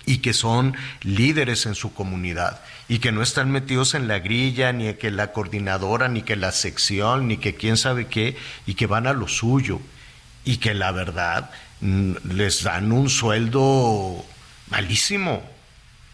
[0.06, 4.72] y que son líderes en su comunidad y que no están metidos en la grilla,
[4.72, 8.36] ni que la coordinadora, ni que la sección, ni que quién sabe qué,
[8.66, 9.80] y que van a lo suyo.
[10.44, 11.50] Y que la verdad
[11.80, 14.24] les dan un sueldo
[14.70, 15.42] malísimo.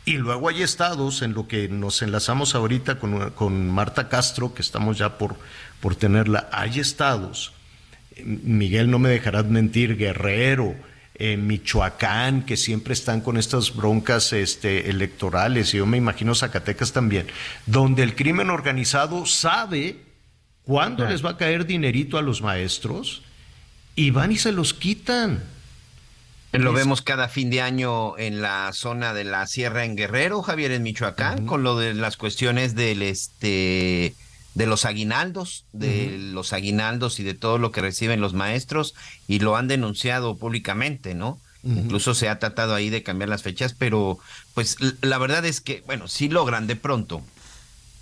[0.06, 4.98] Y luego hay estados en lo que nos enlazamos ahorita con, Marta Castro, que estamos
[4.98, 5.36] ya por,
[5.80, 6.48] por tenerla.
[6.52, 7.52] Hay estados,
[8.22, 10.74] Miguel no me dejarás mentir, Guerrero,
[11.18, 17.26] Michoacán, que siempre están con estas broncas este, electorales, y yo me imagino Zacatecas también,
[17.66, 19.96] donde el crimen organizado sabe
[20.64, 23.22] cuándo les va a caer dinerito a los maestros
[23.94, 25.42] y van y se los quitan.
[26.58, 30.70] Lo vemos cada fin de año en la zona de la Sierra en Guerrero, Javier,
[30.72, 34.14] en Michoacán, con lo de las cuestiones del este
[34.54, 38.94] de los aguinaldos, de los aguinaldos y de todo lo que reciben los maestros,
[39.26, 41.40] y lo han denunciado públicamente, ¿no?
[41.64, 44.18] Incluso se ha tratado ahí de cambiar las fechas, pero
[44.52, 47.22] pues la verdad es que, bueno, si logran de pronto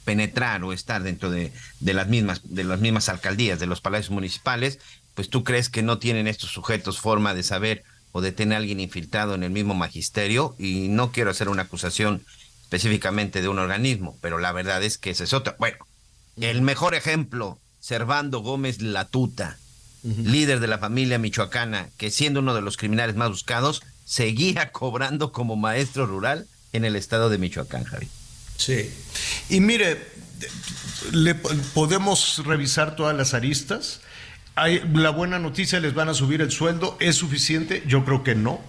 [0.05, 4.11] penetrar o estar dentro de, de las mismas, de las mismas alcaldías, de los palacios
[4.11, 4.81] municipales,
[5.15, 8.59] pues tú crees que no tienen estos sujetos forma de saber o de tener a
[8.59, 12.25] alguien infiltrado en el mismo magisterio y no quiero hacer una acusación
[12.63, 15.55] específicamente de un organismo, pero la verdad es que ese es otro.
[15.59, 15.77] Bueno,
[16.41, 19.59] el mejor ejemplo, Servando Gómez Latuta,
[20.03, 25.33] líder de la familia michoacana, que siendo uno de los criminales más buscados, seguía cobrando
[25.33, 28.09] como maestro rural en el estado de Michoacán, Javi.
[28.57, 28.91] Sí.
[29.49, 30.07] Y mire,
[31.13, 34.01] le podemos revisar todas las aristas
[34.57, 37.83] la buena noticia, les van a subir el sueldo, ¿es suficiente?
[37.87, 38.61] Yo creo que no.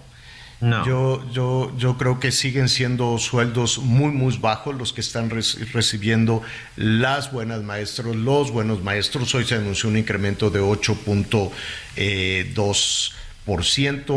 [0.60, 0.86] No.
[0.86, 6.42] Yo, yo, yo creo que siguen siendo sueldos muy, muy bajos los que están recibiendo
[6.76, 9.34] las buenas maestros, los buenos maestros.
[9.34, 11.50] Hoy se anunció un incremento de 8.2%,
[11.96, 12.54] eh,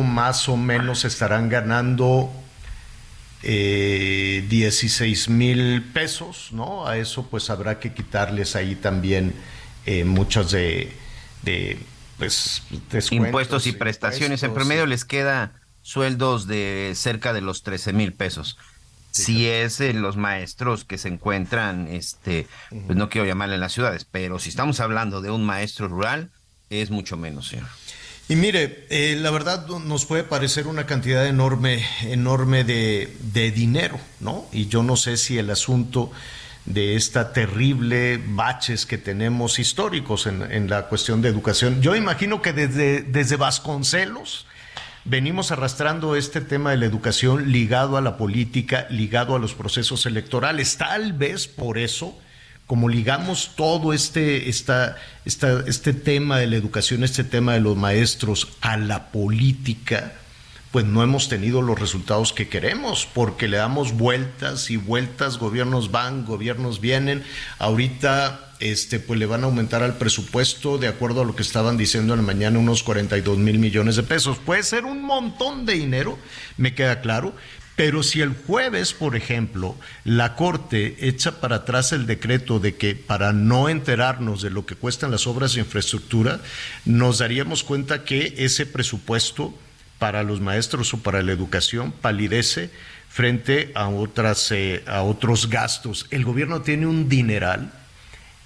[0.04, 2.32] más o menos estarán ganando
[3.42, 6.88] 16 eh, mil pesos, ¿no?
[6.88, 9.34] A eso pues habrá que quitarles ahí también
[9.86, 10.92] eh, muchos de
[11.48, 11.80] de
[12.18, 12.64] pues
[13.12, 14.44] impuestos y prestaciones.
[14.44, 18.58] en promedio les queda sueldos de cerca de los 13 mil pesos.
[19.12, 24.06] si es los maestros que se encuentran, este, pues no quiero llamarle en las ciudades,
[24.06, 26.30] pero si estamos hablando de un maestro rural,
[26.70, 27.68] es mucho menos, señor.
[28.30, 34.00] Y mire, eh, la verdad nos puede parecer una cantidad enorme, enorme de, de dinero,
[34.20, 34.46] ¿no?
[34.52, 36.12] Y yo no sé si el asunto
[36.68, 41.82] de esta terrible baches que tenemos históricos en, la cuestión de educación.
[41.82, 44.46] Yo imagino que desde, desde Vasconcelos
[45.06, 50.06] venimos arrastrando este tema de la educación ligado a la política, ligado a los procesos
[50.06, 50.78] electorales.
[50.78, 52.18] Tal vez por eso
[52.68, 57.78] como ligamos todo este, esta, esta, este tema de la educación, este tema de los
[57.78, 60.16] maestros a la política,
[60.72, 65.92] pues no hemos tenido los resultados que queremos, porque le damos vueltas y vueltas, gobiernos
[65.92, 67.24] van, gobiernos vienen.
[67.58, 71.78] Ahorita este, pues le van a aumentar al presupuesto, de acuerdo a lo que estaban
[71.78, 74.38] diciendo en la mañana, unos 42 mil millones de pesos.
[74.38, 76.18] Puede ser un montón de dinero,
[76.58, 77.34] me queda claro,
[77.76, 82.96] pero si el jueves, por ejemplo, la Corte echa para atrás el decreto de que
[82.96, 86.42] para no enterarnos de lo que cuestan las obras de infraestructura,
[86.86, 89.54] nos daríamos cuenta que ese presupuesto
[90.00, 92.70] para los maestros o para la educación palidece
[93.10, 96.08] frente a, otras, eh, a otros gastos.
[96.12, 97.72] El gobierno tiene un dineral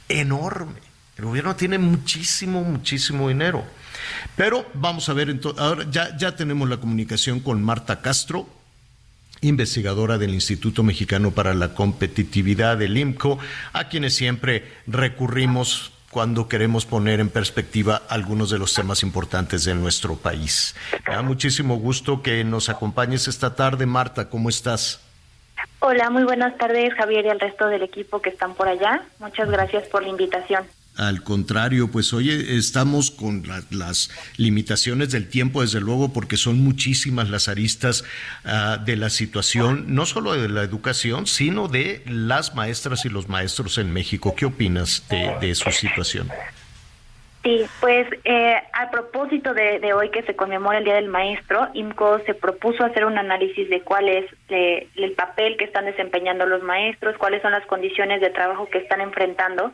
[0.07, 0.79] enorme.
[1.17, 3.65] El gobierno tiene muchísimo, muchísimo dinero.
[4.35, 8.47] Pero vamos a ver, ahora ya, ya tenemos la comunicación con Marta Castro,
[9.41, 13.39] investigadora del Instituto Mexicano para la Competitividad del IMCO,
[13.73, 19.73] a quienes siempre recurrimos cuando queremos poner en perspectiva algunos de los temas importantes de
[19.73, 20.75] nuestro país.
[21.07, 23.85] Me da muchísimo gusto que nos acompañes esta tarde.
[23.85, 25.01] Marta, ¿cómo estás?
[25.79, 29.03] Hola, muy buenas tardes, Javier y al resto del equipo que están por allá.
[29.19, 30.65] Muchas gracias por la invitación.
[30.97, 37.29] Al contrario, pues hoy estamos con las limitaciones del tiempo, desde luego, porque son muchísimas
[37.29, 38.03] las aristas
[38.43, 43.29] ah, de la situación, no solo de la educación, sino de las maestras y los
[43.29, 44.35] maestros en México.
[44.35, 46.29] ¿Qué opinas de, su situación?
[47.43, 52.19] Sí, pues eh, a propósito de, hoy que se conmemora el Día del Maestro, IMCO
[52.25, 57.17] se propuso hacer un análisis de cuál es el papel que están desempeñando los maestros,
[57.17, 59.73] cuáles son las condiciones de trabajo que están enfrentando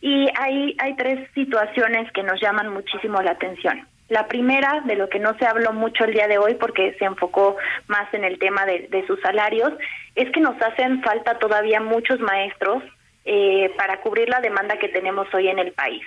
[0.00, 3.86] y hay, hay tres situaciones que nos llaman muchísimo la atención.
[4.08, 7.04] La primera, de lo que no se habló mucho el día de hoy porque se
[7.04, 7.56] enfocó
[7.88, 9.72] más en el tema de, sus salarios,
[10.14, 12.84] es que nos hacen falta todavía muchos maestros
[13.24, 16.04] eh, para cubrir la demanda que tenemos hoy en el país.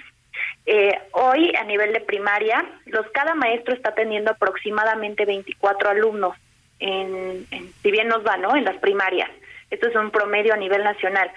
[0.66, 6.38] Eh, hoy, a nivel de primaria, los cada maestro está teniendo aproximadamente 24 alumnos,
[6.80, 7.46] en,
[7.82, 8.56] si bien nos va, ¿no?
[8.56, 9.30] En las primarias.
[9.70, 11.30] Esto es un promedio a nivel nacional.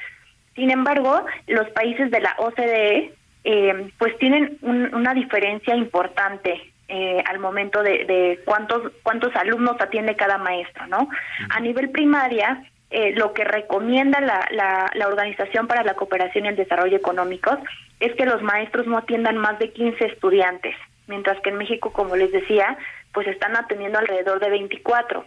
[0.54, 3.14] Sin embargo, los países de la OCDE
[3.44, 10.38] eh, pues tienen una diferencia importante eh, al momento de, cuántos cuántos alumnos atiende cada
[10.38, 11.08] maestro, ¿no?
[11.48, 16.48] A nivel primaria, eh, lo que recomienda la, la, la, Organización para la Cooperación y
[16.48, 17.58] el Desarrollo Económicos
[17.98, 20.76] es que los maestros no atiendan más de 15 estudiantes,
[21.06, 22.76] mientras que en México, como les decía,
[23.14, 25.24] pues están atendiendo alrededor de 24.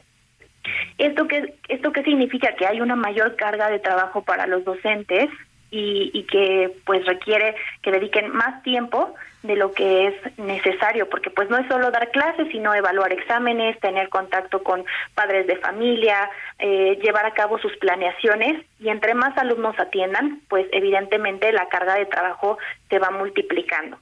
[0.97, 2.55] ¿Esto qué, ¿Esto qué significa?
[2.55, 5.29] Que hay una mayor carga de trabajo para los docentes
[5.71, 9.15] y, y que pues requiere que dediquen más tiempo
[9.45, 13.79] de lo que es necesario, porque pues no es solo dar clases, sino evaluar exámenes,
[13.79, 14.83] tener contacto con
[15.13, 16.29] padres de familia,
[16.59, 21.95] eh, llevar a cabo sus planeaciones y entre más alumnos atiendan, pues evidentemente la carga
[21.95, 22.57] de trabajo
[22.89, 23.97] se va multiplicando.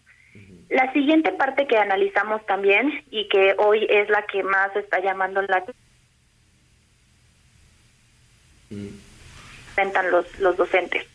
[0.70, 5.42] La siguiente parte que analizamos también y que hoy es la que más está llamando
[5.42, 5.93] la atención
[10.12, 11.06] los, los docentes.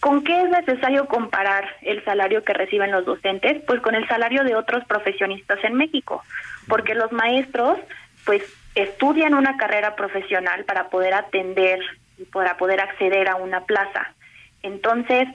[0.00, 3.62] ¿Con qué es necesario comparar el salario que reciben los docentes?
[3.66, 6.22] Pues con el salario de otros profesionistas en México,
[6.68, 7.78] porque los maestros
[8.24, 8.42] pues
[8.74, 11.80] estudian una carrera profesional para poder atender
[12.16, 14.12] y para poder acceder a una plaza.
[14.62, 15.26] Entonces,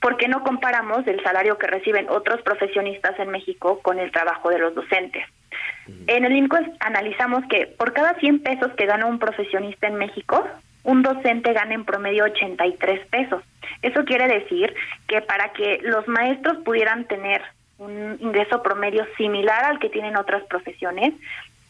[0.00, 4.50] ¿por qué no comparamos el salario que reciben otros profesionistas en México con el trabajo
[4.50, 5.24] de los docentes?
[6.06, 10.46] En el INCO analizamos que por cada 100 pesos que gana un profesionista en México,
[10.84, 13.42] un docente gana en promedio 83 pesos.
[13.82, 14.74] Eso quiere decir
[15.08, 17.42] que para que los maestros pudieran tener
[17.78, 21.14] un ingreso promedio similar al que tienen otras profesiones,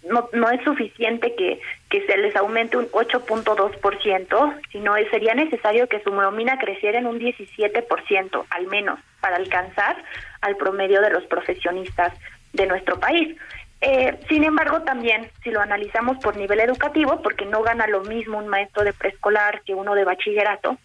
[0.09, 6.01] no, no es suficiente que, que se les aumente un 8.2%, sino sería necesario que
[6.01, 9.97] su nómina creciera en un 17% al menos para alcanzar
[10.43, 12.13] al promedio de los profesionistas
[12.53, 13.37] de nuestro país.
[13.87, 18.39] Eh, sin embargo, también si lo analizamos por nivel educativo, porque no gana lo mismo
[18.39, 20.79] un maestro de preescolar que uno de bachillerato,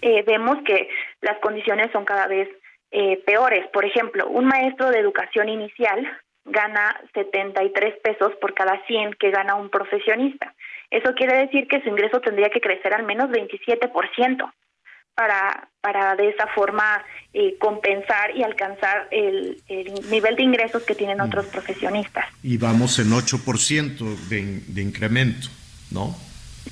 [0.00, 0.88] eh, vemos que
[1.20, 2.48] las condiciones son cada vez
[2.92, 3.66] eh, peores.
[3.72, 6.06] Por ejemplo, un maestro de educación inicial
[6.44, 10.54] gana 73 pesos por cada 100 que gana un profesionista.
[10.92, 14.48] Eso quiere decir que su ingreso tendría que crecer al menos 27%
[15.18, 17.02] para, para de esa forma
[17.34, 19.60] eh, compensar y alcanzar el,
[20.12, 21.50] nivel de ingresos que tienen otros mm.
[21.50, 22.26] profesionistas.
[22.44, 25.48] Y vamos en 8% de, de incremento,
[25.90, 26.14] ¿no?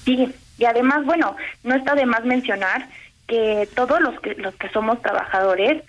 [0.05, 2.89] Sí, y además, bueno, no está de más mencionar
[3.27, 5.82] que todos los que, los que somos trabajadores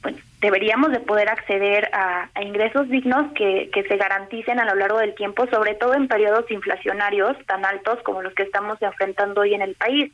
[0.00, 4.74] pues, deberíamos de poder acceder a, a ingresos dignos que, que, se garanticen a lo
[4.74, 9.42] largo del tiempo, sobre todo en periodos inflacionarios tan altos como los que estamos enfrentando
[9.42, 10.10] hoy en el país.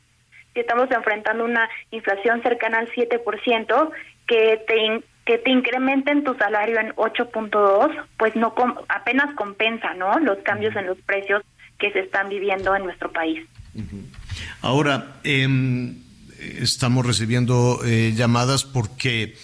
[0.53, 3.91] Si estamos enfrentando una inflación cercana al 7%,
[4.27, 8.53] que te, que te incrementen tu salario en 8.2, pues no
[8.89, 10.19] apenas compensa, ¿no?
[10.19, 11.43] Los cambios en los precios
[11.79, 13.45] que se están viviendo en nuestro país.
[14.61, 15.95] Ahora, em,
[16.39, 19.35] estamos recibiendo eh, llamadas porque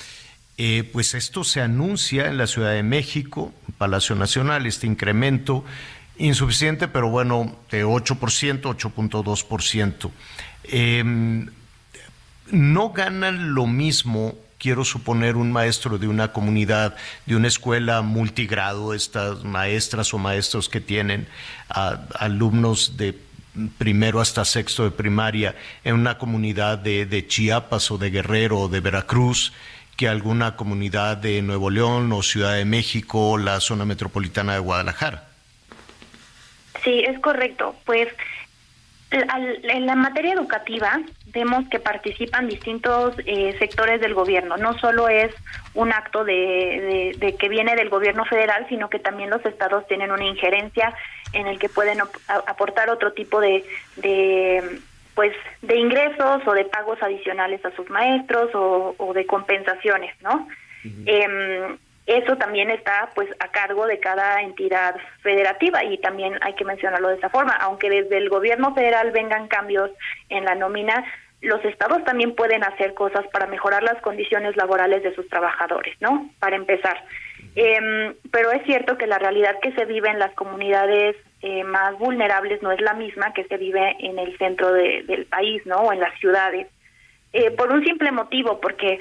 [0.58, 5.64] eh, pues esto se anuncia en la Ciudad de México, Palacio Nacional, este incremento
[6.18, 10.12] insuficiente, pero bueno, de 8%, 8.2%.
[10.70, 11.04] Eh,
[12.52, 16.96] no ganan lo mismo, quiero suponer, un maestro de una comunidad,
[17.26, 21.28] de una escuela multigrado, estas maestras o maestros que tienen
[21.68, 23.18] alumnos de
[23.78, 28.80] primero hasta sexto de primaria en una comunidad de, Chiapas o de Guerrero o de
[28.80, 29.54] Veracruz
[29.96, 34.60] que alguna comunidad de Nuevo León o Ciudad de México o la zona metropolitana de
[34.60, 35.28] Guadalajara.
[36.84, 37.76] Sí, es correcto.
[37.84, 38.08] Pues
[39.12, 44.58] en la materia educativa vemos que participan distintos eh, sectores del gobierno.
[44.58, 45.34] No solo es
[45.74, 50.12] un acto de, de, que viene del gobierno federal, sino que también los estados tienen
[50.12, 50.94] una injerencia
[51.34, 53.64] en el que pueden aportar otro tipo de,
[53.98, 54.80] de
[55.16, 60.48] pues de ingresos o de pagos adicionales a sus maestros o, de compensaciones, ¿no?
[61.06, 61.78] Em,
[62.08, 67.10] eso también está pues a cargo de cada entidad federativa y también hay que mencionarlo
[67.10, 69.92] de esa forma, aunque desde el gobierno federal vengan cambios
[70.30, 71.04] en la nómina,
[71.42, 76.30] los estados también pueden hacer cosas para mejorar las condiciones laborales de sus trabajadores, ¿no?
[76.40, 77.04] Para empezar.
[77.56, 81.98] Eh, pero es cierto que la realidad que se vive en las comunidades eh, más
[82.00, 85.78] vulnerables no es la misma que se vive en el centro del país, ¿no?
[85.82, 86.68] O en las ciudades.
[87.34, 89.00] Eh, por un simple motivo, porque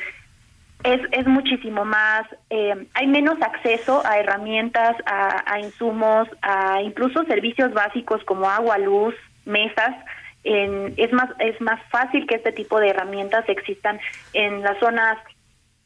[0.87, 7.73] es, es muchísimo más, eh, hay menos acceso a herramientas, a, insumos, a incluso servicios
[7.73, 9.15] básicos como agua, luz,
[9.45, 9.97] mesas.
[10.45, 13.99] En, es más es más fácil que este tipo de herramientas existan
[14.33, 15.19] en las zonas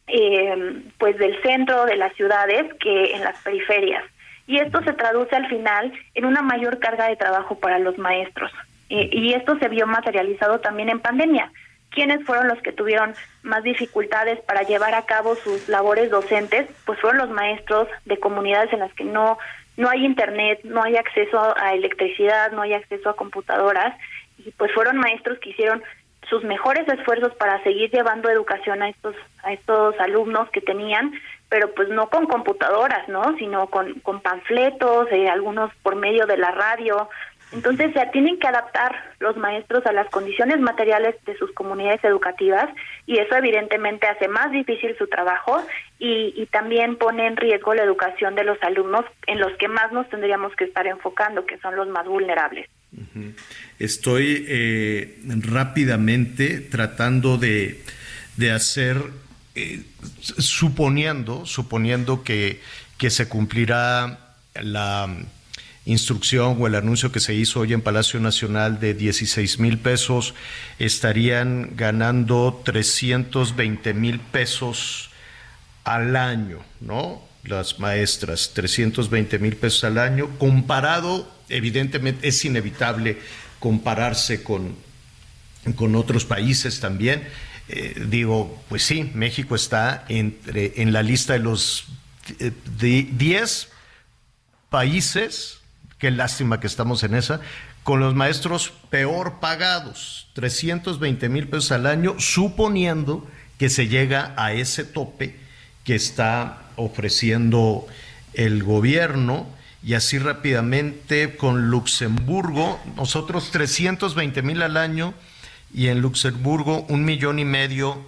[0.07, 4.05] eh, pues del centro de las ciudades que en las periferias.
[4.47, 8.53] Y esto se traduce al final en una mayor carga de trabajo para los maestros.
[8.91, 11.51] y esto se vio materializado también en pandemia.
[11.91, 16.69] ¿Quiénes fueron los que tuvieron más dificultades para llevar a cabo sus labores docentes?
[16.85, 19.39] Pues fueron los maestros de comunidades en las que no,
[19.77, 23.97] no hay internet, no hay acceso a electricidad, no hay acceso a computadoras.
[24.39, 25.83] Y pues fueron maestros que hicieron
[26.29, 31.13] sus mejores esfuerzos para seguir llevando educación a estos a estos alumnos que tenían
[31.49, 36.37] pero pues no con computadoras no sino con, con panfletos eh, algunos por medio de
[36.37, 37.09] la radio
[37.53, 42.69] entonces se tienen que adaptar los maestros a las condiciones materiales de sus comunidades educativas
[43.07, 45.65] y eso evidentemente hace más difícil su trabajo
[45.99, 49.93] y, y, también pone en riesgo la educación de los alumnos en los que más
[49.93, 52.69] nos tendríamos que estar enfocando, que son los más vulnerables.
[53.79, 57.83] Estoy eh, rápidamente tratando de,
[58.37, 58.97] de hacer,
[59.55, 59.83] eh,
[60.21, 62.61] suponiendo, suponiendo que,
[62.99, 64.19] que se cumplirá
[64.55, 65.09] la
[65.91, 70.35] instrucción o el anuncio que se hizo hoy en Palacio Nacional de 16 mil pesos,
[70.79, 75.11] estarían ganando 320 mil pesos
[75.85, 77.23] al año, ¿no?
[77.45, 83.19] Las maestras, 320 mil pesos al año, comparado, evidentemente es inevitable
[83.59, 84.77] compararse con,
[85.77, 87.23] con otros países también.
[87.69, 91.87] Eh, digo, pues sí, México está entre, en la lista de los
[92.79, 93.69] 10 eh,
[94.69, 95.60] países
[96.01, 97.41] qué lástima que estamos en esa,
[97.85, 103.29] con los maestros peor pagados, 320 mil pesos al año, suponiendo
[103.59, 105.37] que se llega a ese tope
[105.85, 107.87] que está ofreciendo
[108.33, 109.47] el gobierno.
[109.83, 115.15] Y así rápidamente con Luxemburgo, nosotros 320 mil al año
[115.73, 118.03] y en Luxemburgo un millón y medio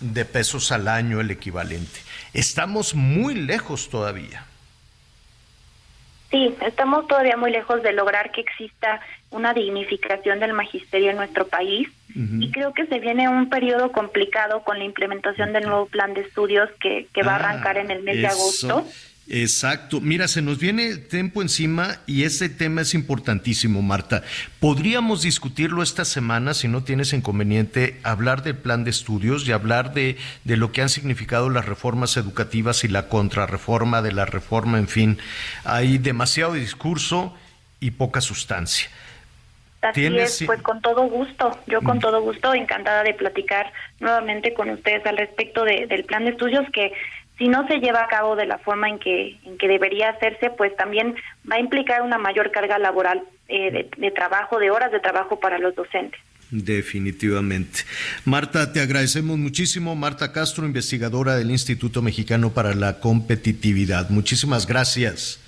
[0.00, 2.00] de pesos al año el equivalente.
[2.32, 4.47] Estamos muy lejos todavía.
[6.30, 9.00] Sí, estamos todavía muy lejos de lograr que exista
[9.30, 11.88] una dignificación del magisterio en nuestro país.
[12.40, 16.22] Y creo que se viene un periodo complicado con la implementación del nuevo plan de
[16.22, 18.84] estudios que, que va a arrancar en el mes de agosto.
[19.30, 20.00] Exacto.
[20.00, 24.22] Mira, se nos viene el tiempo encima y ese tema es importantísimo, Marta.
[24.58, 29.92] Podríamos discutirlo esta semana, si no tienes inconveniente, hablar del plan de estudios y hablar
[29.92, 34.78] de, de lo que han significado las reformas educativas y la contrarreforma de la reforma,
[34.78, 35.18] en fin.
[35.64, 37.36] Hay demasiado discurso
[37.80, 38.88] y poca sustancia.
[39.80, 42.00] Así es, pues con todo gusto, yo con mm.
[42.00, 46.92] todo gusto encantada de platicar nuevamente con ustedes al respecto del plan de estudios que
[47.38, 50.50] si no se lleva a cabo de la forma en que, en que debería hacerse,
[50.50, 51.14] pues también
[51.50, 55.58] va a implicar una mayor carga laboral eh, de, trabajo, de horas de trabajo para
[55.58, 56.20] los docentes.
[56.50, 57.80] Definitivamente.
[58.24, 59.94] Marta, te agradecemos muchísimo.
[59.94, 64.10] Marta Castro, investigadora del Instituto Mexicano para la Competitividad.
[64.10, 65.40] Muchísimas gracias.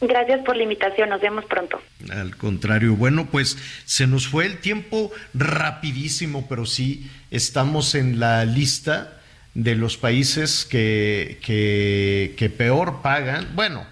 [0.00, 1.80] Gracias por la invitación, nos vemos pronto.
[2.10, 8.44] Al contrario, bueno, pues se nos fue el tiempo rapidísimo, pero sí estamos en la
[8.44, 9.21] lista
[9.54, 13.48] de los países que, que, peor pagan.
[13.54, 13.86] Bueno,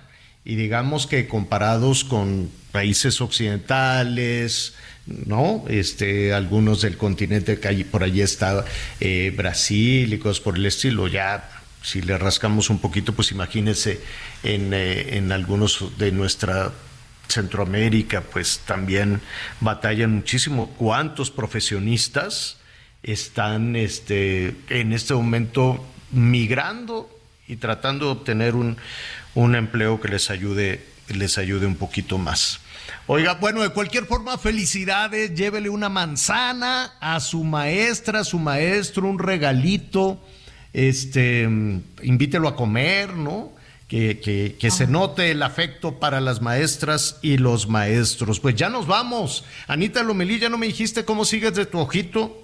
[0.45, 4.75] y digamos que comparados con países occidentales,
[5.07, 5.65] ¿no?
[5.69, 8.65] Este, algunos del continente, que por allí está
[9.01, 11.49] eh, Brasil y cosas por el estilo, ya
[11.83, 14.01] si le rascamos un poquito, pues imagínense
[14.43, 16.73] en, eh, en algunos de nuestra
[17.29, 19.21] Centroamérica, pues también
[19.61, 20.71] batallan muchísimo.
[20.77, 22.60] ¿Cuántos profesionistas
[23.03, 27.09] están este, en este momento migrando
[27.49, 28.77] y tratando de obtener un,
[29.35, 32.61] un empleo que les ayude, les ayude un poquito más?
[33.07, 39.09] Oiga, bueno, de cualquier forma, felicidades, llévele una manzana a su maestra, a su maestro,
[39.09, 40.21] un regalito,
[40.73, 41.43] este,
[42.03, 43.53] invítelo a comer, ¿no?
[43.89, 48.39] Que, que, que se note el afecto para las maestras y los maestros.
[48.39, 49.45] Pues ya nos vamos.
[49.67, 52.40] Anita Lomelí, ya no me dijiste cómo sigues de tu ojito.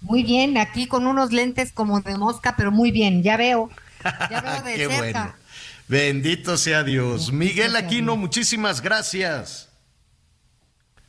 [0.00, 3.70] Muy bien, aquí con unos lentes como de mosca, pero muy bien, ya veo.
[4.30, 4.96] Ya veo de Qué cerca.
[4.98, 5.34] bueno.
[5.88, 7.32] Bendito sea Dios.
[7.32, 9.68] Miguel Aquino, muchísimas gracias.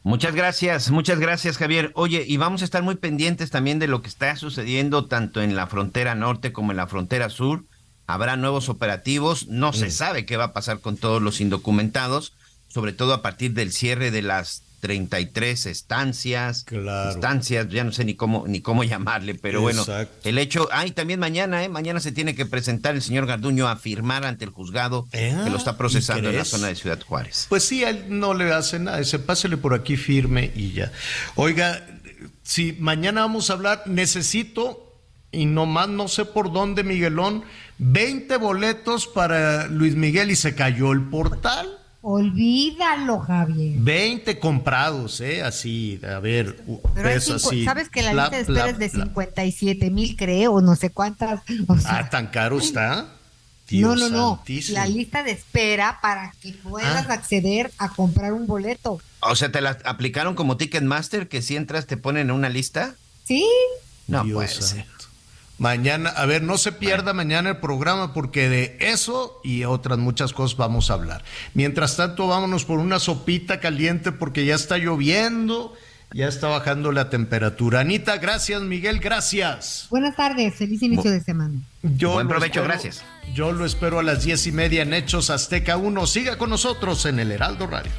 [0.04, 1.92] Muchas gracias, muchas gracias Javier.
[1.94, 5.56] Oye, y vamos a estar muy pendientes también de lo que está sucediendo tanto en
[5.56, 7.66] la frontera norte como en la frontera sur.
[8.08, 12.34] Habrá nuevos operativos, no se sabe qué va a pasar con todos los indocumentados,
[12.68, 16.66] sobre todo a partir del cierre de las 33 estancias,
[17.10, 19.86] estancias, ya no sé ni cómo ni cómo llamarle, pero bueno,
[20.24, 23.76] el hecho, ay, también mañana, eh, mañana se tiene que presentar el señor Garduño a
[23.78, 27.46] firmar ante el juzgado que lo está procesando en la zona de Ciudad Juárez.
[27.48, 30.92] Pues sí, él no le hace nada, ese pásele por aquí firme y ya.
[31.36, 31.86] Oiga,
[32.42, 34.98] si mañana vamos a hablar, necesito,
[35.32, 37.44] y nomás no sé por dónde, Miguelón,
[37.78, 41.78] 20 boletos para Luis Miguel y se cayó el portal.
[42.02, 43.78] Olvídalo, Javier.
[43.80, 45.44] 20 comprados, ¿eh?
[45.44, 46.64] Así, a ver,
[46.96, 47.64] Pero hay cinco- así.
[47.66, 49.04] sabes que la lista de espera es de bla.
[49.06, 51.42] 57 mil, creo, no sé cuántas.
[51.68, 52.96] o sea, Ah, tan caro está.
[53.04, 53.08] no,
[53.68, 54.36] Dios no, no.
[54.38, 54.78] santísimo.
[54.80, 57.14] La lista de espera para que puedas Ah.
[57.14, 59.00] acceder a comprar un boleto.
[59.22, 62.96] O sea, ¿te la aplicaron como Ticketmaster que si entras te ponen en una lista?
[63.26, 63.46] Sí.
[64.08, 64.86] No Dios puede ser.
[65.62, 70.34] Mañana, a ver, no se pierda mañana el programa porque de eso y otras muchas
[70.34, 71.24] cosas vamos a hablar.
[71.54, 75.76] Mientras tanto, vámonos por una sopita caliente porque ya está lloviendo,
[76.16, 77.82] ya está bajando la temperatura.
[77.82, 79.86] Anita, gracias, Miguel, gracias.
[79.92, 81.60] Buenas tardes, feliz inicio de semana.
[81.84, 83.04] Yo Buen provecho, espero- gracias.
[83.36, 86.08] Yo lo espero a las diez y media en Hechos Azteca 1.
[86.08, 87.92] Siga con nosotros en el Heraldo Radio.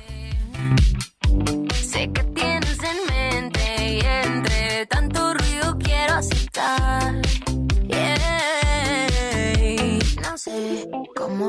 [1.81, 5.22] Sé que tienes en mente y entre tanto
[6.23, 7.21] aceptar.
[7.89, 8.19] Yeah.
[10.23, 11.47] No sé cómo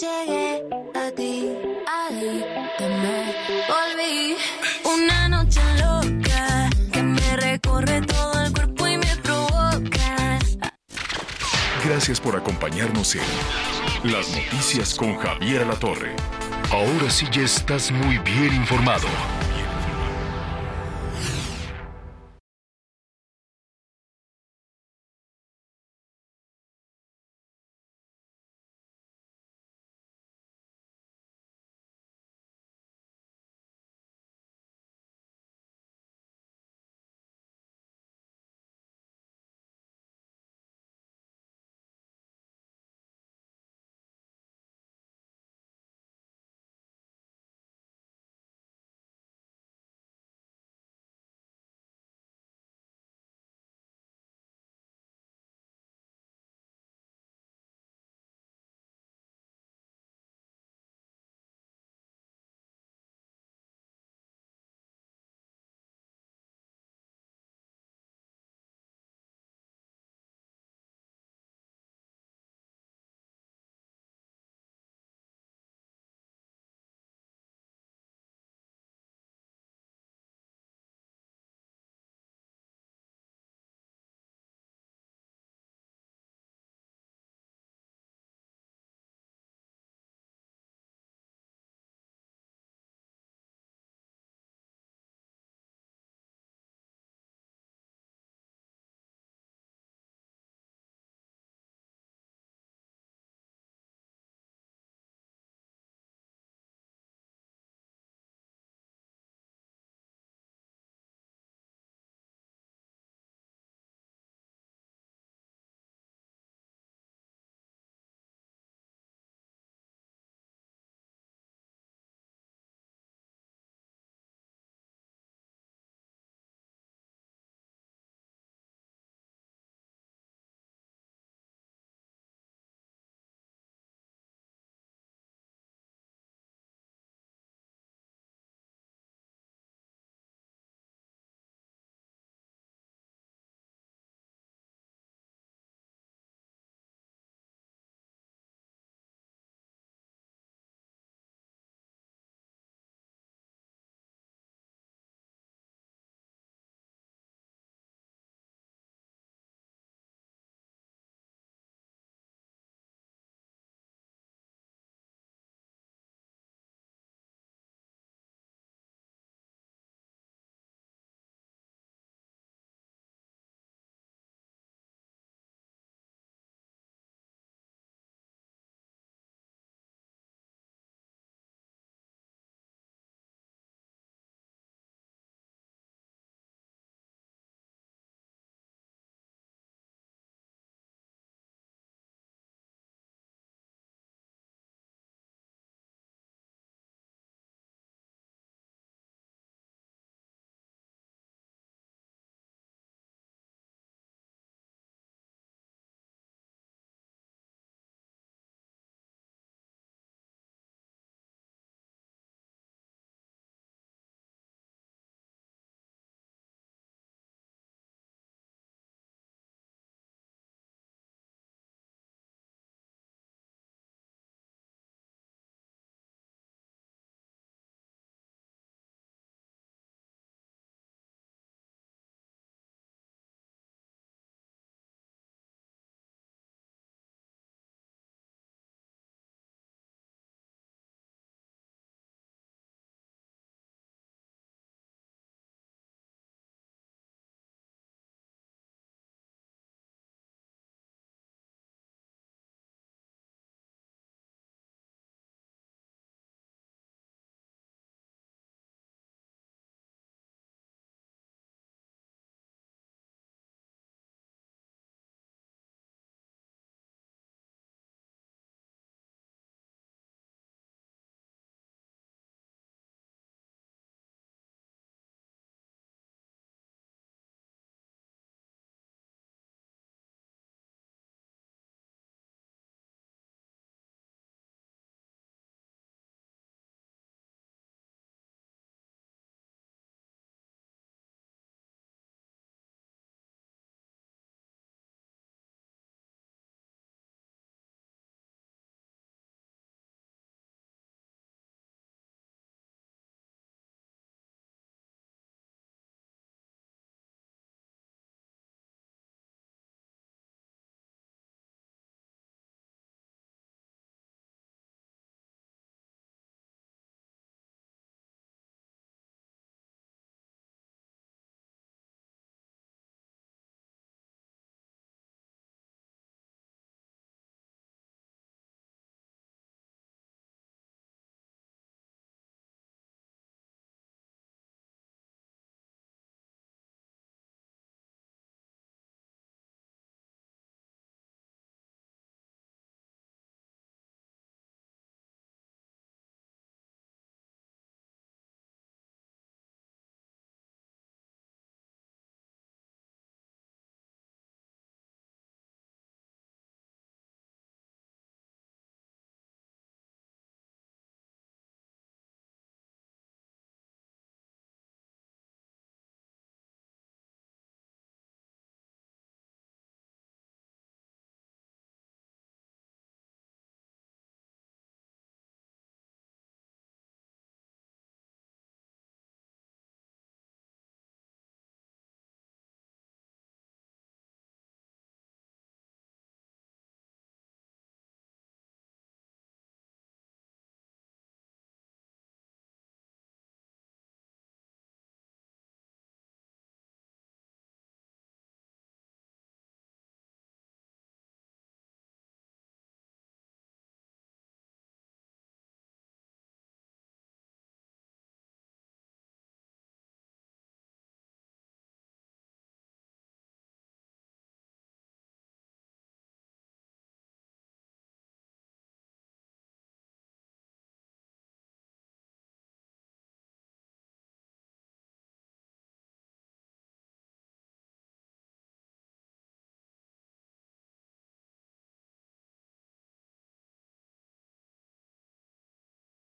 [0.00, 0.64] llegué
[0.94, 1.52] a ti,
[1.86, 2.44] ahí
[2.78, 3.18] que me
[3.68, 4.36] volví
[4.84, 10.38] una noche loca que me recorre todo el cuerpo y me provoca.
[11.84, 16.16] Gracias por acompañarnos en Las Noticias con Javier La Torre.
[16.70, 19.08] Ahora sí ya estás muy bien informado.